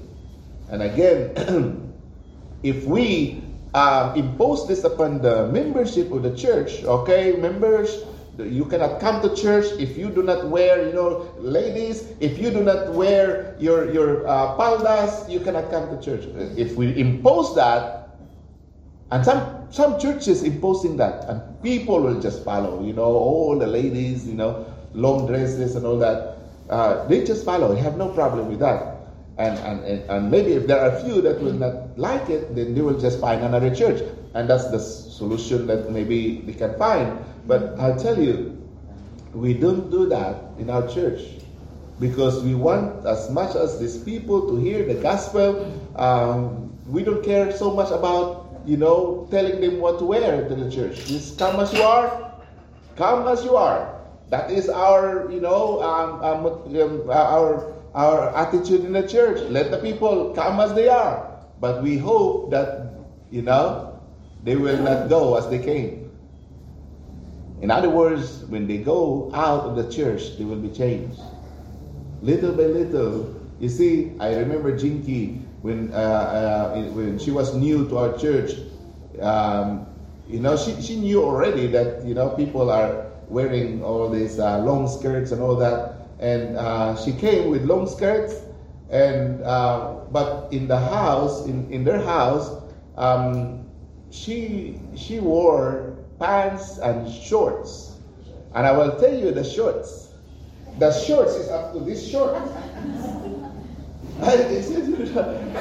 And 0.70 0.82
again, 0.82 1.92
if 2.62 2.84
we 2.84 3.42
uh, 3.74 4.12
impose 4.16 4.68
this 4.68 4.84
upon 4.84 5.22
the 5.22 5.48
membership 5.48 6.12
of 6.12 6.22
the 6.22 6.36
church, 6.36 6.84
okay, 6.84 7.36
members, 7.36 8.04
you 8.38 8.64
cannot 8.66 9.00
come 9.00 9.20
to 9.22 9.34
church 9.34 9.66
if 9.80 9.96
you 9.96 10.10
do 10.10 10.22
not 10.22 10.48
wear, 10.48 10.86
you 10.86 10.92
know, 10.92 11.34
ladies, 11.38 12.12
if 12.20 12.38
you 12.38 12.50
do 12.50 12.62
not 12.62 12.92
wear 12.92 13.56
your, 13.58 13.90
your 13.92 14.26
uh, 14.28 14.56
paldas, 14.56 15.28
you 15.28 15.40
cannot 15.40 15.70
come 15.70 15.88
to 15.90 16.00
church. 16.02 16.24
If 16.56 16.76
we 16.76 16.96
impose 16.98 17.54
that, 17.56 18.10
and 19.10 19.24
some, 19.24 19.66
some 19.70 19.98
churches 19.98 20.42
imposing 20.42 20.96
that, 20.98 21.24
and 21.24 21.40
people 21.62 22.00
will 22.00 22.20
just 22.20 22.44
follow, 22.44 22.84
you 22.84 22.92
know, 22.92 23.04
all 23.04 23.58
the 23.58 23.66
ladies, 23.66 24.28
you 24.28 24.34
know, 24.34 24.66
long 24.94 25.26
dresses 25.26 25.74
and 25.76 25.86
all 25.86 25.98
that. 25.98 26.37
Uh, 26.70 27.06
they 27.06 27.24
just 27.24 27.44
follow. 27.44 27.74
They 27.74 27.80
have 27.80 27.96
no 27.96 28.08
problem 28.10 28.48
with 28.48 28.60
that. 28.60 28.96
And, 29.38 29.56
and, 29.60 30.10
and, 30.10 30.30
maybe 30.30 30.54
if 30.54 30.66
there 30.66 30.80
are 30.80 30.96
a 30.96 31.04
few 31.04 31.22
that 31.22 31.40
will 31.40 31.52
not 31.52 31.96
like 31.96 32.28
it, 32.28 32.56
then 32.56 32.74
they 32.74 32.80
will 32.80 32.98
just 32.98 33.20
find 33.20 33.44
another 33.44 33.72
church. 33.72 34.02
And 34.34 34.50
that's 34.50 34.68
the 34.70 34.80
solution 34.80 35.68
that 35.68 35.92
maybe 35.92 36.40
they 36.40 36.54
can 36.54 36.76
find. 36.76 37.24
But 37.46 37.78
I'll 37.78 37.98
tell 37.98 38.20
you, 38.20 38.58
we 39.32 39.54
don't 39.54 39.90
do 39.90 40.08
that 40.08 40.42
in 40.58 40.68
our 40.70 40.88
church 40.88 41.20
because 42.00 42.42
we 42.42 42.54
want 42.54 43.06
as 43.06 43.30
much 43.30 43.54
as 43.54 43.78
these 43.78 43.96
people 43.96 44.48
to 44.48 44.56
hear 44.56 44.84
the 44.84 44.94
gospel. 44.94 45.70
Um, 45.94 46.72
we 46.86 47.04
don't 47.04 47.24
care 47.24 47.52
so 47.52 47.72
much 47.72 47.90
about, 47.90 48.62
you 48.66 48.76
know, 48.76 49.28
telling 49.30 49.60
them 49.60 49.78
what 49.78 49.98
to 50.00 50.04
wear 50.04 50.48
to 50.48 50.54
the 50.54 50.70
church. 50.70 51.06
Just 51.06 51.38
come 51.38 51.60
as 51.60 51.72
you 51.72 51.82
are, 51.82 52.32
come 52.96 53.28
as 53.28 53.44
you 53.44 53.56
are. 53.56 53.97
That 54.30 54.50
is 54.50 54.68
our, 54.68 55.30
you 55.30 55.40
know, 55.40 55.80
um, 55.82 56.22
um, 56.22 56.46
um, 56.76 57.10
our 57.10 57.72
our 57.94 58.36
attitude 58.36 58.84
in 58.84 58.92
the 58.92 59.06
church. 59.08 59.40
Let 59.48 59.70
the 59.70 59.78
people 59.78 60.34
come 60.34 60.60
as 60.60 60.74
they 60.74 60.88
are, 60.88 61.24
but 61.60 61.82
we 61.82 61.96
hope 61.96 62.50
that, 62.50 62.92
you 63.30 63.42
know, 63.42 63.98
they 64.44 64.56
will 64.56 64.78
not 64.82 65.08
go 65.08 65.36
as 65.36 65.48
they 65.48 65.58
came. 65.58 66.10
In 67.60 67.70
other 67.70 67.90
words, 67.90 68.44
when 68.46 68.66
they 68.68 68.78
go 68.78 69.30
out 69.34 69.64
of 69.64 69.76
the 69.76 69.90
church, 69.90 70.36
they 70.38 70.44
will 70.44 70.60
be 70.60 70.70
changed. 70.70 71.18
Little 72.22 72.52
by 72.52 72.64
little, 72.64 73.34
you 73.58 73.68
see, 73.68 74.12
I 74.20 74.36
remember 74.36 74.76
Jinky 74.76 75.40
when 75.62 75.90
uh, 75.92 75.96
uh, 75.96 76.82
when 76.92 77.18
she 77.18 77.30
was 77.30 77.54
new 77.54 77.88
to 77.88 77.98
our 77.98 78.18
church. 78.18 78.52
Um, 79.20 79.86
you 80.28 80.38
know, 80.38 80.56
she, 80.56 80.80
she 80.82 80.96
knew 80.96 81.24
already 81.24 81.66
that 81.68 82.04
you 82.04 82.14
know 82.14 82.30
people 82.30 82.70
are 82.70 83.07
wearing 83.28 83.82
all 83.82 84.08
these 84.08 84.38
uh, 84.38 84.58
long 84.60 84.88
skirts 84.88 85.32
and 85.32 85.42
all 85.42 85.56
that. 85.56 85.94
And 86.18 86.56
uh, 86.56 86.96
she 86.96 87.12
came 87.12 87.50
with 87.50 87.64
long 87.64 87.86
skirts, 87.86 88.34
and 88.90 89.42
uh, 89.42 90.00
but 90.10 90.52
in 90.52 90.66
the 90.66 90.78
house, 90.78 91.46
in, 91.46 91.70
in 91.70 91.84
their 91.84 92.02
house, 92.02 92.50
um, 92.96 93.68
she 94.10 94.80
she 94.96 95.20
wore 95.20 95.96
pants 96.18 96.78
and 96.78 97.08
shorts. 97.10 97.94
And 98.54 98.66
I 98.66 98.72
will 98.72 98.98
tell 98.98 99.14
you 99.14 99.30
the 99.30 99.44
shorts. 99.44 100.08
The 100.78 100.90
shorts 100.92 101.34
is 101.34 101.48
up 101.48 101.72
to 101.74 101.80
this 101.80 102.08
short. 102.08 102.34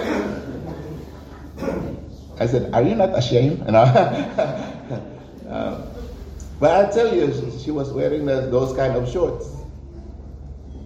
I 2.40 2.46
said, 2.46 2.74
Are 2.74 2.84
you 2.84 2.96
not 2.96 3.18
ashamed? 3.18 3.66
You 3.66 3.72
know? 3.72 3.82
uh, 5.50 5.82
but 6.60 6.86
I 6.86 6.92
tell 6.92 7.14
you, 7.14 7.32
she 7.60 7.72
was 7.72 7.92
wearing 7.92 8.26
those 8.26 8.76
kind 8.76 8.96
of 8.96 9.10
shorts. 9.10 9.58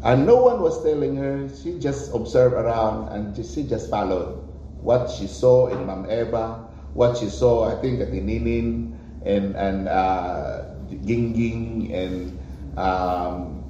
And 0.04 0.26
no 0.26 0.38
one 0.42 0.62
was 0.62 0.84
telling 0.84 1.16
her. 1.18 1.48
She 1.62 1.78
just 1.78 2.14
observed 2.14 2.56
around 2.56 3.10
and 3.10 3.36
she 3.46 3.64
just 3.64 3.90
followed 3.90 4.42
what 4.82 5.10
she 5.12 5.28
saw 5.28 5.68
in 5.68 5.86
Mam 5.86 6.10
Eva, 6.10 6.68
what 6.94 7.18
she 7.18 7.30
saw, 7.30 7.70
I 7.70 7.80
think, 7.82 8.02
at 8.02 8.12
the 8.12 8.20
Ninin 8.20 8.98
and, 9.26 9.56
and 9.56 9.88
uh, 9.88 10.64
Ginging 11.06 11.94
and 11.94 12.40
um, 12.78 13.64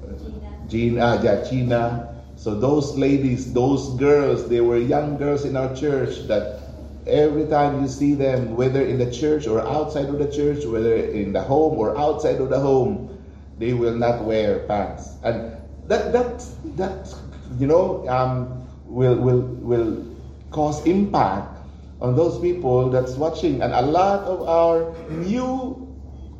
Gina, 0.68 1.20
yeah, 1.22 1.44
Gina. 1.48 2.24
So 2.38 2.56
those 2.56 2.98
ladies, 2.98 3.54
those 3.54 3.90
girls, 4.00 4.48
they 4.48 4.62
were 4.62 4.78
young 4.78 5.18
girls 5.18 5.44
in 5.44 5.58
our 5.58 5.76
church 5.76 6.28
that 6.28 6.71
Every 7.12 7.46
time 7.48 7.82
you 7.82 7.90
see 7.90 8.14
them, 8.16 8.56
whether 8.56 8.82
in 8.82 8.98
the 8.98 9.12
church 9.12 9.46
or 9.46 9.60
outside 9.60 10.06
of 10.06 10.18
the 10.18 10.32
church, 10.32 10.64
whether 10.66 10.96
in 10.96 11.34
the 11.34 11.42
home 11.42 11.78
or 11.78 11.98
outside 11.98 12.40
of 12.40 12.50
the 12.50 12.60
home, 12.60 13.12
they 13.60 13.74
will 13.74 13.96
not 13.96 14.24
wear 14.24 14.60
pants. 14.66 15.20
And 15.24 15.58
that 15.88 16.14
that 16.14 16.40
that 16.78 17.14
you 17.60 17.68
know 17.68 18.08
um, 18.08 18.66
will 18.86 19.16
will 19.20 19.42
will 19.60 20.08
cause 20.52 20.80
impact 20.88 21.52
on 22.00 22.16
those 22.16 22.40
people 22.40 22.90
that's 22.90 23.16
watching. 23.20 23.62
And 23.62 23.74
a 23.74 23.82
lot 23.82 24.24
of 24.24 24.48
our 24.48 24.96
new 25.10 25.76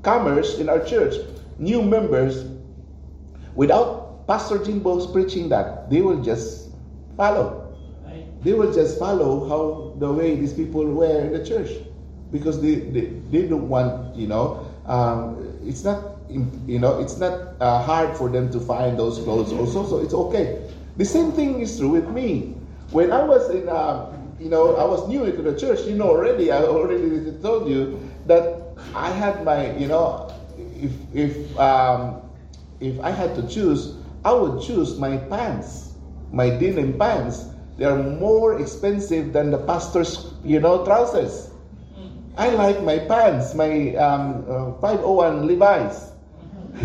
comers 0.04 0.58
in 0.58 0.70
our 0.70 0.80
church, 0.80 1.16
new 1.60 1.82
members, 1.84 2.48
without 3.56 4.26
Pastor 4.26 4.58
Jimbo's 4.58 5.12
preaching 5.12 5.50
that, 5.50 5.90
they 5.90 6.02
will 6.02 6.24
just 6.24 6.72
follow 7.18 7.62
they 8.44 8.54
will 8.54 8.74
just 8.74 8.98
follow 8.98 9.48
how 9.48 9.91
the 10.02 10.12
way 10.12 10.36
these 10.36 10.54
people 10.54 10.84
wear 10.86 11.22
in 11.22 11.32
the 11.32 11.46
church. 11.46 11.70
Because 12.32 12.62
they, 12.62 12.76
they, 12.76 13.06
they 13.30 13.48
don't 13.48 13.68
want 13.70 14.16
you 14.16 14.28
know 14.28 14.66
um, 14.88 15.60
it's 15.64 15.84
not 15.84 16.18
you 16.30 16.80
know 16.80 17.00
it's 17.00 17.18
not 17.18 17.56
uh, 17.62 17.84
hard 17.84 18.16
for 18.18 18.30
them 18.30 18.52
to 18.52 18.60
find 18.60 18.98
those 18.98 19.20
clothes 19.20 19.54
also 19.54 19.86
so 19.86 20.00
it's 20.00 20.14
okay. 20.14 20.68
The 20.98 21.06
same 21.06 21.32
thing 21.32 21.62
is 21.62 21.78
true 21.78 21.90
with 21.90 22.08
me. 22.10 22.56
When 22.92 23.12
i 23.12 23.24
was 23.24 23.50
in 23.50 23.70
uh, 23.70 24.12
you 24.42 24.50
know 24.50 24.76
i 24.76 24.84
was 24.84 25.08
new 25.08 25.24
into 25.24 25.42
the 25.44 25.54
church 25.58 25.86
you 25.86 25.96
know 25.96 26.10
already 26.10 26.52
i 26.52 26.64
already 26.64 27.32
told 27.42 27.70
you 27.70 28.02
that 28.26 28.74
i 28.96 29.10
had 29.10 29.46
my 29.46 29.72
you 29.78 29.88
know 29.88 30.34
if 30.58 30.92
if 31.14 31.60
um, 31.60 32.22
if 32.80 33.00
i 33.02 33.12
had 33.12 33.36
to 33.36 33.48
choose 33.48 34.02
i 34.26 34.34
would 34.34 34.62
choose 34.64 34.98
my 34.98 35.16
pants 35.30 35.94
my 36.34 36.50
denim 36.50 36.98
pants 36.98 37.51
they're 37.78 37.98
more 37.98 38.60
expensive 38.60 39.34
than 39.34 39.52
the 39.52 39.58
pastor's, 39.58 40.34
you 40.44 40.60
know, 40.60 40.86
trousers. 40.86 41.52
I 42.38 42.50
like 42.50 42.84
my 42.84 43.00
pants, 43.00 43.54
my 43.54 43.96
um, 43.96 44.46
uh, 44.48 44.74
501 44.80 45.48
Levi's. 45.48 46.12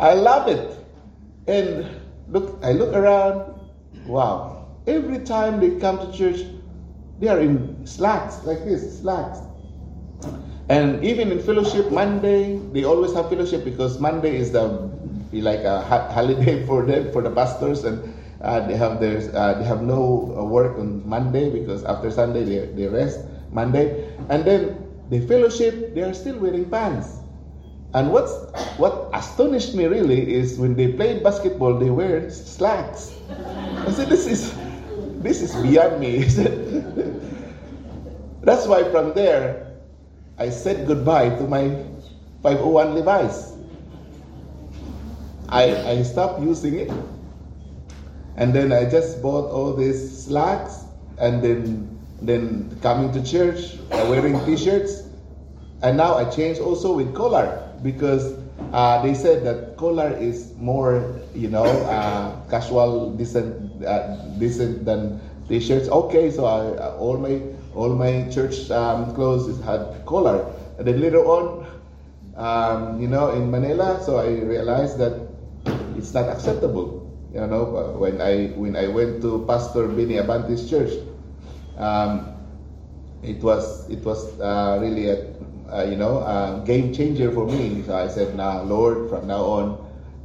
I 0.00 0.14
love 0.14 0.48
it. 0.48 0.76
And 1.46 1.86
look, 2.28 2.58
I 2.62 2.72
look 2.72 2.94
around, 2.94 3.54
wow. 4.06 4.68
Every 4.86 5.20
time 5.20 5.60
they 5.60 5.78
come 5.78 5.98
to 5.98 6.16
church, 6.16 6.46
they 7.20 7.28
are 7.28 7.40
in 7.40 7.86
slacks, 7.86 8.44
like 8.44 8.64
this, 8.64 9.00
slacks. 9.00 9.38
And 10.68 11.02
even 11.04 11.32
in 11.32 11.42
fellowship, 11.42 11.90
Monday, 11.90 12.58
they 12.72 12.84
always 12.84 13.14
have 13.14 13.28
fellowship 13.28 13.64
because 13.64 13.98
Monday 13.98 14.36
is 14.36 14.52
the 14.52 14.88
like 15.32 15.60
a 15.60 15.82
holiday 16.12 16.64
for 16.66 16.84
them, 16.84 17.12
for 17.12 17.22
the 17.22 17.30
pastors, 17.30 17.84
and 17.84 18.14
uh, 18.40 18.60
they 18.66 18.76
have 18.76 19.00
their 19.00 19.18
uh, 19.34 19.54
they 19.58 19.64
have 19.64 19.82
no 19.82 20.34
uh, 20.38 20.44
work 20.44 20.78
on 20.78 21.02
Monday 21.08 21.50
because 21.50 21.82
after 21.84 22.10
Sunday 22.10 22.44
they, 22.44 22.66
they 22.74 22.86
rest 22.86 23.20
Monday, 23.50 24.14
and 24.28 24.44
then 24.44 24.78
the 25.10 25.20
fellowship 25.26 25.94
they 25.94 26.02
are 26.02 26.14
still 26.14 26.38
wearing 26.38 26.70
pants. 26.70 27.18
And 27.94 28.12
what's 28.12 28.30
what 28.78 29.10
astonished 29.12 29.74
me 29.74 29.86
really 29.86 30.34
is 30.34 30.58
when 30.58 30.76
they 30.76 30.92
played 30.92 31.22
basketball 31.24 31.78
they 31.78 31.90
wear 31.90 32.30
slacks. 32.30 33.10
I 33.28 33.90
said 33.90 34.08
this 34.08 34.26
is 34.26 34.54
this 35.18 35.42
is 35.42 35.54
beyond 35.56 35.98
me. 35.98 36.22
That's 38.46 38.66
why 38.66 38.84
from 38.92 39.14
there 39.14 39.66
I 40.38 40.50
said 40.50 40.86
goodbye 40.86 41.30
to 41.42 41.44
my 41.48 41.74
501 42.42 42.94
Levi's. 42.94 43.58
I, 45.48 45.96
I 45.98 46.02
stopped 46.02 46.40
using 46.40 46.78
it 46.78 46.92
and 48.38 48.54
then 48.54 48.72
I 48.72 48.88
just 48.88 49.20
bought 49.20 49.50
all 49.50 49.74
these 49.74 49.98
slacks 49.98 50.86
and 51.18 51.42
then 51.42 51.90
then 52.22 52.70
coming 52.82 53.12
to 53.12 53.22
church, 53.22 53.78
uh, 53.90 54.06
wearing 54.08 54.38
t-shirts. 54.46 55.02
And 55.82 55.96
now 55.96 56.14
I 56.14 56.24
changed 56.30 56.60
also 56.60 56.94
with 56.94 57.14
collar 57.14 57.46
because 57.82 58.38
uh, 58.72 59.02
they 59.02 59.14
said 59.14 59.44
that 59.44 59.76
collar 59.76 60.10
is 60.16 60.54
more, 60.56 61.20
you 61.34 61.48
know, 61.48 61.66
uh, 61.66 62.34
casual, 62.50 63.14
decent, 63.14 63.84
uh, 63.84 64.16
decent 64.38 64.84
than 64.84 65.20
t-shirts. 65.48 65.88
Okay, 65.88 66.30
so 66.30 66.46
I, 66.46 66.78
uh, 66.78 66.96
all 66.98 67.18
my 67.18 67.42
all 67.74 67.94
my 67.94 68.28
church 68.30 68.70
um, 68.70 69.14
clothes 69.14 69.50
had 69.62 70.06
collar. 70.06 70.46
And 70.78 70.86
then 70.86 71.00
later 71.00 71.22
on, 71.26 71.66
um, 72.36 73.00
you 73.00 73.08
know, 73.08 73.30
in 73.30 73.50
Manila, 73.50 74.00
so 74.02 74.18
I 74.18 74.30
realized 74.46 74.98
that 74.98 75.26
it's 75.96 76.14
not 76.14 76.28
acceptable 76.28 76.97
you 77.34 77.44
know, 77.46 77.94
when 77.98 78.20
I 78.20 78.48
when 78.56 78.76
I 78.76 78.88
went 78.88 79.20
to 79.22 79.44
Pastor 79.46 79.88
Benny 79.88 80.16
Abante's 80.16 80.68
church, 80.68 80.92
um, 81.76 82.32
it 83.22 83.42
was 83.42 83.88
it 83.90 84.04
was 84.04 84.38
uh, 84.40 84.78
really 84.80 85.08
a, 85.10 85.26
a, 85.68 85.84
you 85.88 85.96
know 85.96 86.18
a 86.24 86.62
game 86.64 86.92
changer 86.92 87.30
for 87.32 87.46
me. 87.46 87.82
So 87.84 87.96
I 87.96 88.08
said, 88.08 88.34
"Now, 88.36 88.62
Lord, 88.62 89.10
from 89.10 89.26
now 89.28 89.44
on, 89.44 89.66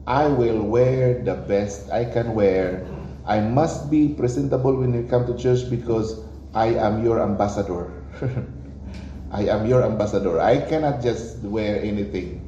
I 0.07 0.27
will 0.27 0.63
wear 0.63 1.19
the 1.23 1.35
best 1.35 1.91
I 1.91 2.05
can 2.05 2.33
wear. 2.33 2.87
I 3.25 3.39
must 3.39 3.89
be 3.89 4.09
presentable 4.09 4.75
when 4.75 4.93
you 4.93 5.03
come 5.03 5.25
to 5.27 5.35
church 5.35 5.69
because 5.69 6.19
I 6.53 6.75
am 6.75 7.03
your 7.03 7.21
ambassador. 7.21 7.91
I 9.31 9.47
am 9.47 9.65
your 9.65 9.83
ambassador. 9.83 10.39
I 10.39 10.59
cannot 10.59 11.01
just 11.01 11.39
wear 11.39 11.81
anything 11.81 12.39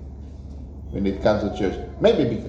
when 0.92 1.08
it 1.08 1.24
comes 1.24 1.44
to 1.44 1.52
church. 1.58 1.76
Maybe 2.00 2.44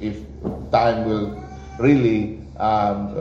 if 0.00 0.22
time 0.70 1.04
will 1.04 1.34
really, 1.80 2.38
um, 2.58 3.16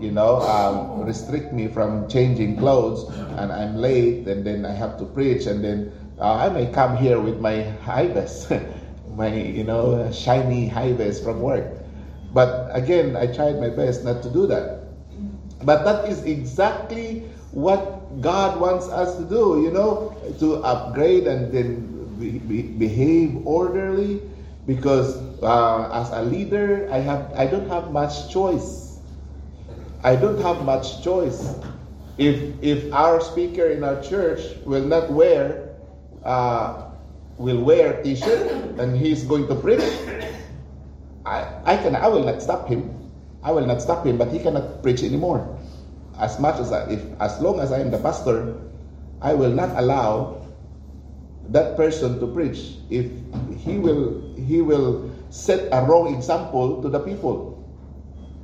you 0.00 0.12
know, 0.12 0.40
um, 0.42 1.04
restrict 1.04 1.52
me 1.52 1.68
from 1.68 2.08
changing 2.08 2.56
clothes 2.56 3.08
and 3.38 3.52
I'm 3.52 3.76
late 3.76 4.28
and 4.28 4.44
then 4.46 4.64
I 4.64 4.72
have 4.72 4.98
to 4.98 5.04
preach 5.04 5.46
and 5.46 5.64
then 5.64 5.92
uh, 6.20 6.34
I 6.34 6.48
may 6.48 6.66
come 6.66 6.96
here 6.96 7.18
with 7.18 7.40
my 7.40 7.62
high 7.82 8.06
vest, 8.14 8.52
my, 9.16 9.34
you 9.34 9.64
know, 9.64 10.10
shiny 10.12 10.68
high 10.68 10.92
vest 10.92 11.24
from 11.24 11.40
work. 11.40 11.66
But 12.32 12.68
again, 12.72 13.16
I 13.16 13.26
tried 13.26 13.60
my 13.60 13.70
best 13.70 14.04
not 14.04 14.22
to 14.22 14.30
do 14.30 14.46
that. 14.48 14.84
But 15.62 15.84
that 15.84 16.08
is 16.08 16.24
exactly 16.24 17.24
what 17.52 18.20
God 18.20 18.60
wants 18.60 18.88
us 18.88 19.16
to 19.16 19.24
do, 19.24 19.62
you 19.62 19.70
know, 19.70 20.14
to 20.40 20.56
upgrade 20.62 21.26
and 21.26 21.52
then 21.52 22.18
be, 22.18 22.38
be, 22.38 22.62
behave 22.62 23.46
orderly 23.46 24.20
because 24.66 25.16
uh, 25.42 25.90
as 25.92 26.10
a 26.10 26.22
leader 26.22 26.88
I 26.90 26.98
have 26.98 27.32
I 27.36 27.46
don't 27.46 27.68
have 27.68 27.92
much 27.92 28.32
choice. 28.32 28.98
I 30.02 30.16
don't 30.16 30.40
have 30.40 30.64
much 30.64 31.02
choice. 31.02 31.56
If 32.16 32.40
if 32.62 32.92
our 32.92 33.20
speaker 33.20 33.66
in 33.68 33.84
our 33.84 34.00
church 34.00 34.40
will 34.64 34.84
not 34.84 35.10
wear 35.10 35.74
uh, 36.24 36.92
will 37.36 37.60
wear 37.60 38.02
t-shirt 38.02 38.78
and 38.78 38.96
he's 38.96 39.24
going 39.24 39.48
to 39.48 39.54
preach, 39.54 39.84
I, 41.26 41.44
I 41.64 41.76
can 41.76 41.96
I 41.96 42.08
will 42.08 42.24
not 42.24 42.40
stop 42.40 42.68
him. 42.68 42.92
I 43.42 43.52
will 43.52 43.66
not 43.66 43.82
stop 43.82 44.06
him, 44.06 44.16
but 44.16 44.32
he 44.32 44.38
cannot 44.38 44.82
preach 44.82 45.02
anymore. 45.02 45.44
As 46.16 46.38
much 46.40 46.60
as 46.60 46.72
I, 46.72 46.88
if 46.88 47.02
as 47.20 47.40
long 47.40 47.60
as 47.60 47.72
I 47.72 47.80
am 47.80 47.90
the 47.90 47.98
pastor, 47.98 48.56
I 49.20 49.34
will 49.34 49.52
not 49.52 49.76
allow 49.76 50.43
that 51.50 51.76
person 51.76 52.18
to 52.20 52.26
preach 52.26 52.76
if 52.90 53.06
he 53.58 53.78
will 53.78 54.22
he 54.36 54.60
will 54.62 55.10
set 55.30 55.68
a 55.72 55.84
wrong 55.84 56.14
example 56.14 56.80
to 56.82 56.88
the 56.88 57.00
people 57.00 57.52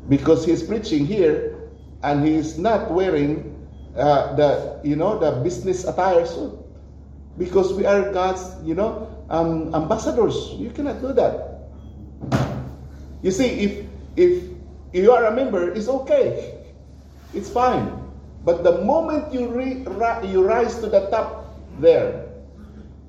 because 0.08 0.44
he's 0.44 0.62
preaching 0.62 1.06
here 1.06 1.56
and 2.02 2.26
he's 2.26 2.58
not 2.58 2.90
wearing 2.90 3.56
uh, 3.96 4.34
the 4.34 4.80
you 4.84 4.96
know 4.96 5.18
the 5.18 5.32
business 5.42 5.84
attire 5.84 6.26
suit 6.26 6.52
because 7.38 7.72
we 7.72 7.86
are 7.86 8.12
God's 8.12 8.42
you 8.64 8.74
know 8.74 9.08
um, 9.30 9.74
ambassadors. 9.74 10.54
You 10.58 10.70
cannot 10.70 11.00
do 11.00 11.12
that. 11.14 11.70
You 13.22 13.30
see, 13.30 13.48
if 13.60 13.72
if 14.16 14.44
you 14.92 15.12
are 15.12 15.26
a 15.26 15.32
member, 15.34 15.70
it's 15.72 15.88
okay, 15.88 16.58
it's 17.34 17.48
fine. 17.48 17.96
But 18.44 18.64
the 18.64 18.82
moment 18.82 19.32
you 19.32 19.48
re, 19.48 19.84
you 20.26 20.44
rise 20.44 20.80
to 20.80 20.88
the 20.88 21.08
top 21.12 21.60
there, 21.78 22.29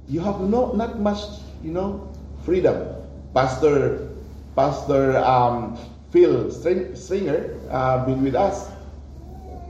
you 0.07 0.19
have 0.21 0.39
no 0.41 0.71
not 0.73 0.99
much 0.99 1.21
you 1.63 1.71
know 1.71 2.11
freedom. 2.43 2.95
Pastor 3.33 4.09
Pastor 4.55 5.17
um, 5.17 5.77
Phil 6.11 6.51
Singer 6.51 7.57
uh, 7.69 8.05
been 8.05 8.23
with 8.23 8.35
us. 8.35 8.71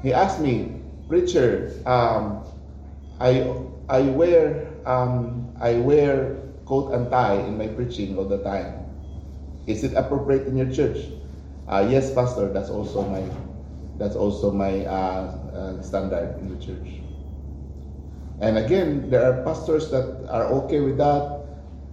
He 0.01 0.13
asked 0.13 0.39
me, 0.41 0.82
preacher, 1.07 1.71
um, 1.86 2.41
I 3.19 3.53
I 3.89 4.01
wear 4.09 4.67
um, 4.86 5.53
I 5.59 5.75
wear 5.77 6.38
coat 6.65 6.93
and 6.93 7.09
tie 7.11 7.36
in 7.38 7.57
my 7.57 7.67
preaching 7.67 8.17
all 8.17 8.25
the 8.25 8.41
time. 8.43 8.86
Is 9.67 9.84
it 9.84 9.93
appropriate 9.93 10.47
in 10.47 10.57
your 10.57 10.71
church? 10.71 11.05
Uh, 11.67 11.86
yes, 11.89 12.13
pastor. 12.13 12.49
That's 12.51 12.69
also 12.69 13.03
my 13.05 13.23
that's 13.99 14.15
also 14.15 14.51
my 14.51 14.86
uh, 14.86 15.38
uh, 15.53 15.82
standard 15.82 16.39
in 16.39 16.49
the 16.49 16.57
church. 16.63 17.01
And 18.41 18.57
again, 18.57 19.09
there 19.09 19.21
are 19.21 19.43
pastors 19.45 19.91
that 19.91 20.25
are 20.27 20.45
okay 20.65 20.81
with 20.81 20.97
that. 20.97 21.45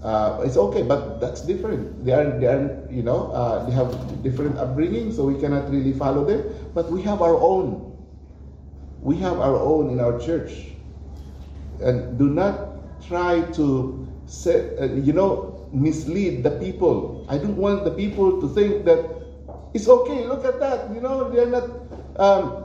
Uh, 0.03 0.41
it's 0.45 0.57
okay, 0.57 0.83
but 0.83 1.21
that's 1.21 1.43
different. 1.43 2.05
They 2.05 2.13
are, 2.13 2.39
they 2.39 2.47
are 2.47 2.89
you 2.91 3.03
know, 3.03 3.31
uh, 3.33 3.65
they 3.67 3.73
have 3.73 3.93
different 4.23 4.57
upbringing, 4.57 5.13
so 5.13 5.25
we 5.25 5.39
cannot 5.39 5.69
really 5.71 5.93
follow 5.93 6.25
them. 6.25 6.49
But 6.73 6.91
we 6.91 7.03
have 7.03 7.21
our 7.21 7.37
own. 7.37 7.85
We 9.03 9.17
have 9.19 9.39
our 9.39 9.57
own 9.61 9.91
in 9.91 10.01
our 10.01 10.19
church, 10.19 10.73
and 11.83 12.19
do 12.19 12.31
not 12.31 12.81
try 13.07 13.43
to 13.61 14.09
say, 14.27 14.75
uh, 14.81 14.87
you 14.87 15.13
know, 15.13 15.69
mislead 15.73 16.43
the 16.43 16.53
people. 16.59 17.27
I 17.29 17.37
don't 17.37 17.57
want 17.57 17.85
the 17.85 17.93
people 17.93 18.41
to 18.41 18.49
think 18.55 18.87
that 18.87 19.05
it's 19.75 19.89
okay. 19.89 20.25
Look 20.25 20.45
at 20.47 20.61
that. 20.61 20.95
You 20.95 21.01
know, 21.01 21.29
they're 21.29 21.51
not. 21.51 21.69
Um, 22.17 22.65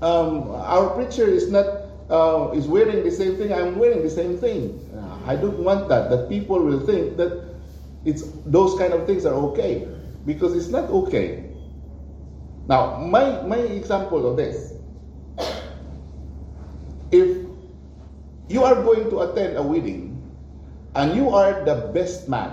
um, 0.00 0.50
our 0.50 0.96
preacher 0.96 1.28
is 1.28 1.50
not 1.50 1.89
uh, 2.10 2.50
is 2.52 2.66
wearing 2.66 3.04
the 3.04 3.10
same 3.10 3.38
thing, 3.38 3.54
I'm 3.54 3.78
wearing 3.78 4.02
the 4.02 4.10
same 4.10 4.36
thing. 4.36 4.82
Uh, 4.90 5.30
I 5.30 5.36
don't 5.36 5.62
want 5.62 5.88
that. 5.88 6.10
That 6.10 6.28
people 6.28 6.58
will 6.58 6.84
think 6.84 7.16
that 7.16 7.54
it's 8.04 8.26
those 8.44 8.76
kind 8.78 8.92
of 8.92 9.06
things 9.06 9.24
are 9.24 9.34
okay 9.54 9.86
because 10.26 10.56
it's 10.58 10.68
not 10.68 10.90
okay. 10.90 11.54
Now, 12.66 12.98
my 12.98 13.40
my 13.46 13.62
example 13.62 14.26
of 14.26 14.36
this: 14.36 14.74
if 17.14 17.46
you 18.50 18.66
are 18.66 18.82
going 18.82 19.08
to 19.14 19.30
attend 19.30 19.56
a 19.56 19.62
wedding 19.62 20.18
and 20.98 21.14
you 21.14 21.30
are 21.30 21.62
the 21.62 21.94
best 21.94 22.26
man, 22.28 22.50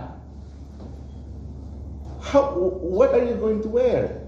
how 2.21 2.53
what 2.53 3.09
are 3.17 3.25
you 3.25 3.33
going 3.41 3.65
to 3.65 3.69
wear? 3.69 4.21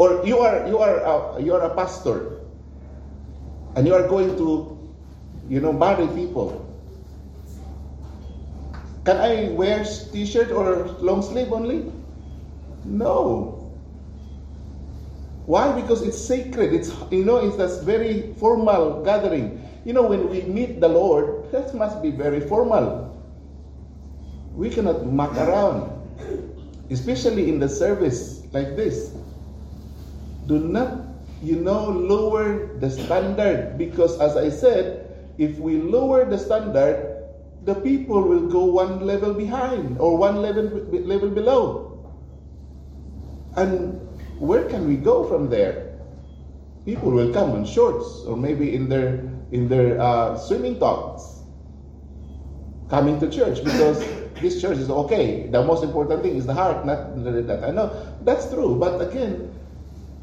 Or 0.00 0.24
you 0.24 0.40
are 0.40 0.64
you 0.64 0.80
are 0.80 0.96
a, 0.96 1.42
you 1.44 1.52
are 1.52 1.60
a 1.68 1.76
pastor 1.76 2.39
and 3.76 3.86
you 3.86 3.94
are 3.94 4.06
going 4.08 4.36
to, 4.36 4.78
you 5.48 5.60
know, 5.60 5.72
marry 5.72 6.06
people. 6.08 6.66
Can 9.04 9.16
I 9.16 9.48
wear 9.52 9.84
t-shirt 9.84 10.50
or 10.50 10.86
long 11.00 11.22
sleeve 11.22 11.52
only? 11.52 11.90
No. 12.84 13.72
Why? 15.46 15.72
Because 15.80 16.02
it's 16.02 16.18
sacred. 16.18 16.72
It's 16.72 16.94
you 17.10 17.24
know, 17.24 17.38
it's 17.38 17.58
a 17.58 17.82
very 17.82 18.34
formal 18.38 19.02
gathering. 19.02 19.66
You 19.84 19.94
know, 19.94 20.02
when 20.02 20.28
we 20.28 20.42
meet 20.42 20.80
the 20.80 20.88
Lord, 20.88 21.50
that 21.52 21.74
must 21.74 22.02
be 22.02 22.10
very 22.10 22.40
formal. 22.40 23.08
We 24.54 24.68
cannot 24.68 25.06
muck 25.06 25.32
around, 25.34 25.90
especially 26.90 27.48
in 27.48 27.58
the 27.58 27.68
service 27.68 28.44
like 28.52 28.76
this. 28.76 29.10
Do 30.46 30.58
not 30.58 31.09
you 31.42 31.56
know, 31.56 31.88
lower 31.88 32.76
the 32.78 32.90
standard. 32.90 33.78
Because 33.78 34.20
as 34.20 34.36
I 34.36 34.50
said, 34.50 35.08
if 35.38 35.58
we 35.58 35.80
lower 35.80 36.28
the 36.28 36.38
standard, 36.38 37.10
the 37.64 37.74
people 37.74 38.22
will 38.22 38.48
go 38.48 38.64
one 38.64 39.06
level 39.06 39.34
behind 39.34 39.98
or 39.98 40.16
one 40.16 40.42
level, 40.42 40.64
level 40.92 41.30
below. 41.30 41.86
And 43.56 44.00
where 44.38 44.68
can 44.68 44.88
we 44.88 44.96
go 44.96 45.24
from 45.28 45.50
there? 45.50 45.98
People 46.84 47.10
will 47.10 47.32
come 47.32 47.56
in 47.56 47.64
shorts 47.64 48.24
or 48.26 48.36
maybe 48.36 48.74
in 48.74 48.88
their 48.88 49.28
in 49.52 49.68
their 49.68 50.00
uh, 50.00 50.38
swimming 50.38 50.78
tops 50.78 51.42
coming 52.88 53.18
to 53.20 53.28
church 53.28 53.62
because 53.64 54.00
this 54.40 54.60
church 54.60 54.78
is 54.78 54.88
okay. 54.88 55.48
The 55.48 55.62
most 55.62 55.84
important 55.84 56.22
thing 56.22 56.36
is 56.36 56.46
the 56.46 56.54
heart, 56.54 56.86
not 56.86 57.22
that. 57.24 57.64
I 57.64 57.70
know 57.70 57.92
that's 58.22 58.48
true, 58.48 58.76
but 58.76 59.00
again, 59.00 59.52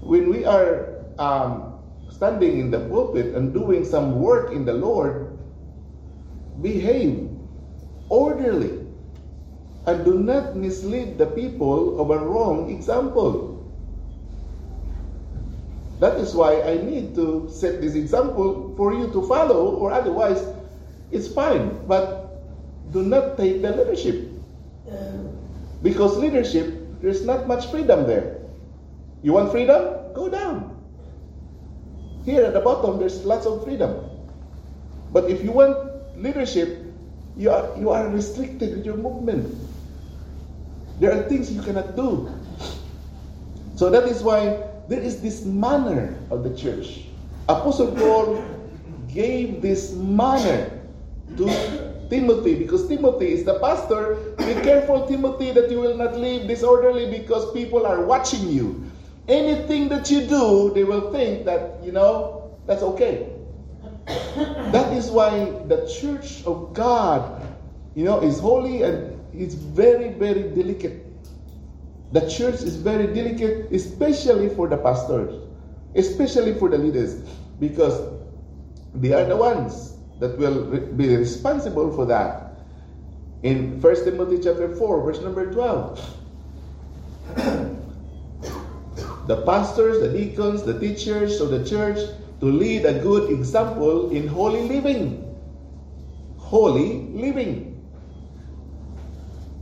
when 0.01 0.29
we 0.29 0.45
are 0.45 0.96
um, 1.19 1.79
standing 2.09 2.59
in 2.59 2.71
the 2.71 2.79
pulpit 2.89 3.35
and 3.35 3.53
doing 3.53 3.85
some 3.85 4.19
work 4.19 4.51
in 4.51 4.65
the 4.65 4.73
Lord, 4.73 5.37
behave 6.61 7.29
orderly 8.09 8.87
and 9.87 10.03
do 10.03 10.19
not 10.19 10.55
mislead 10.55 11.17
the 11.17 11.25
people 11.25 11.99
of 11.99 12.11
a 12.11 12.19
wrong 12.19 12.69
example. 12.69 13.55
That 15.99 16.19
is 16.19 16.35
why 16.35 16.61
I 16.61 16.77
need 16.77 17.15
to 17.15 17.49
set 17.49 17.81
this 17.81 17.95
example 17.95 18.75
for 18.77 18.93
you 18.93 19.09
to 19.13 19.25
follow, 19.25 19.75
or 19.75 19.91
otherwise, 19.91 20.45
it's 21.09 21.27
fine. 21.27 21.87
But 21.87 22.43
do 22.91 23.01
not 23.01 23.37
take 23.37 23.63
the 23.63 23.71
leadership. 23.71 24.29
Because 25.81 26.17
leadership, 26.17 27.01
there's 27.01 27.25
not 27.25 27.47
much 27.47 27.71
freedom 27.71 28.05
there. 28.05 28.37
You 29.23 29.33
want 29.33 29.51
freedom? 29.51 30.13
Go 30.13 30.29
down. 30.29 30.76
Here 32.27 32.43
at 32.43 32.51
the 32.51 32.59
bottom, 32.59 32.99
there's 32.99 33.23
lots 33.23 33.45
of 33.45 33.63
freedom. 33.63 34.03
But 35.13 35.31
if 35.31 35.41
you 35.41 35.53
want 35.53 35.79
leadership, 36.19 36.83
you 37.37 37.49
are, 37.49 37.71
you 37.79 37.89
are 37.89 38.09
restricted 38.09 38.75
with 38.75 38.85
your 38.85 38.97
movement. 38.97 39.47
There 40.99 41.15
are 41.15 41.23
things 41.29 41.49
you 41.49 41.61
cannot 41.61 41.95
do. 41.95 42.27
So 43.77 43.89
that 43.89 44.03
is 44.11 44.23
why 44.23 44.59
there 44.89 44.99
is 44.99 45.21
this 45.21 45.45
manner 45.45 46.19
of 46.29 46.43
the 46.43 46.51
church. 46.51 47.07
Apostle 47.47 47.95
Paul 47.95 48.43
gave 49.07 49.61
this 49.61 49.93
manner 49.93 50.83
to 51.37 51.47
Timothy 52.09 52.55
because 52.55 52.89
Timothy 52.89 53.39
is 53.39 53.45
the 53.45 53.57
pastor. 53.59 54.15
Be 54.35 54.51
careful, 54.67 55.07
Timothy, 55.07 55.53
that 55.53 55.71
you 55.71 55.79
will 55.79 55.95
not 55.95 56.17
live 56.17 56.45
disorderly 56.45 57.07
because 57.07 57.53
people 57.53 57.85
are 57.85 58.03
watching 58.03 58.49
you 58.49 58.83
anything 59.27 59.89
that 59.89 60.09
you 60.09 60.25
do, 60.25 60.71
they 60.73 60.83
will 60.83 61.11
think 61.11 61.45
that, 61.45 61.83
you 61.83 61.91
know, 61.91 62.57
that's 62.65 62.83
okay. 62.83 63.29
that 64.71 64.93
is 64.93 65.09
why 65.11 65.51
the 65.67 65.87
church 65.99 66.45
of 66.45 66.73
God, 66.73 67.45
you 67.95 68.05
know, 68.05 68.21
is 68.21 68.39
holy 68.39 68.83
and 68.83 69.19
it's 69.33 69.53
very, 69.53 70.09
very 70.09 70.43
delicate. 70.43 71.03
The 72.13 72.29
church 72.29 72.61
is 72.61 72.77
very 72.77 73.07
delicate, 73.13 73.71
especially 73.71 74.49
for 74.55 74.67
the 74.67 74.77
pastors, 74.77 75.43
especially 75.95 76.53
for 76.53 76.69
the 76.69 76.77
leaders, 76.77 77.21
because 77.59 78.13
they 78.95 79.11
are 79.11 79.25
the 79.25 79.35
ones 79.35 79.97
that 80.19 80.37
will 80.37 80.65
be 80.95 81.15
responsible 81.15 81.93
for 81.93 82.05
that. 82.05 82.55
In 83.43 83.81
1 83.81 83.95
Timothy 84.05 84.39
chapter 84.41 84.73
4, 84.75 85.03
verse 85.03 85.21
number 85.21 85.51
12. 85.51 86.17
The 89.27 89.43
pastors, 89.43 89.99
the 89.99 90.09
deacons, 90.09 90.63
the 90.63 90.79
teachers 90.79 91.41
of 91.41 91.51
the 91.51 91.63
church 91.67 91.99
to 92.39 92.45
lead 92.45 92.85
a 92.85 92.99
good 92.99 93.29
example 93.29 94.09
in 94.11 94.27
holy 94.27 94.63
living. 94.63 95.23
Holy 96.37 97.11
living. 97.11 97.75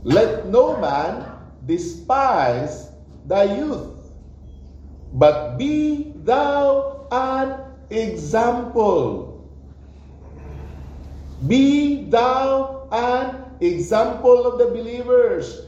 Let 0.04 0.46
no 0.46 0.78
man 0.78 1.26
despise 1.66 2.94
thy 3.26 3.58
youth, 3.58 4.14
but 5.12 5.58
be 5.58 6.14
thou 6.22 7.08
an 7.10 7.58
example. 7.90 9.50
Be 11.50 12.06
thou 12.06 12.86
an 12.92 13.50
example 13.58 14.46
of 14.46 14.62
the 14.62 14.70
believers. 14.70 15.66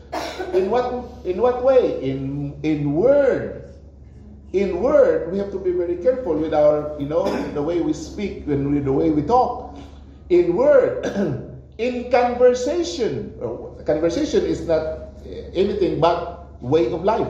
In 0.55 0.71
what 0.71 0.87
in 1.27 1.43
what 1.43 1.67
way? 1.67 1.99
In 1.99 2.55
in 2.63 2.95
word. 2.95 3.68
In 4.53 4.81
word, 4.81 5.31
we 5.31 5.39
have 5.39 5.51
to 5.53 5.59
be 5.59 5.73
very 5.73 5.97
careful 5.97 6.35
with 6.35 6.55
our, 6.55 6.97
you 6.99 7.07
know, 7.07 7.29
the 7.53 7.63
way 7.63 7.81
we 7.81 7.93
speak 7.93 8.47
and 8.47 8.85
the 8.85 8.93
way 8.93 9.11
we 9.11 9.23
talk. 9.23 9.77
In 10.31 10.57
word, 10.57 11.05
in 11.79 12.11
conversation. 12.11 13.37
Oh, 13.43 13.77
conversation 13.85 14.45
is 14.45 14.67
not 14.67 15.13
eh, 15.27 15.53
anything 15.53 16.01
but 16.01 16.49
way 16.63 16.91
of 16.93 17.05
life. 17.05 17.29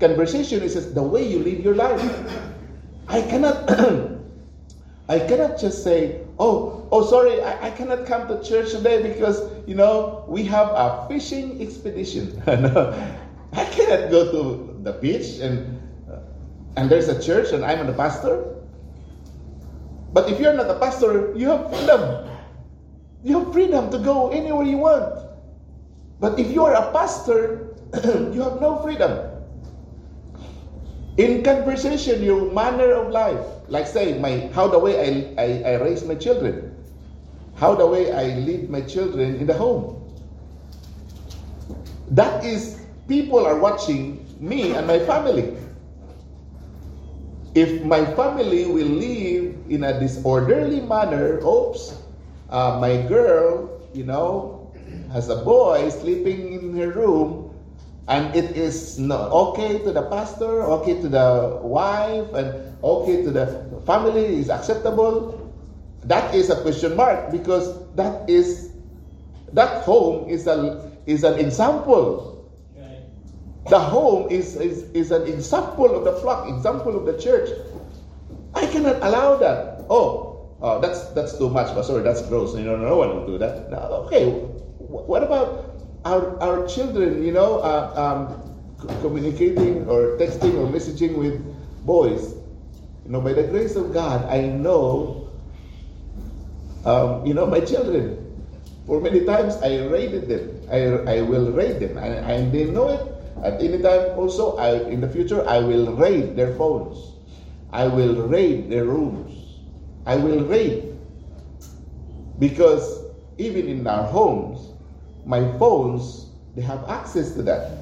Conversation 0.00 0.62
is 0.62 0.74
just 0.74 0.94
the 0.94 1.02
way 1.02 1.22
you 1.22 1.38
live 1.38 1.60
your 1.60 1.74
life. 1.74 2.02
I 3.08 3.22
cannot 3.22 3.70
I 5.08 5.20
cannot 5.20 5.58
just 5.58 5.84
say, 5.84 6.20
oh, 6.38 6.88
oh, 6.90 7.06
sorry, 7.06 7.40
I, 7.40 7.68
I 7.68 7.70
cannot 7.70 8.06
come 8.06 8.26
to 8.26 8.42
church 8.42 8.72
today 8.72 9.02
because, 9.06 9.40
you 9.66 9.76
know, 9.76 10.24
we 10.26 10.42
have 10.44 10.66
a 10.66 11.06
fishing 11.08 11.62
expedition. 11.62 12.42
I 12.46 13.64
cannot 13.70 14.10
go 14.10 14.32
to 14.32 14.80
the 14.82 14.92
beach 14.94 15.38
and, 15.38 15.80
and 16.76 16.90
there's 16.90 17.08
a 17.08 17.20
church 17.20 17.52
and 17.52 17.64
I'm 17.64 17.86
the 17.86 17.92
pastor. 17.92 18.54
But 20.12 20.30
if 20.30 20.38
you're 20.38 20.54
not 20.54 20.70
a 20.70 20.78
pastor, 20.78 21.32
you 21.36 21.48
have 21.48 21.68
freedom. 21.70 22.28
You 23.24 23.40
have 23.40 23.52
freedom 23.52 23.90
to 23.90 23.98
go 23.98 24.30
anywhere 24.30 24.64
you 24.64 24.78
want. 24.78 25.26
But 26.20 26.38
if 26.38 26.50
you 26.50 26.64
are 26.64 26.74
a 26.74 26.92
pastor, 26.92 27.74
you 28.32 28.40
have 28.40 28.60
no 28.60 28.80
freedom. 28.82 29.32
In 31.16 31.42
conversation, 31.42 32.22
your 32.22 32.52
manner 32.52 32.92
of 32.92 33.10
life, 33.10 33.44
like 33.68 33.86
say, 33.86 34.18
my 34.18 34.48
how 34.52 34.68
the 34.68 34.78
way 34.78 35.00
I, 35.00 35.42
I, 35.42 35.46
I 35.64 35.82
raise 35.82 36.04
my 36.04 36.14
children, 36.14 36.76
how 37.56 37.74
the 37.74 37.86
way 37.86 38.12
I 38.12 38.36
lead 38.36 38.68
my 38.68 38.82
children 38.82 39.36
in 39.36 39.46
the 39.46 39.54
home. 39.54 39.96
That 42.10 42.44
is, 42.44 42.80
people 43.08 43.44
are 43.44 43.58
watching 43.58 44.28
me 44.40 44.72
and 44.72 44.86
my 44.86 44.98
family. 45.00 45.56
If 47.56 47.80
my 47.88 48.04
family 48.04 48.68
will 48.68 49.00
live 49.00 49.56
in 49.72 49.80
a 49.80 49.96
disorderly 49.98 50.84
manner, 50.84 51.40
oops, 51.40 51.96
uh, 52.52 52.76
my 52.76 53.00
girl, 53.08 53.80
you 53.96 54.04
know, 54.04 54.68
has 55.08 55.32
a 55.32 55.40
boy 55.40 55.88
sleeping 55.88 56.52
in 56.52 56.76
her 56.76 56.92
room, 56.92 57.48
and 58.12 58.28
it 58.36 58.52
is 58.60 58.98
not 59.00 59.32
okay 59.32 59.80
to 59.80 59.90
the 59.90 60.04
pastor, 60.12 60.68
okay 60.84 61.00
to 61.00 61.08
the 61.08 61.56
wife, 61.64 62.28
and 62.36 62.76
okay 62.84 63.24
to 63.24 63.32
the 63.32 63.48
family 63.88 64.36
is 64.36 64.52
acceptable. 64.52 65.40
That 66.04 66.34
is 66.36 66.52
a 66.52 66.60
question 66.60 66.94
mark 66.94 67.32
because 67.32 67.72
that 67.96 68.28
is 68.28 68.68
that 69.56 69.80
home 69.80 70.28
is 70.28 70.46
a 70.46 70.92
is 71.08 71.24
an 71.24 71.40
example. 71.40 72.35
The 73.68 73.78
home 73.78 74.30
is, 74.30 74.56
is, 74.56 74.84
is 74.92 75.10
an 75.10 75.26
example 75.26 75.94
of 75.94 76.04
the 76.04 76.12
flock, 76.20 76.48
example 76.48 76.96
of 76.96 77.04
the 77.04 77.20
church. 77.20 77.50
I 78.54 78.66
cannot 78.66 78.96
allow 79.02 79.36
that. 79.36 79.84
Oh, 79.90 80.48
oh 80.62 80.80
that's 80.80 81.10
that's 81.10 81.36
too 81.36 81.50
much. 81.50 81.74
But 81.74 81.82
sorry, 81.84 82.02
that's 82.02 82.22
gross. 82.28 82.54
You 82.56 82.64
know, 82.64 82.76
no 82.76 82.96
one 82.96 83.10
will 83.10 83.26
do 83.26 83.38
that. 83.38 83.70
No, 83.70 84.06
okay. 84.06 84.30
What 84.78 85.22
about 85.22 85.76
our, 86.06 86.40
our 86.40 86.66
children, 86.68 87.24
you 87.24 87.32
know, 87.32 87.58
uh, 87.58 87.90
um, 87.98 88.46
communicating 89.02 89.88
or 89.88 90.16
texting 90.18 90.54
or 90.54 90.70
messaging 90.70 91.16
with 91.18 91.42
boys, 91.84 92.34
you 93.04 93.10
know, 93.10 93.20
by 93.20 93.32
the 93.32 93.42
grace 93.44 93.74
of 93.74 93.92
God, 93.92 94.24
I 94.30 94.42
know, 94.46 95.30
um, 96.84 97.26
you 97.26 97.34
know, 97.34 97.46
my 97.46 97.60
children. 97.60 98.22
For 98.86 99.00
many 99.00 99.24
times, 99.24 99.56
I 99.56 99.82
raided 99.86 100.28
them. 100.28 100.62
I, 100.70 101.18
I 101.18 101.22
will 101.22 101.50
raid 101.50 101.80
them, 101.80 101.98
and, 101.98 102.14
and 102.22 102.52
they 102.52 102.66
know 102.66 102.88
it. 102.88 103.15
At 103.42 103.60
any 103.60 103.82
time, 103.82 104.16
also, 104.16 104.56
I, 104.56 104.88
in 104.88 105.00
the 105.00 105.08
future, 105.08 105.46
I 105.48 105.58
will 105.60 105.92
raid 105.96 106.36
their 106.36 106.54
phones. 106.54 107.16
I 107.70 107.86
will 107.86 108.26
raid 108.26 108.70
their 108.70 108.84
rooms. 108.84 109.60
I 110.06 110.16
will 110.16 110.44
raid. 110.44 110.96
Because 112.38 113.04
even 113.38 113.68
in 113.68 113.86
our 113.86 114.04
homes, 114.04 114.72
my 115.24 115.40
phones, 115.58 116.30
they 116.54 116.62
have 116.62 116.88
access 116.88 117.32
to 117.34 117.42
that. 117.42 117.72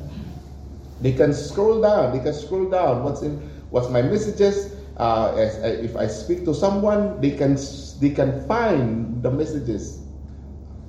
They 1.01 1.13
can 1.13 1.33
scroll 1.33 1.81
down. 1.81 2.17
They 2.17 2.23
can 2.23 2.33
scroll 2.35 2.71
down. 2.71 3.05
What's 3.05 3.23
in? 3.23 3.39
What's 3.71 3.91
my 3.91 4.03
messages? 4.03 4.75
Uh, 4.97 5.35
as, 5.37 5.59
uh, 5.59 5.67
if 5.83 5.97
I 5.97 6.07
speak 6.07 6.45
to 6.47 6.55
someone, 6.55 7.21
they 7.21 7.33
can 7.33 7.59
they 8.01 8.11
can 8.11 8.47
find 8.47 9.23
the 9.23 9.31
messages. 9.31 10.01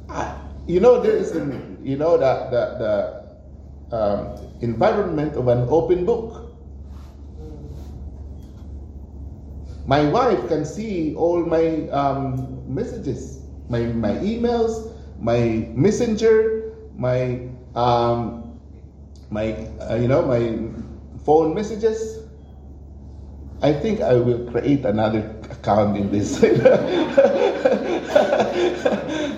I, 0.10 0.38
you 0.68 0.80
know, 0.80 1.02
there 1.02 1.18
is 1.18 1.36
an, 1.36 1.78
you 1.84 1.98
know 1.98 2.18
the 2.18 2.48
the, 2.50 2.62
the 2.78 3.25
um, 3.92 4.38
environment 4.62 5.36
of 5.36 5.48
an 5.48 5.68
open 5.70 6.06
book. 6.06 6.42
My 9.86 10.04
wife 10.10 10.48
can 10.48 10.66
see 10.66 11.14
all 11.16 11.46
my 11.46 11.88
um, 11.90 12.64
messages, 12.66 13.46
my 13.70 13.86
my 13.86 14.18
emails, 14.18 14.90
my 15.20 15.70
messenger, 15.78 16.74
my 16.98 17.46
um, 17.76 18.58
my 19.30 19.54
uh, 19.80 19.96
you 19.96 20.08
know 20.08 20.26
my 20.26 20.58
phone 21.22 21.54
messages. 21.54 22.26
I 23.62 23.74
think 23.74 24.02
I 24.02 24.16
will 24.16 24.50
create 24.52 24.86
another 24.86 25.35
account 25.66 25.98
in 25.98 26.14
this. 26.14 26.38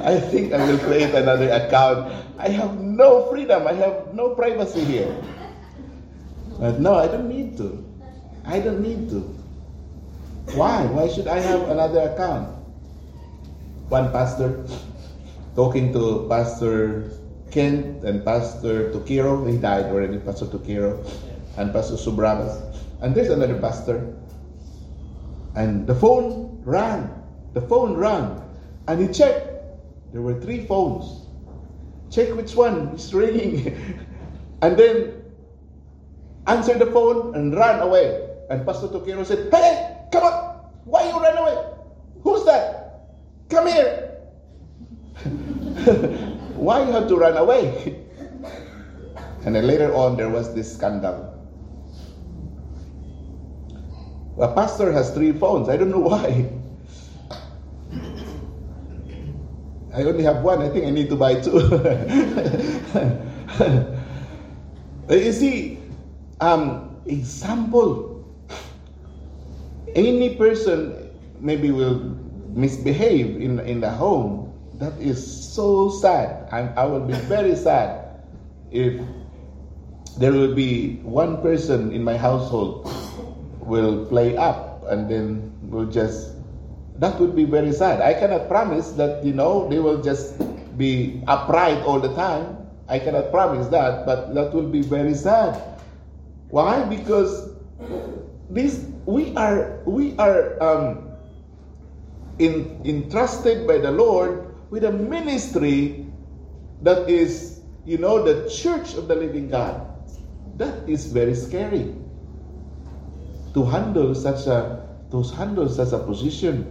I 0.04 0.20
think 0.28 0.52
I 0.52 0.60
will 0.68 0.78
create 0.84 1.16
another 1.16 1.48
account. 1.50 2.12
I 2.38 2.50
have 2.52 2.76
no 2.84 3.32
freedom. 3.32 3.66
I 3.66 3.74
have 3.80 4.14
no 4.14 4.36
privacy 4.36 4.84
here. 4.84 5.16
But 6.60 6.84
no, 6.84 6.96
I 6.96 7.08
don't 7.08 7.32
need 7.32 7.56
to. 7.58 7.80
I 8.44 8.60
don't 8.60 8.84
need 8.84 9.08
to. 9.16 9.24
Why? 10.56 10.84
Why 10.92 11.08
should 11.08 11.28
I 11.28 11.40
have 11.40 11.72
another 11.72 12.12
account? 12.12 12.52
One 13.88 14.12
pastor 14.12 14.68
talking 15.56 15.94
to 15.94 16.28
Pastor 16.28 17.08
Kent 17.52 18.04
and 18.04 18.24
Pastor 18.24 18.92
Tukiro. 18.92 19.48
He 19.48 19.56
died 19.58 19.86
already, 19.88 20.20
Pastor 20.20 20.46
Tukiro, 20.48 21.00
and 21.56 21.72
Pastor 21.72 21.96
Subragas. 21.96 22.60
And 23.00 23.16
there's 23.16 23.30
another 23.30 23.60
pastor. 23.60 24.16
And 25.58 25.88
the 25.88 25.96
phone 25.96 26.62
rang. 26.64 27.10
The 27.54 27.62
phone 27.62 27.98
rang. 27.98 28.44
And 28.88 29.02
he 29.02 29.08
checked. 29.12 29.50
There 30.14 30.22
were 30.22 30.40
three 30.40 30.68
phones. 30.68 31.26
Check 32.12 32.30
which 32.38 32.56
one 32.56 32.90
is 32.94 33.12
ringing. 33.12 33.74
and 34.62 34.78
then 34.78 35.24
answered 36.46 36.78
the 36.78 36.86
phone 36.86 37.34
and 37.34 37.56
ran 37.56 37.80
away. 37.82 38.30
And 38.52 38.68
Pastor 38.68 38.88
Tukiro 38.88 39.26
said, 39.26 39.52
Hey, 39.52 39.98
come 40.12 40.24
on. 40.24 40.62
Why 40.86 41.10
you 41.10 41.20
ran 41.20 41.38
away? 41.38 41.58
Who's 42.22 42.46
that? 42.46 43.10
Come 43.50 43.66
here. 43.66 44.14
Why 46.56 46.86
you 46.86 46.92
have 46.92 47.08
to 47.08 47.16
run 47.18 47.36
away? 47.36 48.06
and 49.44 49.56
then 49.56 49.66
later 49.66 49.92
on, 49.96 50.18
there 50.18 50.30
was 50.30 50.54
this 50.54 50.72
scandal. 50.72 51.27
A 54.40 54.54
pastor 54.54 54.92
has 54.92 55.10
three 55.12 55.34
phones. 55.34 55.68
I 55.68 55.78
don't 55.78 55.90
know 55.90 56.14
why. 56.14 56.48
I 59.94 60.04
only 60.04 60.24
have 60.24 60.44
one. 60.44 60.62
I 60.62 60.70
think 60.70 60.86
I 60.86 60.92
need 60.92 61.10
to 61.10 61.16
buy 61.16 61.42
two. 61.42 61.58
you 65.10 65.32
see, 65.32 65.80
um, 66.40 67.02
example. 67.08 68.14
Any 69.96 70.36
person 70.36 71.10
maybe 71.40 71.72
will 71.72 71.98
misbehave 72.54 73.42
in, 73.42 73.60
in 73.62 73.82
the 73.82 73.90
home 73.90 74.54
that 74.76 74.94
is 75.02 75.18
so 75.18 75.90
sad. 75.90 76.48
And 76.52 76.78
I 76.78 76.86
will 76.86 77.02
be 77.02 77.14
very 77.26 77.56
sad 77.56 78.22
if 78.70 79.02
there 80.20 80.32
will 80.32 80.54
be 80.54 80.98
one 81.02 81.42
person 81.42 81.92
in 81.92 82.04
my 82.04 82.18
household 82.18 82.86
will 83.68 84.06
play 84.08 84.38
up 84.38 84.88
and 84.88 85.12
then 85.12 85.52
we'll 85.68 85.92
just 85.92 86.32
that 86.98 87.20
would 87.20 87.36
be 87.36 87.46
very 87.46 87.72
sad. 87.72 88.02
I 88.02 88.16
cannot 88.16 88.48
promise 88.48 88.92
that 88.98 89.24
you 89.24 89.34
know 89.34 89.70
they 89.70 89.78
will 89.78 90.02
just 90.02 90.40
be 90.78 91.22
upright 91.28 91.84
all 91.84 92.00
the 92.00 92.14
time. 92.16 92.58
I 92.88 92.98
cannot 92.98 93.30
promise 93.30 93.68
that, 93.68 94.06
but 94.06 94.34
that 94.34 94.54
will 94.54 94.70
be 94.72 94.82
very 94.82 95.14
sad. 95.14 95.62
Why? 96.50 96.82
Because 96.88 97.52
this 98.50 98.88
we 99.06 99.36
are 99.36 99.84
we 99.86 100.18
are 100.18 100.56
um, 100.64 101.12
in, 102.40 102.82
entrusted 102.86 103.68
by 103.68 103.78
the 103.78 103.92
Lord 103.92 104.56
with 104.72 104.84
a 104.86 104.92
ministry 104.92 106.08
that 106.82 107.10
is, 107.10 107.62
you 107.86 107.98
know, 107.98 108.24
the 108.24 108.50
church 108.50 108.96
of 108.96 109.08
the 109.08 109.16
living 109.16 109.50
God. 109.50 109.86
That 110.58 110.90
is 110.90 111.12
very 111.12 111.36
scary 111.36 111.94
to 113.58 113.66
handle 113.66 114.14
such 114.14 114.46
a 114.46 114.86
to 115.10 115.26
handle 115.34 115.66
such 115.66 115.90
a 115.90 115.98
position. 115.98 116.62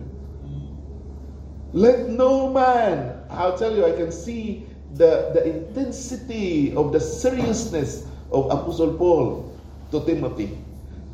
Let 1.75 2.07
no 2.07 2.47
man, 2.55 3.27
I'll 3.29 3.59
tell 3.59 3.75
you, 3.75 3.83
I 3.83 3.91
can 3.91 4.15
see 4.15 4.71
the, 4.95 5.35
the 5.35 5.43
intensity 5.43 6.71
of 6.79 6.95
the 6.95 7.03
seriousness 7.03 8.07
of 8.31 8.47
Apostle 8.55 8.95
Paul 8.95 9.51
to 9.91 9.99
Timothy. 10.07 10.63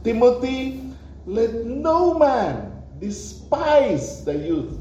Timothy, 0.05 0.93
let 1.25 1.65
no 1.65 2.21
man 2.21 2.85
despise 3.01 4.29
the 4.29 4.37
youth. 4.37 4.77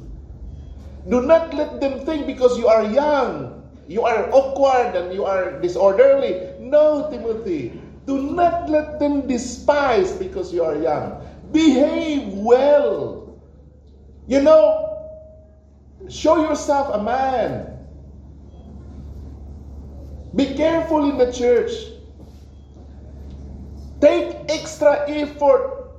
Do 1.08 1.24
not 1.24 1.54
let 1.54 1.80
them 1.80 2.04
think 2.04 2.28
because 2.28 2.60
you 2.60 2.68
are 2.68 2.84
young, 2.84 3.64
you 3.88 4.04
are 4.04 4.28
awkward, 4.34 4.94
and 5.00 5.14
you 5.14 5.24
are 5.24 5.56
disorderly. 5.62 6.52
No, 6.60 7.10
Timothy. 7.10 7.80
Do 8.06 8.34
not 8.34 8.70
let 8.70 9.00
them 9.00 9.28
despise 9.28 10.12
because 10.14 10.54
you 10.54 10.64
are 10.64 10.76
young. 10.76 11.22
Behave 11.52 12.34
well. 12.34 13.38
You 14.28 14.42
know, 14.42 14.98
show 16.10 16.42
yourself 16.42 16.90
a 16.94 17.04
man. 17.04 17.68
Be 20.36 20.56
careful 20.56 21.10
in 21.10 21.18
the 21.18 21.32
church. 21.32 21.72
Take 24.00 24.50
extra 24.50 25.06
effort. 25.10 25.92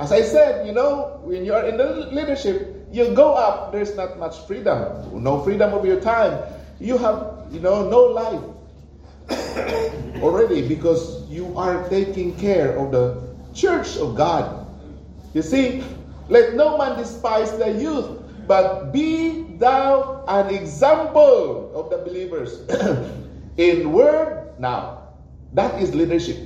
As 0.00 0.12
I 0.12 0.22
said, 0.22 0.66
you 0.66 0.72
know, 0.72 1.20
when 1.22 1.44
you 1.44 1.54
are 1.54 1.64
in 1.66 1.76
the 1.76 2.10
leadership, 2.12 2.86
you 2.92 3.14
go 3.14 3.34
up, 3.34 3.72
there's 3.72 3.96
not 3.96 4.18
much 4.18 4.46
freedom. 4.46 5.22
No 5.22 5.40
freedom 5.42 5.72
of 5.72 5.84
your 5.86 6.00
time. 6.00 6.38
You 6.80 6.98
have, 6.98 7.48
you 7.50 7.60
know, 7.60 7.88
no 7.88 8.02
life 8.02 8.57
already 10.22 10.66
because 10.66 11.28
you 11.28 11.56
are 11.56 11.88
taking 11.88 12.36
care 12.36 12.76
of 12.76 12.92
the 12.92 13.22
church 13.54 13.96
of 13.96 14.14
God. 14.14 14.66
You 15.34 15.42
see, 15.42 15.84
let 16.28 16.54
no 16.54 16.76
man 16.76 16.96
despise 16.96 17.52
the 17.56 17.72
youth, 17.72 18.20
but 18.46 18.92
be 18.92 19.44
thou 19.58 20.24
an 20.28 20.54
example 20.54 21.72
of 21.74 21.90
the 21.90 21.98
believers 21.98 22.64
in 23.56 23.92
word. 23.92 24.52
Now, 24.58 25.14
that 25.54 25.80
is 25.80 25.94
leadership. 25.94 26.36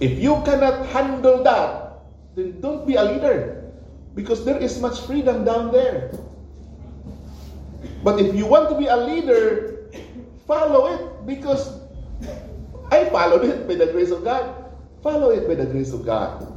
If 0.00 0.18
you 0.18 0.42
cannot 0.44 0.86
handle 0.88 1.42
that, 1.44 2.04
then 2.34 2.60
don't 2.60 2.86
be 2.86 2.96
a 2.96 3.04
leader 3.04 3.72
because 4.14 4.44
there 4.44 4.58
is 4.58 4.80
much 4.80 5.00
freedom 5.04 5.44
down 5.44 5.72
there. 5.72 6.12
But 8.04 8.20
if 8.20 8.34
you 8.34 8.46
want 8.46 8.68
to 8.70 8.78
be 8.78 8.86
a 8.86 8.96
leader, 8.96 9.75
follow 10.46 10.94
it 10.94 11.26
because 11.26 11.80
I 12.90 13.04
followed 13.06 13.44
it 13.44 13.66
by 13.68 13.74
the 13.74 13.86
grace 13.86 14.10
of 14.10 14.24
God. 14.24 14.72
Follow 15.02 15.30
it 15.30 15.46
by 15.46 15.54
the 15.54 15.66
grace 15.66 15.92
of 15.92 16.04
God. 16.04 16.52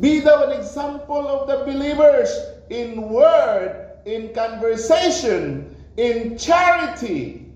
Be 0.00 0.20
thou 0.20 0.44
an 0.44 0.58
example 0.58 1.26
of 1.26 1.48
the 1.48 1.64
believers 1.64 2.34
in 2.70 3.08
word, 3.08 3.98
in 4.04 4.32
conversation, 4.34 5.74
in 5.96 6.36
charity. 6.36 7.46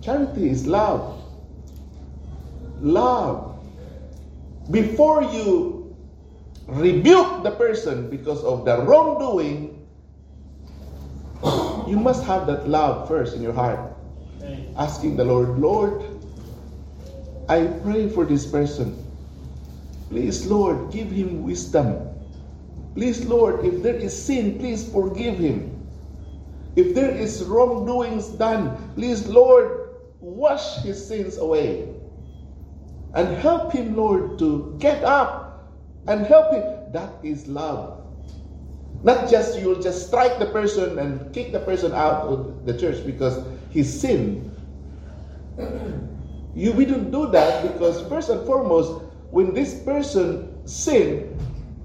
Charity 0.00 0.50
is 0.50 0.66
love. 0.66 1.22
Love 2.80 3.54
before 4.70 5.22
you 5.22 5.94
rebuke 6.66 7.42
the 7.42 7.50
person 7.50 8.08
because 8.08 8.42
of 8.44 8.64
the 8.64 8.80
wrongdoing, 8.82 9.86
you 11.86 11.98
must 11.98 12.24
have 12.24 12.46
that 12.46 12.68
love 12.68 13.06
first 13.06 13.36
in 13.36 13.42
your 13.42 13.52
heart. 13.52 13.92
Asking 14.76 15.16
the 15.16 15.24
Lord, 15.24 15.58
Lord, 15.58 16.02
I 17.48 17.66
pray 17.82 18.08
for 18.08 18.24
this 18.24 18.46
person. 18.46 18.96
Please, 20.10 20.46
Lord, 20.46 20.92
give 20.92 21.10
him 21.10 21.42
wisdom. 21.42 22.10
Please, 22.94 23.24
Lord, 23.26 23.64
if 23.64 23.82
there 23.82 23.94
is 23.94 24.14
sin, 24.14 24.58
please 24.58 24.90
forgive 24.90 25.38
him. 25.38 25.74
If 26.76 26.94
there 26.94 27.10
is 27.10 27.44
wrongdoings 27.44 28.28
done, 28.28 28.92
please, 28.94 29.26
Lord, 29.28 29.90
wash 30.20 30.82
his 30.82 31.06
sins 31.06 31.38
away. 31.38 31.88
And 33.14 33.36
help 33.38 33.72
him, 33.72 33.94
Lord, 33.96 34.38
to 34.40 34.76
get 34.78 35.04
up 35.04 35.74
and 36.06 36.26
help 36.26 36.52
him. 36.52 36.92
That 36.92 37.12
is 37.22 37.46
love. 37.46 38.00
Not 39.02 39.30
just 39.30 39.58
you'll 39.58 39.80
just 39.80 40.06
strike 40.06 40.38
the 40.38 40.46
person 40.46 40.98
and 40.98 41.32
kick 41.34 41.52
the 41.52 41.60
person 41.60 41.92
out 41.92 42.24
of 42.24 42.64
the 42.64 42.76
church 42.76 43.04
because 43.04 43.38
he 43.74 43.82
sin. 43.82 44.54
You, 46.54 46.72
we 46.72 46.86
don't 46.86 47.10
do 47.10 47.28
that 47.32 47.66
because 47.66 48.06
first 48.08 48.30
and 48.30 48.46
foremost, 48.46 49.02
when 49.30 49.52
this 49.52 49.82
person 49.82 50.64
sin, 50.64 51.36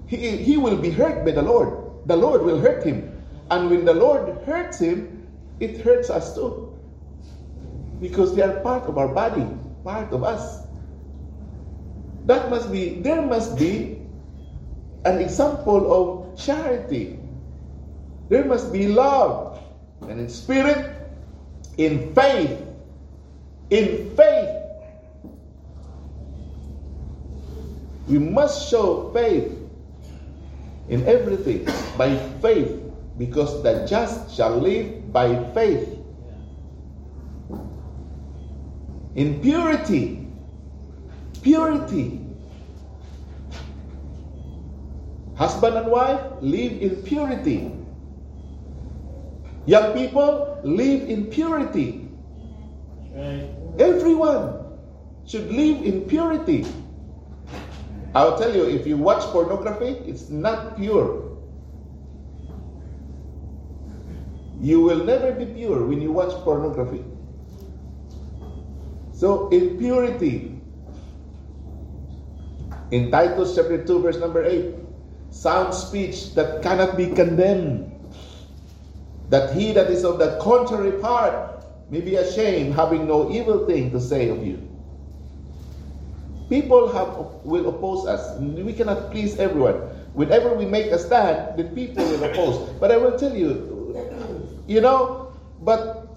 he, 0.06 0.38
he 0.38 0.58
will 0.58 0.78
be 0.78 0.92
hurt 0.92 1.26
by 1.26 1.32
the 1.32 1.42
Lord. 1.42 1.74
The 2.06 2.16
Lord 2.16 2.44
will 2.44 2.62
hurt 2.62 2.84
him. 2.84 3.12
And 3.50 3.72
when 3.72 3.86
the 3.86 3.94
Lord 3.94 4.38
hurts 4.46 4.78
him, 4.78 5.28
it 5.60 5.82
hurts 5.82 6.12
us 6.12 6.36
too. 6.36 6.78
Because 8.00 8.36
they 8.36 8.44
are 8.44 8.60
part 8.62 8.84
of 8.84 8.98
our 9.00 9.10
body, 9.10 9.48
part 9.84 10.14
of 10.14 10.24
us 10.24 10.62
that 12.26 12.50
must 12.52 12.72
be, 12.72 13.02
there 13.02 13.24
must 13.24 13.58
be 13.58 14.02
an 15.06 15.20
example 15.20 15.92
of 15.92 16.38
charity. 16.38 17.18
There 18.30 18.46
must 18.46 18.72
be 18.72 18.88
love 18.88 19.60
and 20.02 20.20
in 20.20 20.30
spirit, 20.30 20.99
in 21.80 22.14
faith. 22.14 22.60
In 23.72 24.12
faith. 24.16 24.56
We 28.08 28.20
must 28.20 28.70
show 28.70 29.12
faith 29.14 29.56
in 30.90 31.08
everything 31.08 31.66
by 31.98 32.18
faith 32.42 32.84
because 33.18 33.64
the 33.64 33.86
just 33.88 34.36
shall 34.36 34.58
live 34.58 35.14
by 35.14 35.44
faith. 35.54 35.98
In 39.16 39.40
purity, 39.42 40.20
Purity. 41.42 42.20
Husband 45.36 45.78
and 45.78 45.88
wife 45.88 46.22
live 46.42 46.82
in 46.82 46.96
purity. 46.98 47.79
Young 49.70 49.93
people 49.93 50.57
live 50.63 51.07
in 51.07 51.30
purity. 51.30 52.09
Everyone 53.78 54.65
should 55.28 55.51
live 55.53 55.86
in 55.86 56.09
purity. 56.09 56.65
I'll 58.15 58.34
tell 58.36 58.49
you, 58.49 58.65
if 58.65 58.88
you 58.88 58.97
watch 58.97 59.22
pornography, 59.30 60.01
it's 60.09 60.32
not 60.34 60.76
pure. 60.76 61.38
You 64.59 64.82
will 64.82 65.05
never 65.05 65.34
be 65.34 65.45
pure 65.45 65.86
when 65.86 66.01
you 66.01 66.11
watch 66.11 66.34
pornography. 66.41 67.05
So, 69.13 69.49
in 69.49 69.78
purity, 69.78 70.59
in 72.89 73.11
Titus 73.11 73.53
chapter 73.53 73.86
2, 73.86 74.01
verse 74.01 74.17
number 74.17 74.43
8, 74.43 74.74
sound 75.30 75.76
speech 75.76 76.34
that 76.34 76.63
cannot 76.63 76.97
be 76.97 77.13
condemned, 77.13 77.89
that 79.30 79.56
he 79.56 79.72
that 79.74 79.90
is 79.90 80.04
of 80.04 80.20
the 80.20 80.38
contrary 80.42 80.92
part 81.00 81.66
may 81.90 82.02
be 82.02 82.16
ashamed, 82.16 82.74
having 82.74 83.08
no 83.08 83.32
evil 83.32 83.66
thing 83.66 83.92
to 83.92 84.00
say 84.00 84.30
of 84.30 84.46
you. 84.46 84.62
People 86.50 86.92
have 86.92 87.46
will 87.46 87.70
oppose 87.70 88.06
us. 88.08 88.40
We 88.40 88.74
cannot 88.74 89.12
please 89.12 89.38
everyone. 89.38 89.76
Whenever 90.14 90.54
we 90.54 90.66
make 90.66 90.88
a 90.88 90.98
stand, 90.98 91.58
the 91.58 91.64
people 91.64 92.04
will 92.04 92.24
oppose. 92.24 92.58
But 92.80 92.92
I 92.92 92.98
will 92.98 93.18
tell 93.18 93.36
you, 93.36 93.94
you 94.68 94.82
know, 94.82 95.32
but 95.62 96.10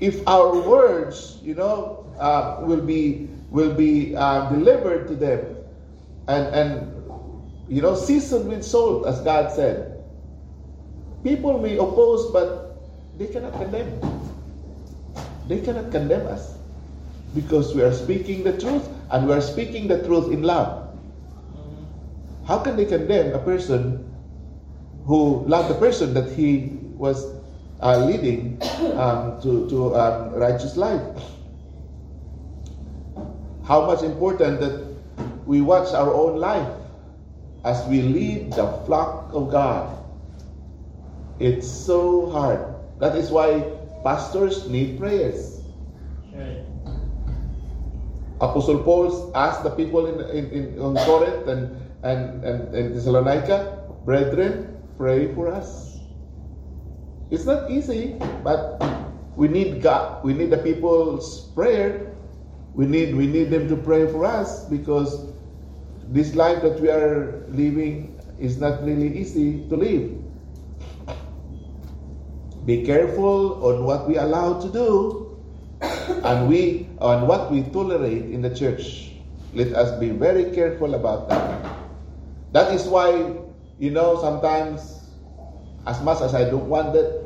if 0.00 0.20
our 0.28 0.52
words, 0.60 1.38
you 1.42 1.54
know, 1.54 2.04
uh, 2.18 2.60
will 2.60 2.80
be 2.80 3.28
will 3.50 3.72
be 3.72 4.14
uh, 4.16 4.48
delivered 4.50 5.08
to 5.08 5.14
them 5.14 5.56
and 6.28 6.46
and 6.54 6.72
you 7.68 7.80
know 7.82 7.94
seasoned 7.94 8.48
with 8.48 8.64
salt 8.64 9.06
as 9.06 9.20
god 9.20 9.50
said 9.52 9.95
people 11.26 11.58
may 11.58 11.76
oppose 11.76 12.30
but 12.32 12.78
they 13.18 13.26
cannot 13.26 13.52
condemn 13.60 13.90
they 15.48 15.60
cannot 15.60 15.90
condemn 15.90 16.26
us 16.26 16.54
because 17.34 17.74
we 17.74 17.82
are 17.82 17.92
speaking 17.92 18.42
the 18.44 18.56
truth 18.58 18.88
and 19.10 19.26
we 19.26 19.34
are 19.34 19.40
speaking 19.40 19.88
the 19.88 20.02
truth 20.06 20.32
in 20.32 20.42
love 20.42 20.86
how 22.46 22.58
can 22.58 22.76
they 22.76 22.84
condemn 22.86 23.34
a 23.34 23.38
person 23.40 24.06
who 25.06 25.44
loved 25.46 25.70
the 25.70 25.78
person 25.78 26.14
that 26.14 26.30
he 26.32 26.78
was 26.94 27.36
uh, 27.80 28.04
leading 28.06 28.60
um, 28.94 29.40
to, 29.42 29.68
to 29.68 29.94
um, 29.94 30.34
righteous 30.34 30.76
life. 30.76 31.02
How 33.64 33.86
much 33.86 34.02
important 34.02 34.60
that 34.60 34.84
we 35.46 35.60
watch 35.60 35.92
our 35.94 36.12
own 36.12 36.38
life 36.38 36.68
as 37.64 37.84
we 37.86 38.02
lead 38.02 38.52
the 38.52 38.66
flock 38.86 39.30
of 39.32 39.50
God. 39.50 40.05
It's 41.38 41.68
so 41.68 42.30
hard. 42.30 42.64
That 42.98 43.14
is 43.16 43.30
why 43.30 43.60
pastors 44.02 44.68
need 44.68 44.98
prayers. 44.98 45.60
Okay. 46.32 46.64
Apostle 48.40 48.82
Paul 48.84 49.32
asked 49.34 49.62
the 49.62 49.70
people 49.70 50.06
in, 50.06 50.20
in, 50.30 50.44
in 50.50 50.78
on 50.80 50.96
Corinth 51.04 51.48
and, 51.48 51.76
and, 52.02 52.44
and, 52.44 52.74
and 52.74 52.94
Thessalonica, 52.94 53.84
brethren, 54.04 54.76
pray 54.96 55.32
for 55.34 55.48
us. 55.48 55.98
It's 57.30 57.44
not 57.44 57.70
easy, 57.70 58.16
but 58.44 58.80
we 59.36 59.48
need 59.48 59.82
God. 59.82 60.24
We 60.24 60.32
need 60.32 60.50
the 60.50 60.58
people's 60.58 61.48
prayer. 61.52 62.12
We 62.74 62.86
need 62.86 63.16
we 63.16 63.26
need 63.26 63.50
them 63.50 63.68
to 63.68 63.76
pray 63.76 64.06
for 64.06 64.24
us 64.24 64.64
because 64.68 65.32
this 66.12 66.34
life 66.34 66.62
that 66.62 66.78
we 66.80 66.88
are 66.88 67.44
living 67.48 68.20
is 68.38 68.60
not 68.60 68.84
really 68.84 69.16
easy 69.18 69.66
to 69.68 69.76
live. 69.76 70.15
Be 72.66 72.82
careful 72.82 73.62
on 73.64 73.84
what 73.86 74.08
we 74.10 74.16
allow 74.18 74.58
to 74.60 74.68
do 74.68 75.38
and 76.26 76.48
we 76.48 76.90
on 76.98 77.26
what 77.30 77.50
we 77.50 77.62
tolerate 77.70 78.26
in 78.26 78.42
the 78.42 78.50
church. 78.50 79.14
Let 79.54 79.72
us 79.72 79.94
be 80.02 80.10
very 80.10 80.50
careful 80.50 80.94
about 80.98 81.28
that. 81.30 81.62
That 82.52 82.74
is 82.74 82.84
why, 82.90 83.38
you 83.78 83.90
know, 83.94 84.20
sometimes 84.20 85.06
as 85.86 86.02
much 86.02 86.20
as 86.20 86.34
I 86.34 86.50
don't 86.50 86.66
want 86.68 86.96
it, 86.96 87.22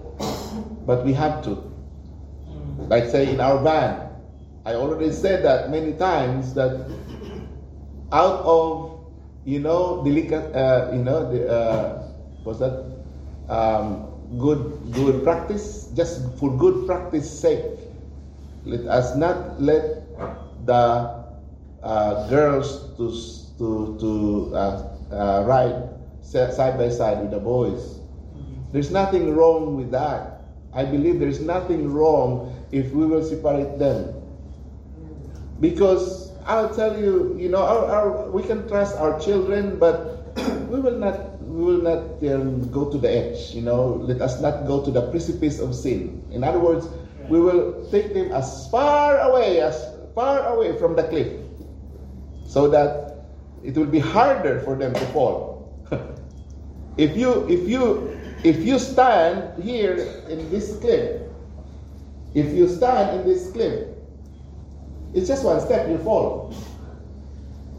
but 0.85 1.05
we 1.05 1.15
have 1.15 1.43
to. 1.45 1.57
Like 2.93 3.09
say 3.09 3.33
in 3.33 3.41
our 3.41 3.65
band, 3.65 4.13
I 4.67 4.75
already 4.75 5.11
said 5.13 5.43
that 5.45 5.71
many 5.71 5.95
times 5.95 6.53
that 6.55 6.85
out 8.13 8.45
of 8.45 9.01
you 9.45 9.61
know 9.61 10.05
delicate 10.05 10.53
uh, 10.55 10.91
you 10.93 11.01
know 11.01 11.31
the 11.33 11.49
uh, 11.49 12.03
what's 12.45 12.59
that 12.59 12.85
um, 13.49 14.10
good 14.39 14.93
good 14.93 15.25
practice 15.25 15.91
just 15.97 16.23
for 16.39 16.55
good 16.57 16.87
practice 16.87 17.27
sake. 17.27 17.65
Let 18.65 18.87
us 18.87 19.17
not 19.17 19.61
let 19.61 20.07
the 20.67 21.25
uh, 21.83 22.29
girls 22.29 22.95
to 22.97 23.11
to 23.59 23.97
to 23.99 24.11
uh, 24.55 24.77
uh, 25.11 25.45
ride 25.47 25.91
side 26.23 26.79
by 26.79 26.89
side 26.89 27.21
with 27.21 27.31
the 27.31 27.41
boys. 27.41 27.99
There's 28.73 28.91
nothing 28.91 29.35
wrong 29.35 29.77
with 29.77 29.91
that. 29.91 30.45
I 30.73 30.85
believe 30.85 31.19
there's 31.19 31.41
nothing 31.41 31.91
wrong 31.91 32.55
if 32.71 32.93
we 32.93 33.07
will 33.07 33.25
separate 33.25 33.79
them. 33.79 34.15
Because 35.59 36.31
I'll 36.47 36.73
tell 36.73 36.99
you, 36.99 37.37
you 37.39 37.49
know, 37.49 37.63
our, 37.63 37.85
our, 37.87 38.31
we 38.31 38.43
can 38.43 38.69
trust 38.69 38.97
our 38.97 39.19
children, 39.19 39.79
but 39.79 40.39
we 40.71 40.79
will 40.79 40.99
not 40.99 41.30
we 41.51 41.65
will 41.65 41.83
not 41.83 42.23
um, 42.33 42.71
go 42.71 42.91
to 42.91 42.99
the 42.99 43.11
edge. 43.11 43.55
You 43.55 43.63
know, 43.63 43.99
let 44.03 44.21
us 44.23 44.41
not 44.41 44.67
go 44.67 44.85
to 44.85 44.91
the 44.91 45.11
precipice 45.11 45.59
of 45.59 45.75
sin. 45.75 46.23
In 46.31 46.45
other 46.45 46.59
words, 46.59 46.89
we 47.29 47.41
will 47.41 47.87
take 47.91 48.15
them 48.15 48.33
as 48.33 48.69
far 48.71 49.19
away 49.19 49.61
as 49.61 49.75
far 50.15 50.47
away 50.55 50.79
from 50.79 50.97
the 50.97 51.05
cliff, 51.05 51.29
so 52.47 52.69
that 52.69 53.27
it 53.63 53.77
will 53.77 53.87
be 53.91 53.99
harder 53.99 54.61
for 54.61 54.77
them 54.77 54.95
to 54.95 55.07
fall. 55.13 55.69
if 56.97 57.17
you 57.17 57.47
if 57.49 57.69
you 57.69 58.17
if 58.45 58.65
you 58.65 58.79
stand 58.79 59.63
here 59.63 59.97
in 60.29 60.51
this 60.51 60.79
cliff, 60.79 61.23
if 62.35 62.47
you 62.55 62.69
stand 62.69 63.21
in 63.21 63.27
this 63.27 63.51
cliff, 63.53 63.89
it's 65.15 65.29
just 65.29 65.45
one 65.45 65.61
step, 65.61 65.89
you 65.89 65.99
fall. 65.99 66.55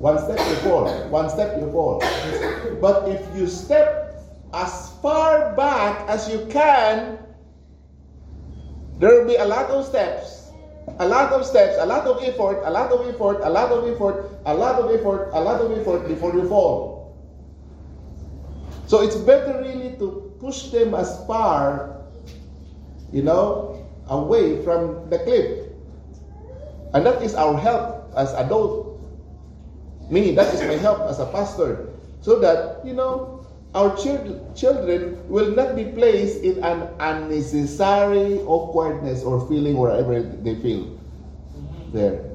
One 0.01 0.17
step, 0.17 0.41
you 0.49 0.55
fall. 0.65 0.89
One 1.13 1.29
step, 1.29 1.61
you 1.61 1.69
fall. 1.69 2.01
But 2.81 3.07
if 3.07 3.21
you 3.37 3.45
step 3.45 4.17
as 4.51 4.89
far 4.97 5.53
back 5.53 6.09
as 6.09 6.25
you 6.25 6.47
can, 6.49 7.19
there 8.97 9.13
will 9.13 9.27
be 9.29 9.35
a 9.35 9.45
lot 9.45 9.69
of 9.69 9.85
steps, 9.85 10.49
a 10.97 11.07
lot 11.07 11.31
of 11.31 11.45
steps, 11.45 11.77
a 11.77 11.85
lot 11.85 12.09
of 12.09 12.17
effort, 12.23 12.65
a 12.65 12.71
lot 12.71 12.91
of 12.91 13.05
effort, 13.13 13.45
a 13.45 13.49
lot 13.49 13.69
of 13.69 13.85
effort, 13.85 14.25
a 14.45 14.53
lot 14.53 14.81
of 14.81 14.89
effort, 14.89 15.29
a 15.33 15.39
lot 15.39 15.61
of 15.61 15.69
effort 15.77 16.07
before 16.07 16.33
you 16.33 16.49
fall. 16.49 17.13
So 18.87 19.05
it's 19.05 19.15
better 19.15 19.61
really 19.61 19.97
to 19.99 20.33
push 20.41 20.73
them 20.73 20.95
as 20.95 21.13
far, 21.27 22.01
you 23.13 23.21
know, 23.21 23.85
away 24.09 24.65
from 24.65 25.11
the 25.11 25.19
cliff. 25.19 25.69
And 26.95 27.05
that 27.05 27.21
is 27.21 27.35
our 27.35 27.55
help 27.55 28.11
as 28.17 28.33
adult. 28.33 28.80
Me, 30.11 30.35
that 30.35 30.53
is 30.53 30.59
my 30.61 30.75
help 30.75 30.99
as 31.07 31.19
a 31.19 31.25
pastor. 31.27 31.87
So 32.19 32.37
that, 32.39 32.85
you 32.85 32.93
know, 32.93 33.47
our 33.73 33.95
children 33.95 35.15
will 35.29 35.55
not 35.55 35.75
be 35.75 35.85
placed 35.85 36.43
in 36.43 36.61
an 36.63 36.89
unnecessary 36.99 38.43
awkwardness 38.43 39.23
or 39.23 39.47
feeling 39.47 39.77
wherever 39.77 40.21
they 40.21 40.55
feel 40.59 40.99
there. 41.93 42.27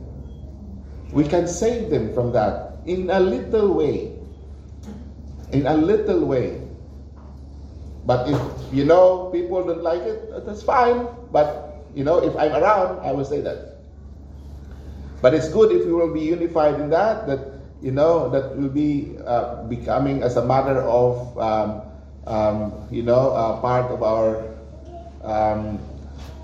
We 1.12 1.28
can 1.28 1.46
save 1.46 1.90
them 1.90 2.14
from 2.14 2.32
that 2.32 2.80
in 2.86 3.10
a 3.10 3.20
little 3.20 3.74
way. 3.74 4.16
In 5.52 5.66
a 5.66 5.76
little 5.76 6.24
way. 6.24 6.62
But 8.06 8.28
if, 8.30 8.40
you 8.72 8.86
know, 8.86 9.28
people 9.32 9.62
don't 9.66 9.82
like 9.82 10.00
it, 10.00 10.46
that's 10.46 10.62
fine. 10.62 11.06
But, 11.30 11.84
you 11.94 12.04
know, 12.04 12.24
if 12.24 12.34
I'm 12.36 12.52
around, 12.52 13.04
I 13.04 13.12
will 13.12 13.24
say 13.24 13.42
that. 13.42 13.76
But 15.20 15.34
it's 15.34 15.48
good 15.48 15.72
if 15.72 15.84
we 15.84 15.92
will 15.92 16.14
be 16.14 16.20
unified 16.20 16.80
in 16.80 16.88
that, 16.90 17.26
that, 17.26 17.55
you 17.82 17.92
know, 17.92 18.28
that 18.30 18.56
will 18.56 18.68
be 18.68 19.16
uh, 19.26 19.62
becoming 19.64 20.22
as 20.22 20.36
a 20.36 20.44
matter 20.44 20.80
of, 20.80 21.38
um, 21.38 21.82
um, 22.26 22.72
you 22.90 23.02
know, 23.02 23.30
uh, 23.32 23.60
part 23.60 23.90
of 23.90 24.02
our 24.02 24.42
um, 25.22 25.78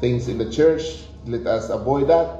things 0.01 0.29
in 0.29 0.39
the 0.39 0.51
church. 0.51 1.05
Let 1.27 1.47
us 1.47 1.71
avoid 1.71 2.09
that. 2.09 2.39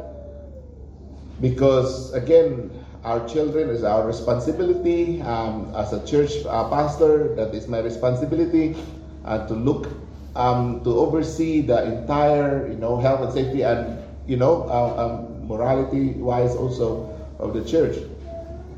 Because, 1.41 2.13
again, 2.13 2.71
our 3.05 3.27
children 3.27 3.69
is 3.71 3.83
our 3.83 4.07
responsibility. 4.07 5.21
Um, 5.23 5.73
as 5.75 5.93
a 5.93 6.05
church 6.07 6.45
uh, 6.47 6.69
pastor, 6.69 7.35
that 7.35 7.55
is 7.55 7.67
my 7.67 7.81
responsibility 7.81 8.77
uh, 9.25 9.47
to 9.49 9.55
look, 9.55 9.89
um, 10.37 10.85
to 10.85 10.91
oversee 10.91 11.63
the 11.63 11.83
entire, 11.83 12.69
you 12.69 12.77
know, 12.77 12.99
health 12.99 13.23
and 13.23 13.33
safety 13.33 13.63
and, 13.63 13.99
you 14.27 14.37
know, 14.37 14.63
uh, 14.69 14.95
um, 14.99 15.47
morality 15.49 16.13
wise 16.13 16.55
also 16.55 17.09
of 17.39 17.55
the 17.55 17.65
church. 17.65 17.97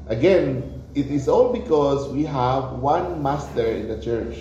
Again, 0.09 0.83
it 0.95 1.07
is 1.07 1.29
all 1.29 1.53
because 1.53 2.09
we 2.13 2.25
have 2.25 2.73
one 2.79 3.23
master 3.23 3.65
in 3.65 3.89
the 3.89 4.01
church, 4.03 4.37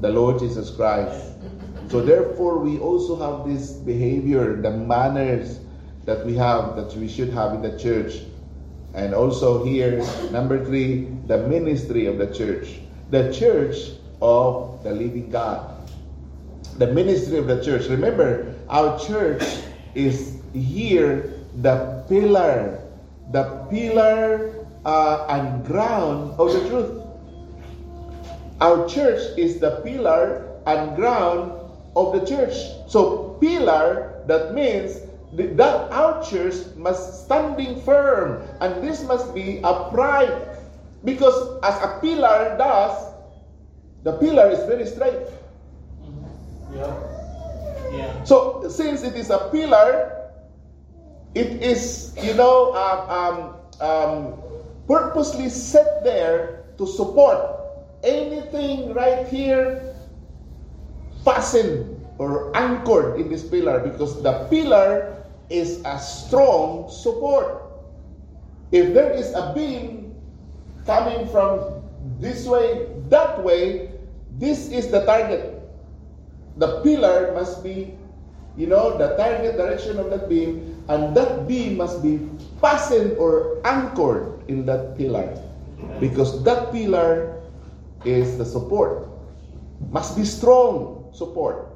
the 0.00 0.08
Lord 0.08 0.38
Jesus 0.38 0.70
Christ. 0.70 1.26
So 1.88 2.00
therefore, 2.00 2.58
we 2.58 2.78
also 2.78 3.16
have 3.18 3.48
this 3.48 3.72
behavior, 3.72 4.62
the 4.62 4.70
manners 4.70 5.60
that 6.04 6.24
we 6.24 6.36
have, 6.36 6.76
that 6.76 6.94
we 6.96 7.08
should 7.08 7.30
have 7.30 7.52
in 7.52 7.62
the 7.62 7.76
church. 7.78 8.22
And 8.94 9.12
also 9.12 9.64
here, 9.64 9.98
number 10.30 10.64
three, 10.64 11.10
the 11.26 11.38
ministry 11.48 12.06
of 12.06 12.18
the 12.18 12.32
church. 12.32 12.78
The 13.10 13.32
church 13.32 13.98
of 14.22 14.82
the 14.84 14.92
living 14.92 15.30
God. 15.30 15.90
The 16.78 16.86
ministry 16.94 17.38
of 17.38 17.48
the 17.48 17.62
church. 17.62 17.88
Remember, 17.88 18.54
our 18.68 18.98
church 18.98 19.42
is 19.94 20.38
here 20.54 21.34
the 21.60 22.04
pillar, 22.08 22.80
the 23.32 23.66
pillar 23.70 24.59
uh, 24.84 25.26
and 25.28 25.64
ground 25.64 26.34
of 26.38 26.52
the 26.52 26.68
truth. 26.68 27.06
Our 28.60 28.88
church 28.88 29.20
is 29.38 29.58
the 29.58 29.80
pillar 29.82 30.48
and 30.66 30.96
ground 30.96 31.52
of 31.96 32.12
the 32.12 32.26
church. 32.26 32.54
So 32.88 33.36
pillar 33.40 34.22
that 34.26 34.54
means 34.54 35.00
that 35.32 35.92
our 35.92 36.22
church 36.22 36.54
must 36.76 37.24
standing 37.24 37.80
firm 37.82 38.42
and 38.60 38.82
this 38.82 39.02
must 39.04 39.34
be 39.34 39.60
upright 39.62 40.34
because 41.04 41.58
as 41.62 41.74
a 41.82 41.98
pillar 42.00 42.56
does 42.58 43.14
the 44.02 44.12
pillar 44.18 44.50
is 44.50 44.58
very 44.64 44.84
straight 44.84 45.22
yeah 46.74 46.92
yeah 47.92 48.24
so 48.24 48.68
since 48.68 49.04
it 49.04 49.14
is 49.14 49.30
a 49.30 49.48
pillar 49.52 50.20
it 51.34 51.62
is, 51.62 52.12
you 52.22 52.34
know, 52.34 52.74
um, 52.74 53.54
um, 53.80 53.88
um, 53.88 54.34
purposely 54.90 55.48
set 55.48 56.02
there 56.02 56.66
to 56.74 56.86
support 56.86 57.38
anything 58.02 58.92
right 58.92 59.28
here 59.28 59.78
fastened 61.22 61.94
or 62.18 62.50
anchored 62.56 63.20
in 63.20 63.30
this 63.30 63.46
pillar 63.46 63.78
because 63.78 64.20
the 64.26 64.50
pillar 64.50 65.22
is 65.48 65.80
a 65.86 65.98
strong 65.98 66.90
support. 66.90 67.62
If 68.72 68.92
there 68.92 69.12
is 69.14 69.30
a 69.32 69.52
beam 69.54 70.14
coming 70.86 71.28
from 71.28 71.86
this 72.18 72.46
way, 72.46 72.90
that 73.10 73.42
way, 73.44 73.94
this 74.42 74.70
is 74.70 74.90
the 74.90 75.06
target. 75.06 75.60
the 76.56 76.82
pillar 76.82 77.32
must 77.32 77.62
be, 77.62 77.94
you 78.56 78.66
know, 78.66 78.98
the 78.98 79.16
target 79.16 79.56
direction 79.56 79.98
of 79.98 80.10
that 80.10 80.28
beam, 80.28 80.79
and 80.90 81.14
that 81.16 81.46
beam 81.46 81.76
must 81.78 82.02
be 82.02 82.18
fastened 82.60 83.16
or 83.16 83.62
anchored 83.64 84.42
in 84.48 84.66
that 84.66 84.98
pillar. 84.98 85.38
Because 86.00 86.42
that 86.42 86.72
pillar 86.72 87.40
is 88.04 88.36
the 88.36 88.44
support. 88.44 89.06
Must 89.92 90.16
be 90.16 90.24
strong 90.24 91.08
support. 91.14 91.70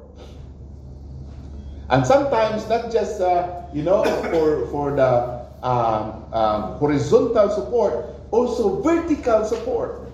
And 1.89 2.05
sometimes 2.05 2.67
not 2.67 2.91
just, 2.91 3.21
uh, 3.21 3.63
you 3.73 3.83
know, 3.83 4.03
for, 4.03 4.67
for 4.67 4.95
the 4.95 5.47
um, 5.63 6.25
um, 6.33 6.61
horizontal 6.77 7.49
support, 7.49 8.11
also 8.31 8.81
vertical 8.81 9.45
support. 9.45 10.11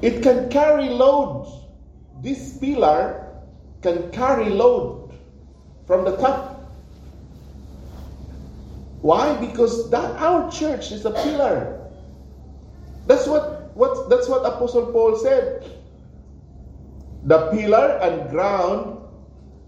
It 0.00 0.22
can 0.22 0.48
carry 0.48 0.88
loads. 0.88 1.50
This 2.22 2.56
pillar 2.56 3.36
can 3.82 4.10
carry 4.12 4.48
load 4.48 5.12
from 5.86 6.06
the 6.06 6.16
top. 6.16 6.53
Why? 9.04 9.36
Because 9.36 9.90
that 9.90 10.16
our 10.16 10.50
church 10.50 10.90
is 10.90 11.04
a 11.04 11.10
pillar. 11.10 11.78
That's 13.06 13.26
what, 13.26 13.76
what 13.76 14.08
that's 14.08 14.30
what 14.30 14.46
Apostle 14.46 14.86
Paul 14.92 15.18
said. 15.18 15.60
The 17.24 17.50
pillar 17.50 18.00
and 18.00 18.30
ground 18.30 18.96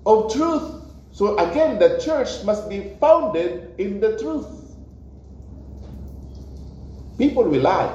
of 0.06 0.32
truth. 0.32 0.80
So 1.12 1.36
again, 1.36 1.78
the 1.78 2.00
church 2.00 2.44
must 2.44 2.70
be 2.70 2.96
founded 2.98 3.74
in 3.76 4.00
the 4.00 4.16
truth. 4.16 4.48
People 7.18 7.44
will 7.44 7.60
lie. 7.60 7.92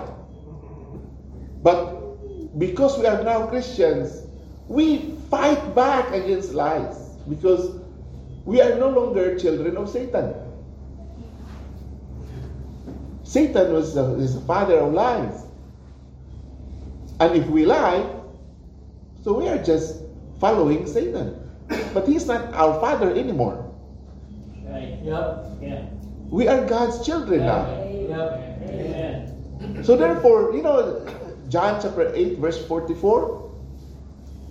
But 1.63 2.59
because 2.59 2.99
we 2.99 3.07
are 3.07 3.23
now 3.23 3.47
Christians, 3.47 4.27
we 4.67 5.17
fight 5.31 5.73
back 5.73 6.13
against 6.13 6.53
lies 6.53 7.17
because 7.27 7.81
we 8.45 8.61
are 8.61 8.77
no 8.77 8.89
longer 8.89 9.39
children 9.39 9.75
of 9.75 9.89
Satan. 9.89 10.35
Satan 13.31 13.71
was 13.71 13.95
the, 13.95 14.03
is 14.15 14.35
the 14.35 14.41
father 14.41 14.77
of 14.79 14.91
lies. 14.91 15.45
And 17.21 17.37
if 17.39 17.47
we 17.47 17.65
lie, 17.65 18.03
so 19.23 19.31
we 19.31 19.47
are 19.47 19.57
just 19.63 20.03
following 20.41 20.85
Satan. 20.85 21.39
But 21.93 22.09
he's 22.09 22.27
not 22.27 22.53
our 22.53 22.77
father 22.81 23.15
anymore. 23.15 23.71
Right. 24.67 24.99
Yep. 25.01 25.47
Yeah. 25.61 25.85
We 26.27 26.49
are 26.49 26.65
God's 26.67 27.05
children 27.05 27.47
now. 27.47 27.71
Yep. 27.87 28.67
Amen. 28.67 29.83
So 29.85 29.95
therefore, 29.95 30.51
you 30.51 30.61
know, 30.61 31.07
John 31.47 31.79
chapter 31.81 32.11
8, 32.13 32.37
verse 32.37 32.59
44. 32.67 33.49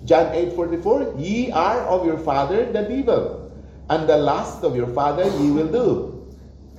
John 0.05 0.33
8, 0.33 0.53
44. 0.53 1.13
Ye 1.19 1.51
are 1.51 1.81
of 1.85 2.03
your 2.03 2.17
father 2.17 2.65
the 2.65 2.81
devil, 2.81 3.53
and 3.91 4.09
the 4.09 4.17
lust 4.17 4.63
of 4.63 4.75
your 4.75 4.87
father 4.87 5.29
ye 5.37 5.51
will 5.51 5.69
do. 5.69 6.11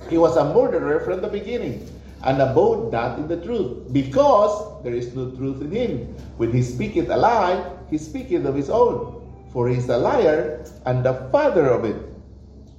He 0.09 0.17
was 0.17 0.35
a 0.35 0.53
murderer 0.53 0.99
from 0.99 1.21
the 1.21 1.29
beginning, 1.29 1.87
and 2.23 2.41
abode 2.41 2.91
not 2.91 3.19
in 3.19 3.27
the 3.27 3.37
truth, 3.37 3.91
because 3.91 4.81
there 4.83 4.93
is 4.93 5.13
no 5.15 5.31
truth 5.31 5.61
in 5.61 5.71
him. 5.71 6.15
When 6.37 6.51
he 6.51 6.61
speaketh 6.61 7.09
a 7.09 7.17
lie, 7.17 7.69
he 7.89 7.97
speaketh 7.97 8.45
of 8.45 8.55
his 8.55 8.69
own, 8.69 9.21
for 9.51 9.67
he 9.67 9.75
is 9.75 9.89
a 9.89 9.97
liar 9.97 10.65
and 10.85 11.03
the 11.03 11.13
father 11.31 11.67
of 11.67 11.83
it. 11.85 11.97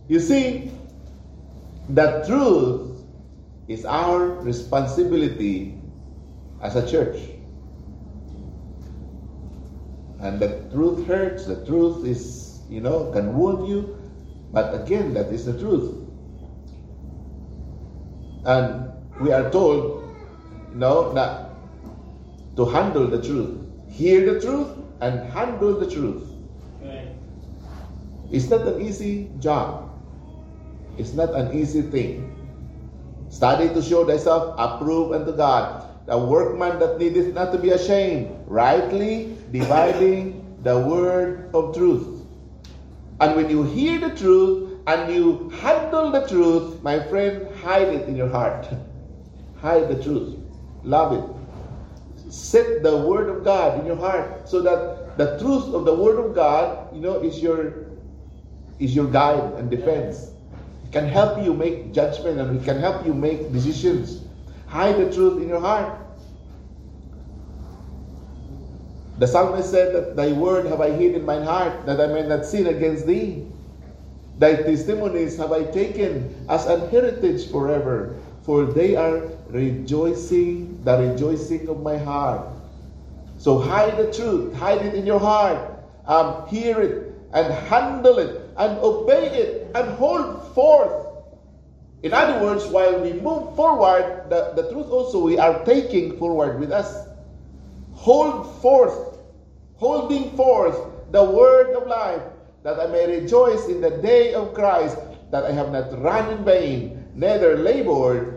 You 0.09 0.21
see, 0.21 0.73
the 1.89 2.25
truth 2.27 3.05
is 3.69 3.85
our 3.85 4.41
responsibility 4.41 5.79
as 6.63 6.77
a 6.77 6.89
church. 6.89 7.21
And 10.21 10.41
the 10.41 10.65
truth 10.73 11.07
hurts, 11.07 11.45
the 11.45 11.65
truth 11.67 12.07
is, 12.07 12.63
you 12.71 12.81
know, 12.81 13.13
can 13.13 13.37
wound 13.37 13.69
you, 13.69 14.01
but 14.53 14.73
again, 14.73 15.13
that 15.15 15.27
is 15.29 15.45
the 15.45 15.59
truth. 15.59 16.01
And 18.45 18.94
we 19.21 19.33
are 19.33 19.51
told, 19.51 20.15
you 20.73 20.79
know, 20.79 21.13
that 21.15 21.51
to 22.57 22.65
handle 22.67 23.07
the 23.07 23.23
truth, 23.23 23.59
hear 23.89 24.33
the 24.33 24.41
truth, 24.41 24.69
and 25.01 25.31
handle 25.31 25.79
the 25.79 25.91
truth. 25.91 26.29
Right. 26.83 27.09
It's 28.31 28.49
not 28.49 28.67
an 28.67 28.81
easy 28.81 29.31
job. 29.39 29.91
It's 30.99 31.13
not 31.13 31.35
an 31.35 31.57
easy 31.59 31.83
thing. 31.83 32.31
Study 33.29 33.69
to 33.69 33.83
show 33.83 34.05
thyself 34.07 34.55
approved 34.59 35.15
unto 35.15 35.37
God, 35.37 35.89
a 36.07 36.19
workman 36.19 36.79
that 36.79 36.99
needeth 36.99 37.35
not 37.35 37.53
to 37.53 37.59
be 37.59 37.71
ashamed, 37.71 38.31
rightly 38.47 39.37
dividing 39.51 40.59
the 40.63 40.79
word 40.79 41.51
of 41.55 41.75
truth. 41.75 42.23
And 43.21 43.37
when 43.37 43.51
you 43.51 43.63
hear 43.65 43.99
the 43.99 44.15
truth 44.15 44.79
and 44.87 45.13
you 45.13 45.51
handle 45.61 46.11
the 46.11 46.27
truth, 46.27 46.83
my 46.83 47.03
friend, 47.09 47.49
hide 47.57 47.89
it 47.89 48.09
in 48.09 48.17
your 48.17 48.29
heart. 48.29 48.69
hide 49.65 49.89
the 49.89 49.97
truth. 50.05 50.37
Love 50.85 51.17
it. 51.17 51.25
Set 52.31 52.83
the 52.83 52.99
word 53.09 53.31
of 53.35 53.45
God 53.45 53.81
in 53.81 53.87
your 53.87 53.97
heart 53.97 54.47
so 54.47 54.61
that 54.61 55.17
the 55.17 55.39
truth 55.39 55.73
of 55.73 55.87
the 55.87 55.95
word 55.95 56.21
of 56.21 56.35
God, 56.35 56.95
you 56.95 57.01
know, 57.01 57.17
is 57.23 57.41
your 57.41 57.89
is 58.79 58.95
your 58.95 59.07
guide 59.07 59.55
and 59.55 59.71
defense. 59.71 60.33
It 60.85 60.93
can 60.93 61.09
help 61.09 61.43
you 61.43 61.55
make 61.55 61.95
judgment 61.95 62.39
and 62.41 62.61
it 62.61 62.65
can 62.65 62.79
help 62.79 63.07
you 63.07 63.15
make 63.15 63.53
decisions. 63.53 64.21
Hide 64.67 64.97
the 64.99 65.11
truth 65.11 65.41
in 65.41 65.49
your 65.49 65.61
heart. 65.61 65.97
The 69.19 69.29
psalmist 69.29 69.71
said 69.71 69.95
that 69.95 70.17
thy 70.17 70.33
word 70.33 70.67
have 70.67 70.81
I 70.81 70.91
hid 70.91 71.15
in 71.15 71.25
mine 71.25 71.45
heart 71.45 71.87
that 71.87 72.01
I 72.01 72.09
may 72.09 72.27
not 72.27 72.45
sin 72.45 72.67
against 72.67 73.07
thee. 73.07 73.47
Thy 74.39 74.57
testimonies 74.57 75.39
have 75.39 75.53
I 75.53 75.63
taken 75.71 76.35
as 76.51 76.67
an 76.67 76.91
heritage 76.91 77.49
forever, 77.51 78.19
for 78.45 78.67
they 78.67 78.95
are 78.95 79.27
rejoicing, 79.49 80.79
the 80.85 80.99
rejoicing 80.99 81.67
of 81.69 81.83
my 81.83 81.97
heart. 81.97 82.47
So 83.39 83.59
hide 83.59 83.97
the 83.97 84.13
truth, 84.13 84.55
hide 84.55 84.85
it 84.85 84.95
in 84.95 85.07
your 85.07 85.19
heart, 85.19 85.59
um, 86.07 86.47
hear 86.49 86.81
it, 86.81 87.15
and 87.33 87.53
handle 87.53 88.19
it, 88.19 88.49
and 88.57 88.79
obey 88.79 89.27
it, 89.33 89.71
and 89.75 89.89
hold 89.97 90.55
forth. 90.55 91.07
In 92.03 92.13
other 92.13 92.45
words, 92.45 92.67
while 92.67 93.01
we 93.01 93.15
move 93.15 93.57
forward, 93.57 94.29
the, 94.29 94.53
the 94.55 94.71
truth 94.71 94.89
also 94.89 95.25
we 95.25 95.39
are 95.39 95.65
taking 95.65 96.19
forward 96.19 96.61
with 96.61 96.71
us. 96.71 97.09
Hold 97.95 98.61
forth, 98.61 99.19
holding 99.77 100.37
forth 100.37 100.77
the 101.13 101.25
word 101.25 101.75
of 101.75 101.87
life, 101.87 102.23
that 102.63 102.79
I 102.79 102.87
may 102.89 103.21
rejoice 103.21 103.69
in 103.69 103.81
the 103.81 103.91
day 103.91 104.35
of 104.35 104.53
Christ, 104.53 104.99
that 105.31 105.45
I 105.45 105.53
have 105.53 105.73
not 105.73 105.99
run 106.03 106.31
in 106.31 106.45
vain, 106.45 107.09
neither 107.15 107.57
labored 107.57 108.34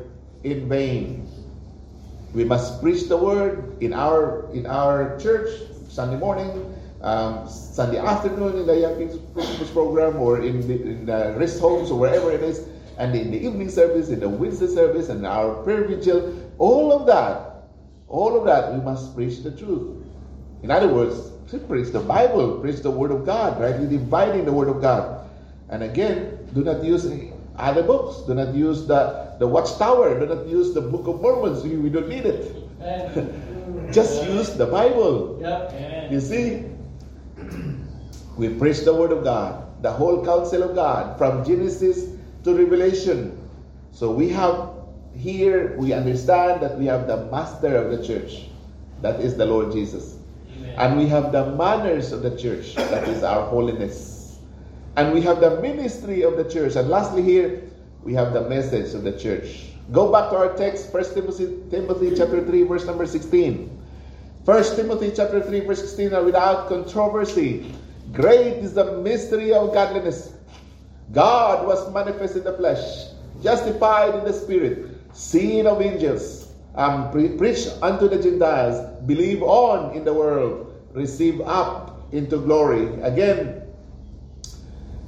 in 0.52 0.70
vain. 0.70 1.28
We 2.34 2.44
must 2.44 2.82
preach 2.82 3.08
the 3.08 3.18
word 3.18 3.82
in 3.82 3.94
our 3.94 4.52
in 4.54 4.66
our 4.66 5.18
church 5.20 5.50
Sunday 5.90 6.18
morning, 6.18 6.52
um, 7.02 7.48
Sunday 7.50 7.98
afternoon 7.98 8.60
in 8.60 8.68
the 8.68 8.78
Young 8.78 8.96
Christmas 9.34 9.70
program, 9.72 10.18
or 10.18 10.44
in 10.44 10.68
the, 10.68 10.76
in 10.82 11.06
the 11.06 11.36
rest 11.38 11.60
homes 11.60 11.90
or 11.90 12.00
wherever 12.00 12.32
it 12.32 12.44
is, 12.44 12.68
and 12.98 13.16
in 13.16 13.32
the 13.32 13.40
evening 13.40 13.70
service, 13.70 14.10
in 14.10 14.20
the 14.20 14.30
Wednesday 14.30 14.68
service, 14.68 15.10
and 15.10 15.26
our 15.26 15.64
prayer 15.64 15.86
vigil. 15.86 16.38
All 16.58 16.92
of 16.92 17.08
that, 17.08 17.70
all 18.08 18.38
of 18.38 18.46
that, 18.46 18.74
we 18.74 18.82
must 18.82 19.16
preach 19.16 19.42
the 19.44 19.52
truth. 19.52 20.04
In 20.64 20.72
other 20.72 20.88
words, 20.88 21.32
preach 21.68 21.90
the 21.90 22.00
Bible, 22.00 22.60
preach 22.60 22.82
the 22.82 22.92
Word 22.92 23.12
of 23.12 23.26
God, 23.26 23.60
rightly 23.62 23.88
dividing 23.88 24.46
the 24.46 24.52
Word 24.52 24.68
of 24.68 24.82
God. 24.82 25.28
And 25.70 25.84
again, 25.84 26.50
do 26.54 26.64
not 26.64 26.84
use 26.84 27.06
other 27.58 27.84
books. 27.84 28.26
Do 28.28 28.34
not 28.34 28.54
use 28.54 28.86
the, 28.88 29.27
the 29.40 29.48
Watchtower. 29.48 30.20
Do 30.20 30.26
not 30.26 30.48
use 30.48 30.74
the 30.74 30.82
Book 30.82 31.08
of 31.08 31.22
Mormon. 31.22 31.62
We, 31.64 31.78
we 31.78 31.90
don't 31.90 32.10
need 32.10 32.26
it. 32.26 32.54
Just 33.92 34.24
use 34.26 34.54
the 34.54 34.66
Bible. 34.66 35.38
Yep. 35.42 36.12
You 36.12 36.20
see, 36.20 36.66
we 38.38 38.50
preach 38.50 38.82
the 38.82 38.94
Word 38.94 39.12
of 39.12 39.24
God, 39.24 39.82
the 39.82 39.92
whole 39.92 40.24
counsel 40.24 40.64
of 40.64 40.76
God, 40.76 41.18
from 41.18 41.46
Genesis 41.46 42.16
to 42.44 42.54
Revelation. 42.54 43.38
So 43.92 44.12
we 44.12 44.30
have 44.30 44.70
here, 45.16 45.76
we 45.78 45.94
understand 45.94 46.62
that 46.62 46.78
we 46.78 46.86
have 46.86 47.08
the 47.08 47.26
master 47.32 47.76
of 47.76 47.98
the 47.98 48.06
church, 48.06 48.46
that 49.02 49.20
is 49.20 49.36
the 49.36 49.46
Lord 49.46 49.72
Jesus. 49.72 50.20
Amen. 50.58 50.76
And 50.78 50.98
we 50.98 51.08
have 51.08 51.32
the 51.32 51.52
manners 51.56 52.12
of 52.12 52.22
the 52.22 52.38
church, 52.38 52.76
that 52.76 53.08
is 53.08 53.24
our 53.24 53.48
holiness. 53.48 54.40
And 54.96 55.14
we 55.14 55.22
have 55.22 55.40
the 55.40 55.62
ministry 55.62 56.24
of 56.24 56.38
the 56.38 56.44
church. 56.44 56.76
And 56.76 56.90
lastly, 56.90 57.22
here, 57.22 57.62
we 58.08 58.14
have 58.14 58.32
the 58.32 58.48
message 58.48 58.96
of 58.96 59.04
the 59.04 59.12
church. 59.12 59.66
Go 59.92 60.10
back 60.10 60.30
to 60.30 60.38
our 60.38 60.56
text, 60.56 60.94
1 60.94 61.14
Timothy, 61.14 61.60
Timothy 61.70 62.16
chapter 62.16 62.42
3, 62.42 62.64
verse 62.64 62.86
number 62.86 63.06
16. 63.06 63.68
1 64.46 64.76
Timothy 64.78 65.12
chapter 65.14 65.42
3, 65.44 65.60
verse 65.68 65.82
16, 65.82 66.14
and 66.14 66.26
without 66.26 66.70
controversy, 66.70 67.76
great 68.14 68.64
is 68.64 68.74
the 68.74 69.02
mystery 69.02 69.52
of 69.52 69.74
godliness. 69.74 70.32
God 71.12 71.68
was 71.68 71.94
manifest 71.94 72.38
in 72.38 72.46
the 72.46 72.54
flesh, 72.54 73.12
justified 73.44 74.16
in 74.16 74.24
the 74.24 74.32
spirit, 74.32 74.88
seen 75.12 75.68
of 75.68 75.82
angels, 75.82 76.48
and 76.76 77.12
pre- 77.12 77.36
preached 77.36 77.76
unto 77.82 78.08
the 78.08 78.24
Gentiles, 78.24 78.80
believe 79.06 79.44
on 79.44 79.94
in 79.94 80.06
the 80.06 80.14
world, 80.14 80.74
receive 80.94 81.42
up 81.42 82.08
into 82.14 82.38
glory. 82.38 82.88
Again, 83.02 83.64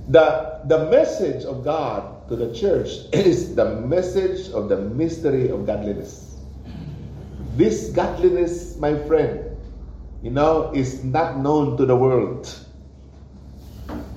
the, 0.10 0.60
the 0.66 0.90
message 0.92 1.46
of 1.46 1.64
God 1.64 2.19
to 2.30 2.36
the 2.36 2.54
church 2.54 2.90
is 3.14 3.56
the 3.56 3.82
message 3.82 4.50
of 4.54 4.70
the 4.70 4.78
mystery 4.78 5.50
of 5.50 5.66
godliness. 5.66 6.38
This 7.58 7.90
godliness, 7.90 8.78
my 8.78 8.96
friend, 9.10 9.58
you 10.22 10.32
know, 10.32 10.72
is 10.74 11.04
not 11.04 11.38
known 11.38 11.76
to 11.78 11.86
the 11.86 11.96
world. 11.96 12.48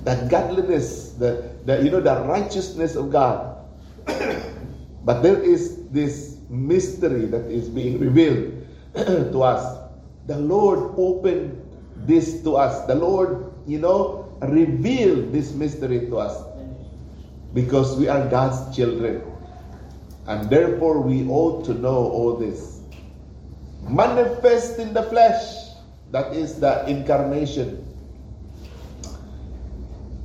That 0.03 0.29
godliness, 0.29 1.13
the 1.17 1.51
you 1.65 1.89
know, 1.89 1.99
the 1.99 2.23
righteousness 2.23 2.95
of 2.95 3.11
God. 3.11 3.57
but 5.03 5.23
there 5.23 5.41
is 5.41 5.87
this 5.89 6.37
mystery 6.49 7.25
that 7.25 7.49
is 7.49 7.69
being 7.69 7.99
revealed 7.99 8.67
to 8.95 9.43
us. 9.43 9.89
The 10.27 10.37
Lord 10.37 10.93
opened 10.97 11.59
this 12.05 12.43
to 12.43 12.55
us. 12.55 12.85
The 12.85 12.95
Lord, 12.95 13.51
you 13.65 13.79
know, 13.79 14.29
revealed 14.41 15.31
this 15.31 15.53
mystery 15.53 16.07
to 16.07 16.19
us 16.19 16.52
because 17.53 17.97
we 17.97 18.07
are 18.07 18.27
God's 18.29 18.75
children. 18.75 19.21
And 20.27 20.49
therefore, 20.49 21.01
we 21.01 21.27
ought 21.27 21.65
to 21.65 21.73
know 21.73 21.95
all 21.95 22.37
this. 22.37 22.81
Manifest 23.87 24.79
in 24.79 24.93
the 24.93 25.03
flesh, 25.03 25.75
that 26.11 26.33
is 26.33 26.59
the 26.59 26.87
incarnation. 26.87 27.85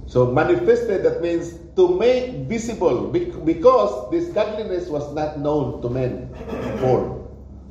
So, 0.07 0.31
manifested, 0.33 1.05
that 1.05 1.21
means 1.21 1.55
to 1.77 1.99
make 1.99 2.49
visible, 2.49 3.09
because 3.09 4.11
this 4.11 4.29
godliness 4.31 4.89
was 4.89 5.13
not 5.15 5.39
known 5.39 5.83
to 5.83 5.91
men 5.91 6.33
before. 6.75 7.19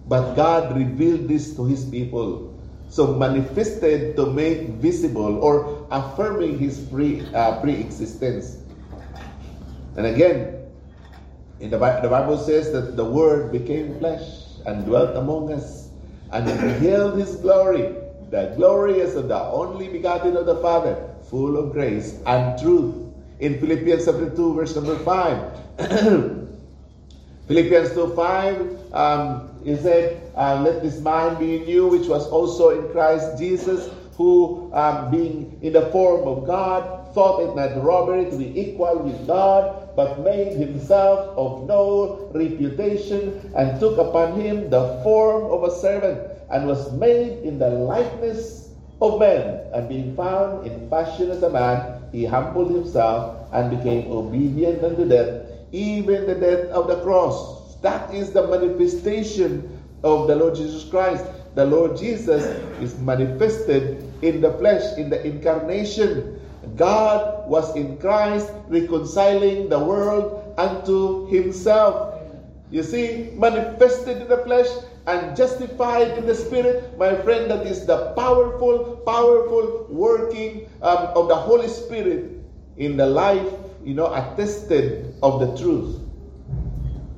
But 0.07 0.35
God 0.35 0.75
revealed 0.75 1.27
this 1.27 1.55
to 1.55 1.65
His 1.65 1.83
people. 1.83 2.55
So 2.89 3.13
manifested 3.13 4.15
to 4.15 4.31
make 4.31 4.79
visible 4.79 5.43
or 5.43 5.87
affirming 5.91 6.57
His 6.57 6.79
pre, 6.79 7.27
uh, 7.35 7.59
pre-existence. 7.59 8.63
And 9.97 10.05
again, 10.05 10.57
in 11.59 11.71
the, 11.71 11.77
the 11.77 12.07
Bible 12.07 12.37
says 12.37 12.71
that 12.71 12.95
the 12.95 13.03
Word 13.03 13.51
became 13.51 13.97
flesh 13.97 14.21
and 14.65 14.85
dwelt 14.85 15.17
among 15.17 15.51
us, 15.51 15.89
and 16.31 16.45
beheld 16.45 17.17
His 17.17 17.35
glory, 17.37 17.95
the 18.29 18.53
glory 18.55 19.01
as 19.01 19.15
of 19.15 19.27
the 19.27 19.39
only 19.39 19.87
begotten 19.89 20.37
of 20.37 20.45
the 20.45 20.57
Father, 20.57 21.09
full 21.29 21.57
of 21.57 21.71
grace 21.73 22.19
and 22.27 22.59
truth. 22.61 22.95
In 23.39 23.59
Philippians 23.59 24.05
chapter 24.05 24.29
2, 24.29 24.53
verse 24.53 24.75
number 24.75 24.97
5. 24.99 25.63
Philippians 27.47 27.93
2 27.93 28.13
5, 28.15 28.93
um, 28.93 29.49
he 29.63 29.75
said, 29.77 30.21
uh, 30.35 30.61
Let 30.61 30.83
this 30.83 30.99
mind 30.99 31.39
be 31.39 31.57
in 31.57 31.67
you, 31.67 31.87
which 31.87 32.07
was 32.07 32.27
also 32.27 32.69
in 32.69 32.91
Christ 32.91 33.37
Jesus, 33.39 33.89
who, 34.15 34.69
um, 34.73 35.09
being 35.09 35.57
in 35.61 35.73
the 35.73 35.87
form 35.87 36.27
of 36.27 36.45
God, 36.45 36.96
thought 37.13 37.41
it 37.41 37.55
not 37.55 37.83
robbery 37.83 38.29
to 38.29 38.37
be 38.37 38.59
equal 38.59 38.99
with 38.99 39.27
God, 39.27 39.95
but 39.95 40.19
made 40.21 40.53
himself 40.53 41.37
of 41.37 41.67
no 41.67 42.29
reputation, 42.33 43.51
and 43.55 43.79
took 43.79 43.97
upon 43.97 44.39
him 44.39 44.69
the 44.69 45.01
form 45.03 45.51
of 45.51 45.63
a 45.63 45.75
servant, 45.79 46.21
and 46.51 46.67
was 46.67 46.91
made 46.93 47.39
in 47.43 47.59
the 47.59 47.69
likeness 47.69 48.71
of 49.01 49.19
men. 49.19 49.61
And 49.73 49.89
being 49.89 50.15
found 50.15 50.65
in 50.67 50.89
fashion 50.89 51.31
as 51.31 51.43
a 51.43 51.49
man, 51.49 52.03
he 52.11 52.25
humbled 52.25 52.71
himself 52.71 53.47
and 53.51 53.69
became 53.69 54.11
obedient 54.11 54.83
unto 54.83 55.07
death 55.07 55.47
even 55.71 56.25
the 56.27 56.35
death 56.35 56.69
of 56.69 56.87
the 56.87 57.01
cross. 57.01 57.75
That 57.81 58.13
is 58.13 58.31
the 58.31 58.47
manifestation 58.47 59.81
of 60.03 60.27
the 60.27 60.35
Lord 60.35 60.55
Jesus 60.55 60.89
Christ. 60.89 61.25
The 61.55 61.65
Lord 61.65 61.97
Jesus 61.97 62.45
is 62.81 62.97
manifested 62.99 64.13
in 64.21 64.41
the 64.41 64.53
flesh, 64.53 64.97
in 64.97 65.09
the 65.09 65.25
incarnation. 65.25 66.39
God 66.75 67.47
was 67.49 67.75
in 67.75 67.97
Christ 67.97 68.51
reconciling 68.67 69.69
the 69.69 69.79
world 69.79 70.53
unto 70.57 71.27
himself. 71.27 72.21
You 72.69 72.83
see, 72.83 73.31
manifested 73.33 74.21
in 74.21 74.27
the 74.27 74.39
flesh 74.39 74.67
and 75.05 75.37
justified 75.37 76.17
in 76.17 76.25
the 76.25 76.35
spirit, 76.35 76.97
my 76.97 77.15
friend, 77.21 77.49
that 77.49 77.65
is 77.65 77.85
the 77.85 78.11
powerful, 78.13 79.01
powerful 79.05 79.87
working 79.89 80.69
um, 80.81 81.15
of 81.15 81.29
the 81.29 81.35
Holy 81.35 81.69
Spirit 81.69 82.43
in 82.75 82.97
the 82.97 83.05
life 83.05 83.47
you 83.87 83.93
know, 83.93 84.13
attested 84.13 85.15
of 85.23 85.39
the 85.39 85.55
truth, 85.55 86.01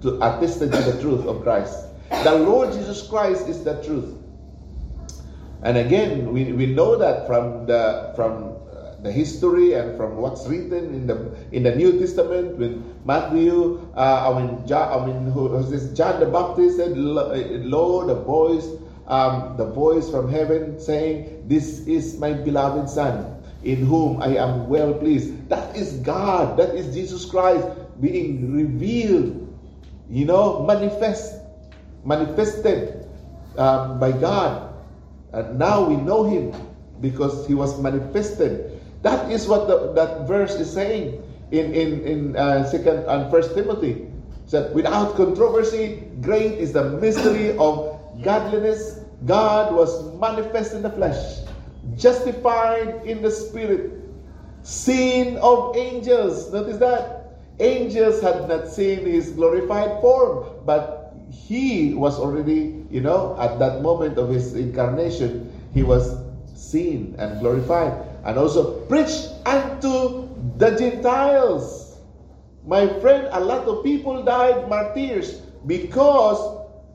to 0.04 0.18
attested 0.22 0.72
to 0.72 0.82
the 0.84 1.02
truth 1.02 1.26
of 1.26 1.42
Christ. 1.42 1.86
The 2.24 2.36
Lord 2.36 2.74
Jesus 2.74 3.08
Christ 3.08 3.50
is 3.50 3.64
the 3.64 3.82
truth. 3.82 4.16
And 5.64 5.78
again, 5.78 6.32
we, 6.32 6.54
we 6.54 6.68
know 6.68 6.96
that 6.96 7.26
from 7.26 7.66
the 7.66 8.14
from 8.16 8.59
the 9.04 9.12
history 9.12 9.74
and 9.74 9.96
from 9.98 10.18
what's 10.18 10.46
written 10.48 10.94
in 10.94 11.08
the 11.08 11.32
in 11.52 11.64
the 11.64 11.76
New 11.76 12.00
Testament 12.00 12.58
when 12.58 12.84
Matthew, 13.06 13.80
uh, 13.96 14.32
I 14.32 14.42
mean, 14.42 14.68
John, 14.68 14.88
I 14.92 15.06
mean, 15.08 15.32
who 15.32 15.64
this? 15.64 15.92
John 15.94 16.20
the 16.20 16.26
Baptist 16.28 16.78
said, 16.78 16.98
"Lo, 16.98 18.06
the 18.06 18.16
voice, 18.16 18.68
um, 19.08 19.56
the 19.58 19.66
voice 19.66 20.10
from 20.10 20.30
heaven 20.30 20.80
saying, 20.80 21.44
This 21.48 21.88
is 21.88 22.20
my 22.20 22.34
beloved 22.34 22.90
Son." 22.90 23.40
in 23.64 23.86
whom 23.86 24.22
I 24.22 24.38
am 24.38 24.70
well 24.70 24.94
pleased. 24.94 25.50
That 25.50 25.76
is 25.76 26.00
God. 26.00 26.58
That 26.58 26.76
is 26.76 26.94
Jesus 26.96 27.26
Christ 27.26 27.68
being 28.00 28.56
revealed, 28.56 29.48
you 30.10 30.26
know, 30.26 30.64
manifest, 30.64 31.42
manifested 32.06 33.06
um, 33.58 34.00
by 34.00 34.12
God. 34.12 34.74
And 35.34 35.60
now 35.60 35.84
we 35.84 35.98
know 35.98 36.24
Him 36.24 36.54
because 37.02 37.46
He 37.48 37.54
was 37.54 37.80
manifested. 37.82 38.69
That 39.02 39.32
is 39.32 39.48
what 39.48 39.68
the, 39.68 39.94
that 39.94 40.28
verse 40.28 40.56
is 40.56 40.72
saying 40.72 41.24
in 41.52 41.74
in 41.74 42.04
in 42.04 42.36
uh, 42.36 42.66
second 42.66 43.06
and 43.08 43.32
First 43.32 43.56
Timothy. 43.56 44.06
That 44.52 44.74
without 44.74 45.16
controversy, 45.16 46.02
great 46.22 46.58
is 46.58 46.74
the 46.74 46.98
mystery 46.98 47.56
of 47.58 48.02
godliness. 48.24 49.00
God 49.26 49.76
was 49.76 49.92
manifest 50.18 50.74
in 50.74 50.82
the 50.82 50.90
flesh 50.90 51.46
justified 51.96 53.06
in 53.06 53.22
the 53.22 53.32
spirit, 53.32 53.92
seen 54.64 55.38
of 55.38 55.76
angels. 55.76 56.52
Notice 56.52 56.78
that. 56.78 57.16
Angels 57.60 58.22
had 58.22 58.48
not 58.48 58.70
seen 58.70 59.06
his 59.06 59.32
glorified 59.32 60.00
form, 60.00 60.48
but 60.66 61.14
he 61.30 61.94
was 61.94 62.18
already, 62.18 62.86
you 62.90 63.02
know, 63.02 63.36
at 63.38 63.60
that 63.60 63.82
moment 63.82 64.18
of 64.18 64.30
his 64.30 64.56
incarnation, 64.56 65.52
he 65.74 65.84
was 65.84 66.16
seen 66.56 67.16
and 67.20 67.40
glorified. 67.42 67.92
And 68.26 68.38
also 68.38 68.82
preached 68.86 69.30
unto 69.46 70.28
the 70.58 70.72
Gentiles. 70.78 71.98
My 72.66 72.88
friend, 73.00 73.28
a 73.32 73.40
lot 73.40 73.68
of 73.68 73.84
people 73.84 74.24
died 74.24 74.68
martyrs 74.70 75.42
because 75.66 76.40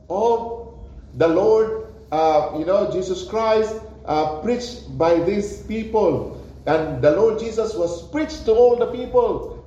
of 0.09 0.73
the 1.15 1.27
Lord, 1.27 1.93
uh, 2.11 2.55
you 2.57 2.65
know, 2.65 2.91
Jesus 2.91 3.27
Christ 3.27 3.75
uh, 4.05 4.39
preached 4.41 4.97
by 4.97 5.19
these 5.21 5.63
people. 5.63 6.41
And 6.65 7.01
the 7.01 7.11
Lord 7.11 7.39
Jesus 7.39 7.73
was 7.75 8.07
preached 8.09 8.45
to 8.45 8.53
all 8.53 8.75
the 8.75 8.87
people. 8.87 9.61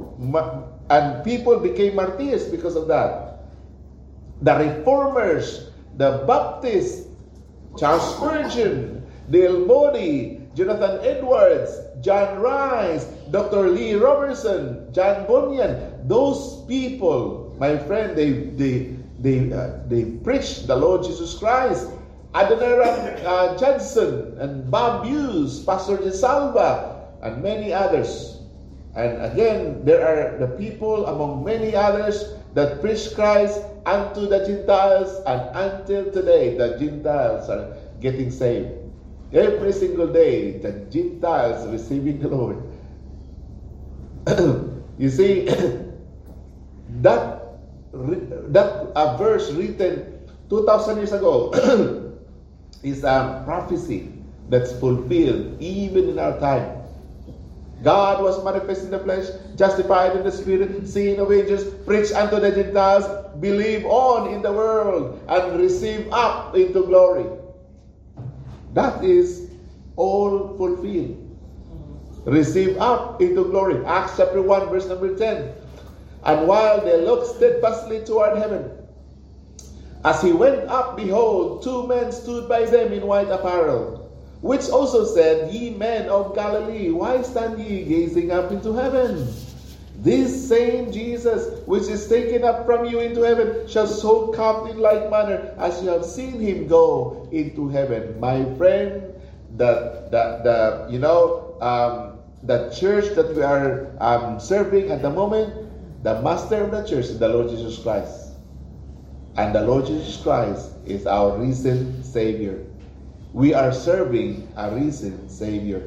And 0.91 1.25
people 1.25 1.59
became 1.59 1.97
martyrs 1.97 2.49
because 2.49 2.77
of 2.77 2.89
that. 2.89 3.47
The 4.43 4.55
reformers, 4.55 5.71
the 5.97 6.25
Baptists, 6.27 7.09
Charles 7.79 8.17
Spurgeon, 8.17 9.07
Dale 9.31 9.67
Moody, 9.67 10.38
Jonathan 10.59 10.99
Edwards, 11.07 11.71
John 12.03 12.43
Rice, 12.43 13.07
Dr. 13.31 13.71
Lee 13.71 13.95
Roberson, 13.95 14.91
John 14.91 15.25
Bunyan, 15.31 16.03
those 16.09 16.67
people, 16.67 17.55
my 17.63 17.79
friend, 17.79 18.19
they 18.19 18.51
they 18.59 18.99
they 19.23 19.55
uh, 19.55 19.79
they 19.87 20.19
preached 20.27 20.67
the 20.67 20.75
Lord 20.75 21.07
Jesus 21.07 21.39
Christ 21.39 21.87
Adoniram 22.35 23.23
uh, 23.25 23.57
Judson 23.57 24.35
and 24.39 24.69
Bob 24.71 25.07
Hughes, 25.07 25.63
Pastor 25.63 25.97
DeSalva, 25.97 27.07
and 27.23 27.43
many 27.43 27.73
others. 27.73 28.43
And 28.95 29.23
again, 29.23 29.85
there 29.85 30.03
are 30.03 30.39
the 30.39 30.59
people 30.59 31.07
among 31.07 31.45
many 31.45 31.75
others 31.75 32.35
that 32.55 32.81
preach 32.81 33.15
Christ 33.15 33.63
unto 33.87 34.27
the 34.27 34.45
Gentiles, 34.45 35.23
and 35.25 35.41
until 35.55 36.11
today, 36.11 36.59
the 36.59 36.77
Gentiles 36.77 37.49
are 37.49 37.79
getting 38.01 38.31
saved. 38.31 38.88
Every 39.33 39.73
single 39.73 40.07
day, 40.09 40.59
the 40.59 40.73
Gentiles 40.91 41.69
receiving 41.69 42.19
the 42.19 42.29
Lord. 42.29 42.63
you 44.99 45.11
see, 45.11 45.45
that 47.03 47.39
that 47.93 48.93
a 48.97 49.17
verse 49.19 49.51
written 49.53 50.19
2,000 50.49 50.97
years 50.97 51.13
ago 51.13 51.53
is 52.83 53.05
a 53.05 53.43
prophecy 53.45 54.13
that's 54.49 54.73
fulfilled 54.73 55.61
even 55.61 56.09
in 56.09 56.19
our 56.19 56.39
time. 56.41 56.79
God 57.83 58.23
was 58.23 58.43
manifest 58.43 58.85
in 58.85 58.91
the 58.91 58.99
flesh, 58.99 59.27
justified 59.57 60.17
in 60.17 60.25
the 60.25 60.33
spirit, 60.33 60.87
seen 60.89 61.21
of 61.21 61.31
angels, 61.31 61.65
preached 61.87 62.13
unto 62.13 62.41
the 62.41 62.51
Gentiles, 62.51 63.07
believe 63.41 63.85
on 63.87 64.33
in 64.33 64.43
the 64.43 64.53
world, 64.53 65.23
and 65.29 65.61
receive 65.61 66.09
up 66.11 66.57
into 66.57 66.83
glory. 66.83 67.38
That 68.79 69.03
is 69.03 69.51
all 69.97 70.57
fulfilled. 70.57 71.19
Receive 72.25 72.77
up 72.79 73.21
into 73.21 73.43
glory. 73.51 73.85
Acts 73.85 74.19
chapter 74.19 74.41
1, 74.41 74.69
verse 74.69 74.87
number 74.87 75.19
10. 75.19 75.53
And 76.23 76.47
while 76.47 76.81
they 76.85 77.03
looked 77.03 77.27
steadfastly 77.27 78.05
toward 78.05 78.39
heaven, 78.39 78.71
as 80.05 80.23
he 80.23 80.31
went 80.31 80.69
up, 80.69 80.97
behold, 80.97 81.65
two 81.65 81.89
men 81.89 82.13
stood 82.13 82.49
by 82.49 82.67
them 82.67 82.93
in 82.93 83.05
white 83.05 83.31
apparel, 83.31 84.15
which 84.43 84.71
also 84.71 85.05
said, 85.05 85.53
Ye 85.53 85.71
men 85.71 86.09
of 86.09 86.37
Galilee, 86.37 86.93
why 86.93 87.23
stand 87.23 87.59
ye 87.59 87.83
gazing 87.83 88.31
up 88.31 88.53
into 88.53 88.75
heaven? 88.75 89.27
This 89.99 90.49
same 90.49 90.93
Jesus, 90.93 91.67
which 91.67 91.89
is 91.89 92.09
taken 92.09 92.45
up 92.45 92.67
from 92.67 92.85
you 92.85 93.01
into 93.01 93.23
heaven, 93.23 93.67
shall 93.67 93.89
so 93.89 94.29
come 94.29 94.69
in 94.69 94.79
like 94.79 95.11
manner 95.11 95.53
as 95.59 95.83
you 95.83 95.89
have 95.89 96.05
seen 96.05 96.39
him 96.39 96.69
go 96.69 97.29
into 97.33 97.69
heaven. 97.69 98.19
My 98.21 98.45
friend, 98.55 99.13
the, 99.57 100.07
the, 100.11 100.41
the 100.45 100.87
you 100.93 101.01
know, 101.01 101.57
um, 101.61 102.19
the 102.45 102.71
church 102.71 103.17
that 103.17 103.35
we 103.35 103.43
are 103.43 103.91
um, 103.99 104.39
serving 104.39 104.91
at 104.93 105.03
the 105.03 105.11
moment, 105.11 105.53
the 106.05 106.23
master 106.23 106.63
of 106.63 106.71
the 106.71 106.83
church 106.87 107.07
is 107.07 107.19
the 107.19 107.29
Lord 107.29 107.49
Jesus 107.51 107.83
Christ. 107.83 108.35
And 109.37 109.53
the 109.53 109.63
Lord 109.63 109.87
Jesus 109.87 110.23
Christ 110.23 110.71
is 110.87 111.07
our 111.07 111.37
risen 111.37 112.05
Savior. 112.05 112.65
We 113.33 113.53
are 113.53 113.73
serving 113.73 114.47
a 114.57 114.71
risen 114.71 115.29
Savior. 115.29 115.83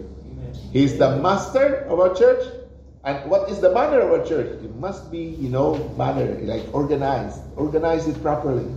He's 0.74 0.98
the 0.98 1.16
master 1.18 1.88
of 1.88 2.00
our 2.00 2.14
church. 2.14 2.61
And 3.04 3.30
what 3.30 3.50
is 3.50 3.60
the 3.60 3.74
manner 3.74 4.00
of 4.00 4.22
a 4.22 4.28
church? 4.28 4.62
It 4.64 4.76
must 4.76 5.12
be, 5.12 5.20
you 5.20 5.50
know, 5.50 5.90
manner, 5.98 6.38
like 6.42 6.64
organized. 6.74 7.42
Organize 7.56 8.08
it 8.08 8.22
properly. 8.22 8.68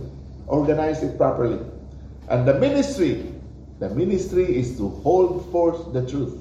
Organize 0.47 1.03
it 1.03 1.17
properly. 1.17 1.59
And 2.29 2.47
the 2.47 2.55
ministry, 2.55 3.31
the 3.79 3.89
ministry 3.89 4.57
is 4.57 4.77
to 4.77 4.89
hold 4.89 5.51
forth 5.51 5.93
the 5.93 6.07
truth. 6.09 6.39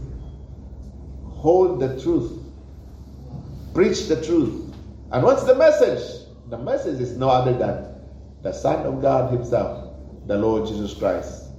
Hold 1.27 1.81
the 1.81 2.01
truth. 2.01 2.33
Preach 3.75 4.09
the 4.09 4.25
truth. 4.25 4.75
And 5.13 5.23
what's 5.23 5.45
the 5.45 5.55
message? 5.55 6.27
The 6.49 6.59
message 6.59 7.01
is 7.01 7.17
no 7.19 7.29
other 7.29 7.53
than 7.53 7.87
the 8.43 8.53
Son 8.53 8.87
of 8.87 9.03
God 9.03 9.33
Himself, 9.33 9.95
the 10.27 10.39
Lord 10.39 10.69
Jesus 10.69 10.95
Christ. 10.95 11.51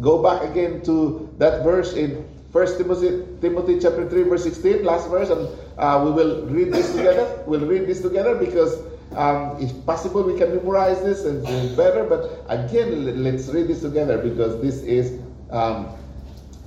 Go 0.00 0.22
back 0.22 0.42
again 0.42 0.82
to 0.82 1.32
that 1.38 1.62
verse 1.62 1.94
in 1.94 2.26
First 2.54 2.78
Timothy, 2.78 3.26
Timothy 3.40 3.80
chapter 3.80 4.08
3, 4.08 4.22
verse 4.22 4.44
16, 4.44 4.84
last 4.84 5.10
verse, 5.10 5.28
and 5.28 5.48
uh, 5.76 6.00
we 6.04 6.12
will 6.12 6.46
read 6.46 6.72
this 6.72 6.94
together. 6.94 7.42
We'll 7.48 7.66
read 7.66 7.88
this 7.88 8.00
together 8.00 8.36
because 8.36 8.78
um, 9.16 9.56
if 9.60 9.74
possible, 9.84 10.22
we 10.22 10.38
can 10.38 10.54
memorize 10.54 11.02
this 11.02 11.24
and 11.24 11.44
do 11.44 11.76
better. 11.76 12.04
But 12.04 12.46
again, 12.48 13.24
let's 13.24 13.48
read 13.48 13.66
this 13.66 13.80
together 13.80 14.18
because 14.18 14.62
this 14.62 14.82
is 14.82 15.20
um, 15.50 15.88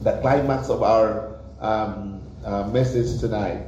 the 0.02 0.20
climax 0.20 0.68
of 0.68 0.84
our 0.84 1.40
um, 1.62 2.22
uh, 2.44 2.68
message 2.68 3.22
tonight 3.22 3.64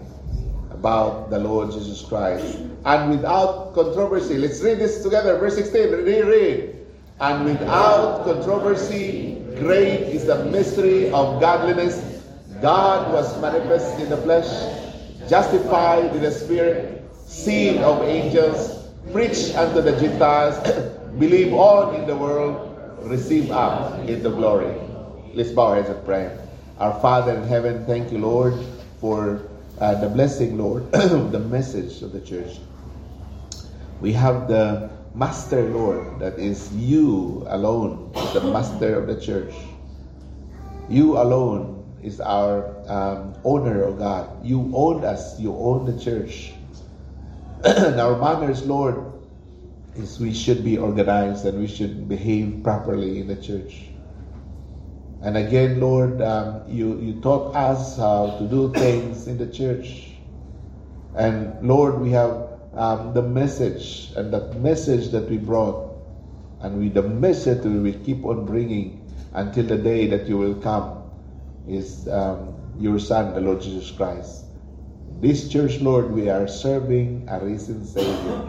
about 0.72 1.30
the 1.30 1.40
Lord 1.40 1.72
Jesus 1.72 2.02
Christ. 2.02 2.60
And 2.84 3.12
without 3.12 3.74
controversy, 3.74 4.38
let's 4.38 4.62
read 4.62 4.80
this 4.80 5.04
together. 5.04 5.38
Verse 5.38 5.56
16, 5.56 5.92
read. 6.04 6.26
Read. 6.26 6.76
And 7.22 7.46
without 7.46 8.26
controversy, 8.26 9.42
great 9.58 10.04
is 10.04 10.26
the 10.26 10.44
mystery 10.46 11.12
of 11.12 11.40
godliness. 11.42 12.09
God 12.62 13.14
was 13.14 13.40
manifest 13.40 14.00
in 14.02 14.10
the 14.10 14.18
flesh, 14.18 14.50
justified 15.30 16.14
in 16.14 16.22
the 16.22 16.32
spirit, 16.32 17.04
seen 17.26 17.78
of 17.80 18.04
angels, 18.04 18.90
preached 19.14 19.56
unto 19.56 19.82
the 19.82 19.98
Gentiles, 20.00 20.60
believe 21.20 21.54
on 21.54 21.96
in 21.96 22.06
the 22.06 22.16
world, 22.16 22.76
receive 23.04 23.52
up 23.52 23.98
in 24.10 24.22
the 24.24 24.30
glory. 24.30 24.76
Let's 25.34 25.52
bow 25.52 25.68
our 25.68 25.76
heads 25.76 25.90
and 25.90 26.04
pray. 26.04 26.38
Our 26.80 27.00
Father 27.00 27.36
in 27.36 27.44
heaven, 27.44 27.86
thank 27.86 28.12
you, 28.12 28.18
Lord, 28.18 28.54
for 29.00 29.48
uh, 29.80 29.96
the 30.02 30.10
blessing, 30.10 30.58
Lord, 30.58 30.92
the 30.92 31.40
message 31.40 32.02
of 32.02 32.12
the 32.12 32.20
church. 32.20 32.60
We 34.02 34.12
have 34.14 34.48
the 34.50 34.90
Master, 35.16 35.64
Lord, 35.70 36.20
that 36.20 36.38
is 36.38 36.74
you 36.76 37.46
alone, 37.48 38.12
the 38.34 38.42
Master 38.42 39.00
of 39.00 39.08
the 39.08 39.20
church. 39.20 39.54
You 40.90 41.18
alone 41.18 41.79
is 42.04 42.20
our 42.22 42.76
um, 42.90 43.36
owner, 43.44 43.84
of 43.84 44.00
God. 44.00 44.46
You 44.46 44.72
own 44.74 45.04
us, 45.04 45.40
you 45.40 45.56
own 45.56 45.86
the 45.86 46.00
church. 46.00 46.54
and 47.64 48.00
our 48.00 48.18
manners, 48.18 48.66
Lord, 48.66 49.14
is 49.96 50.20
we 50.20 50.34
should 50.34 50.64
be 50.64 50.78
organized 50.78 51.46
and 51.46 51.60
we 51.60 51.68
should 51.68 52.08
behave 52.08 52.62
properly 52.64 53.20
in 53.20 53.28
the 53.28 53.36
church. 53.36 53.90
And 55.22 55.36
again, 55.36 55.82
Lord, 55.82 56.22
um, 56.22 56.64
you, 56.68 56.98
you 57.00 57.20
taught 57.20 57.54
us 57.54 57.98
how 57.98 58.38
to 58.40 58.48
do 58.48 58.72
things 58.72 59.28
in 59.28 59.38
the 59.38 59.48
church. 59.48 60.12
And 61.16 61.62
Lord, 61.62 62.00
we 62.00 62.12
have 62.12 62.48
um, 62.74 63.14
the 63.14 63.22
message, 63.22 64.12
and 64.16 64.32
that 64.34 64.62
message 64.62 65.10
that 65.10 65.30
we 65.30 65.38
brought, 65.38 65.92
and 66.62 66.80
with 66.80 66.94
the 66.94 67.04
message 67.04 67.64
we 67.66 67.80
will 67.80 68.00
keep 68.06 68.24
on 68.24 68.46
bringing 68.46 69.06
until 69.34 69.66
the 69.66 69.78
day 69.78 70.08
that 70.08 70.28
you 70.28 70.38
will 70.38 70.56
come, 70.56 70.99
is 71.70 72.08
um, 72.10 72.56
your 72.78 73.00
Son, 73.00 73.34
the 73.34 73.42
Lord 73.42 73.62
Jesus 73.62 73.92
Christ. 73.92 74.46
This 75.22 75.50
church, 75.50 75.80
Lord, 75.82 76.12
we 76.12 76.30
are 76.30 76.48
serving 76.48 77.28
a 77.30 77.40
risen 77.40 77.86
Savior. 77.86 78.42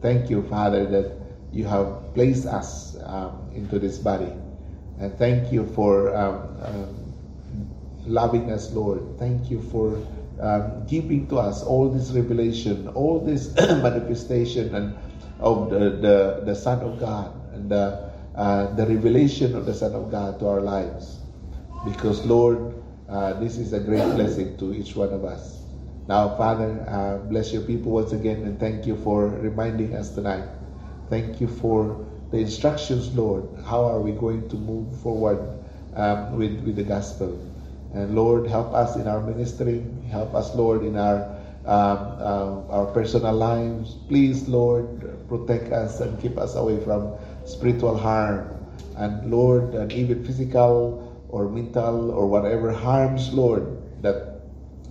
Thank 0.00 0.30
you, 0.30 0.42
Father, 0.48 0.86
that 0.86 1.18
you 1.52 1.64
have 1.66 2.14
placed 2.14 2.46
us 2.46 2.96
um, 3.04 3.50
into 3.54 3.78
this 3.78 3.98
body. 3.98 4.32
And 4.98 5.16
thank 5.18 5.52
you 5.52 5.66
for 5.74 6.14
um, 6.14 6.56
um, 6.62 7.14
loving 8.06 8.50
us, 8.50 8.72
Lord. 8.72 9.18
Thank 9.18 9.50
you 9.50 9.60
for 9.60 9.98
um, 10.40 10.86
giving 10.86 11.28
to 11.28 11.38
us 11.38 11.62
all 11.62 11.88
this 11.90 12.10
revelation, 12.10 12.88
all 12.88 13.20
this 13.20 13.54
manifestation 13.56 14.74
and 14.74 14.96
of 15.40 15.70
the, 15.70 15.90
the, 15.90 16.42
the 16.46 16.54
Son 16.54 16.80
of 16.80 17.00
God 17.00 17.34
and 17.54 17.68
the, 17.70 18.10
uh, 18.36 18.72
the 18.74 18.86
revelation 18.86 19.56
of 19.56 19.66
the 19.66 19.74
Son 19.74 19.92
of 19.92 20.10
God 20.10 20.38
to 20.38 20.46
our 20.46 20.60
lives. 20.60 21.21
Because, 21.84 22.24
Lord, 22.24 22.74
uh, 23.08 23.34
this 23.34 23.58
is 23.58 23.72
a 23.72 23.80
great 23.80 24.04
blessing 24.14 24.56
to 24.58 24.72
each 24.72 24.94
one 24.96 25.12
of 25.12 25.24
us. 25.24 25.62
Now, 26.08 26.36
Father, 26.36 26.84
uh, 26.88 27.18
bless 27.28 27.52
your 27.52 27.62
people 27.62 27.92
once 27.92 28.12
again 28.12 28.42
and 28.42 28.58
thank 28.58 28.86
you 28.86 28.96
for 28.96 29.28
reminding 29.28 29.94
us 29.94 30.10
tonight. 30.10 30.44
Thank 31.10 31.40
you 31.40 31.46
for 31.48 32.06
the 32.30 32.38
instructions, 32.38 33.14
Lord. 33.14 33.44
How 33.64 33.84
are 33.84 34.00
we 34.00 34.12
going 34.12 34.48
to 34.48 34.56
move 34.56 35.00
forward 35.00 35.38
um, 35.94 36.36
with, 36.36 36.60
with 36.64 36.76
the 36.76 36.82
gospel? 36.82 37.38
And 37.94 38.14
Lord, 38.14 38.46
help 38.46 38.72
us 38.72 38.96
in 38.96 39.06
our 39.06 39.20
ministry. 39.20 39.84
Help 40.10 40.34
us, 40.34 40.54
Lord, 40.54 40.82
in 40.82 40.96
our 40.96 41.28
um, 41.64 41.98
uh, 42.18 42.74
our 42.74 42.86
personal 42.86 43.34
lives. 43.34 43.94
Please, 44.08 44.48
Lord, 44.48 44.88
protect 45.28 45.72
us 45.72 46.00
and 46.00 46.20
keep 46.20 46.36
us 46.38 46.56
away 46.56 46.82
from 46.82 47.12
spiritual 47.44 47.96
harm. 47.96 48.48
And 48.96 49.30
Lord, 49.30 49.74
and 49.74 49.92
even 49.92 50.24
physical 50.24 51.01
or 51.32 51.48
mental 51.48 52.12
or 52.12 52.28
whatever 52.28 52.70
harms, 52.70 53.32
Lord, 53.32 53.66
that 54.02 54.42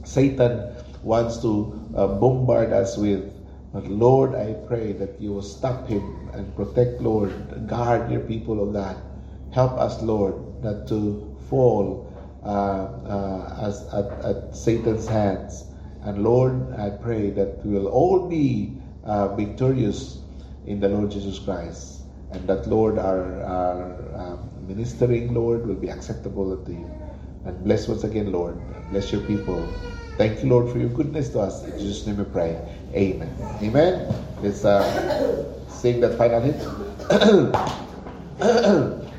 Satan 0.03 0.73
wants 1.03 1.37
to 1.41 1.71
uh, 1.95 2.07
bombard 2.07 2.73
us 2.73 2.97
with. 2.97 3.31
But 3.71 3.87
Lord, 3.87 4.35
I 4.35 4.53
pray 4.67 4.91
that 4.93 5.21
you 5.21 5.31
will 5.31 5.45
stop 5.45 5.87
him 5.87 6.29
and 6.33 6.53
protect, 6.55 6.99
Lord. 6.99 7.31
Guard 7.67 8.11
your 8.11 8.21
people, 8.21 8.61
of 8.61 8.73
God. 8.73 8.97
Help 9.53 9.73
us, 9.73 10.01
Lord, 10.01 10.35
not 10.63 10.87
to 10.89 11.31
fall 11.47 12.11
uh, 12.43 12.47
uh, 12.49 13.67
as 13.67 13.87
at, 13.93 14.09
at, 14.25 14.55
Satan's 14.55 15.07
hands. 15.07 15.65
And 16.01 16.23
Lord, 16.23 16.73
I 16.73 16.89
pray 16.89 17.29
that 17.31 17.63
we 17.63 17.77
will 17.77 17.87
all 17.87 18.27
be 18.27 18.73
uh, 19.05 19.35
victorious 19.35 20.19
in 20.65 20.79
the 20.79 20.89
Lord 20.89 21.11
Jesus 21.11 21.37
Christ, 21.39 22.01
and 22.31 22.47
that 22.47 22.67
Lord, 22.67 22.97
our, 22.97 23.43
our 23.43 23.93
um, 24.15 24.50
ministering 24.75 25.33
Lord, 25.33 25.67
will 25.67 25.75
be 25.75 25.89
acceptable 25.89 26.51
unto 26.51 26.71
you. 26.71 26.89
And 27.45 27.63
bless 27.63 27.87
once 27.87 28.03
again, 28.03 28.31
Lord. 28.31 28.57
Bless 28.91 29.11
your 29.11 29.21
people. 29.21 29.67
Thank 30.17 30.43
you, 30.43 30.49
Lord, 30.49 30.71
for 30.71 30.79
your 30.79 30.89
goodness 30.89 31.29
to 31.29 31.39
us. 31.39 31.63
In 31.65 31.77
Jesus' 31.79 32.05
name 32.07 32.17
we 32.17 32.25
pray. 32.25 32.59
Amen. 32.93 33.33
Amen. 33.61 34.13
Let's 34.41 34.63
uh, 34.63 34.83
sing 35.69 35.99
that 36.01 36.17
final 36.17 36.41
hit. 36.41 36.57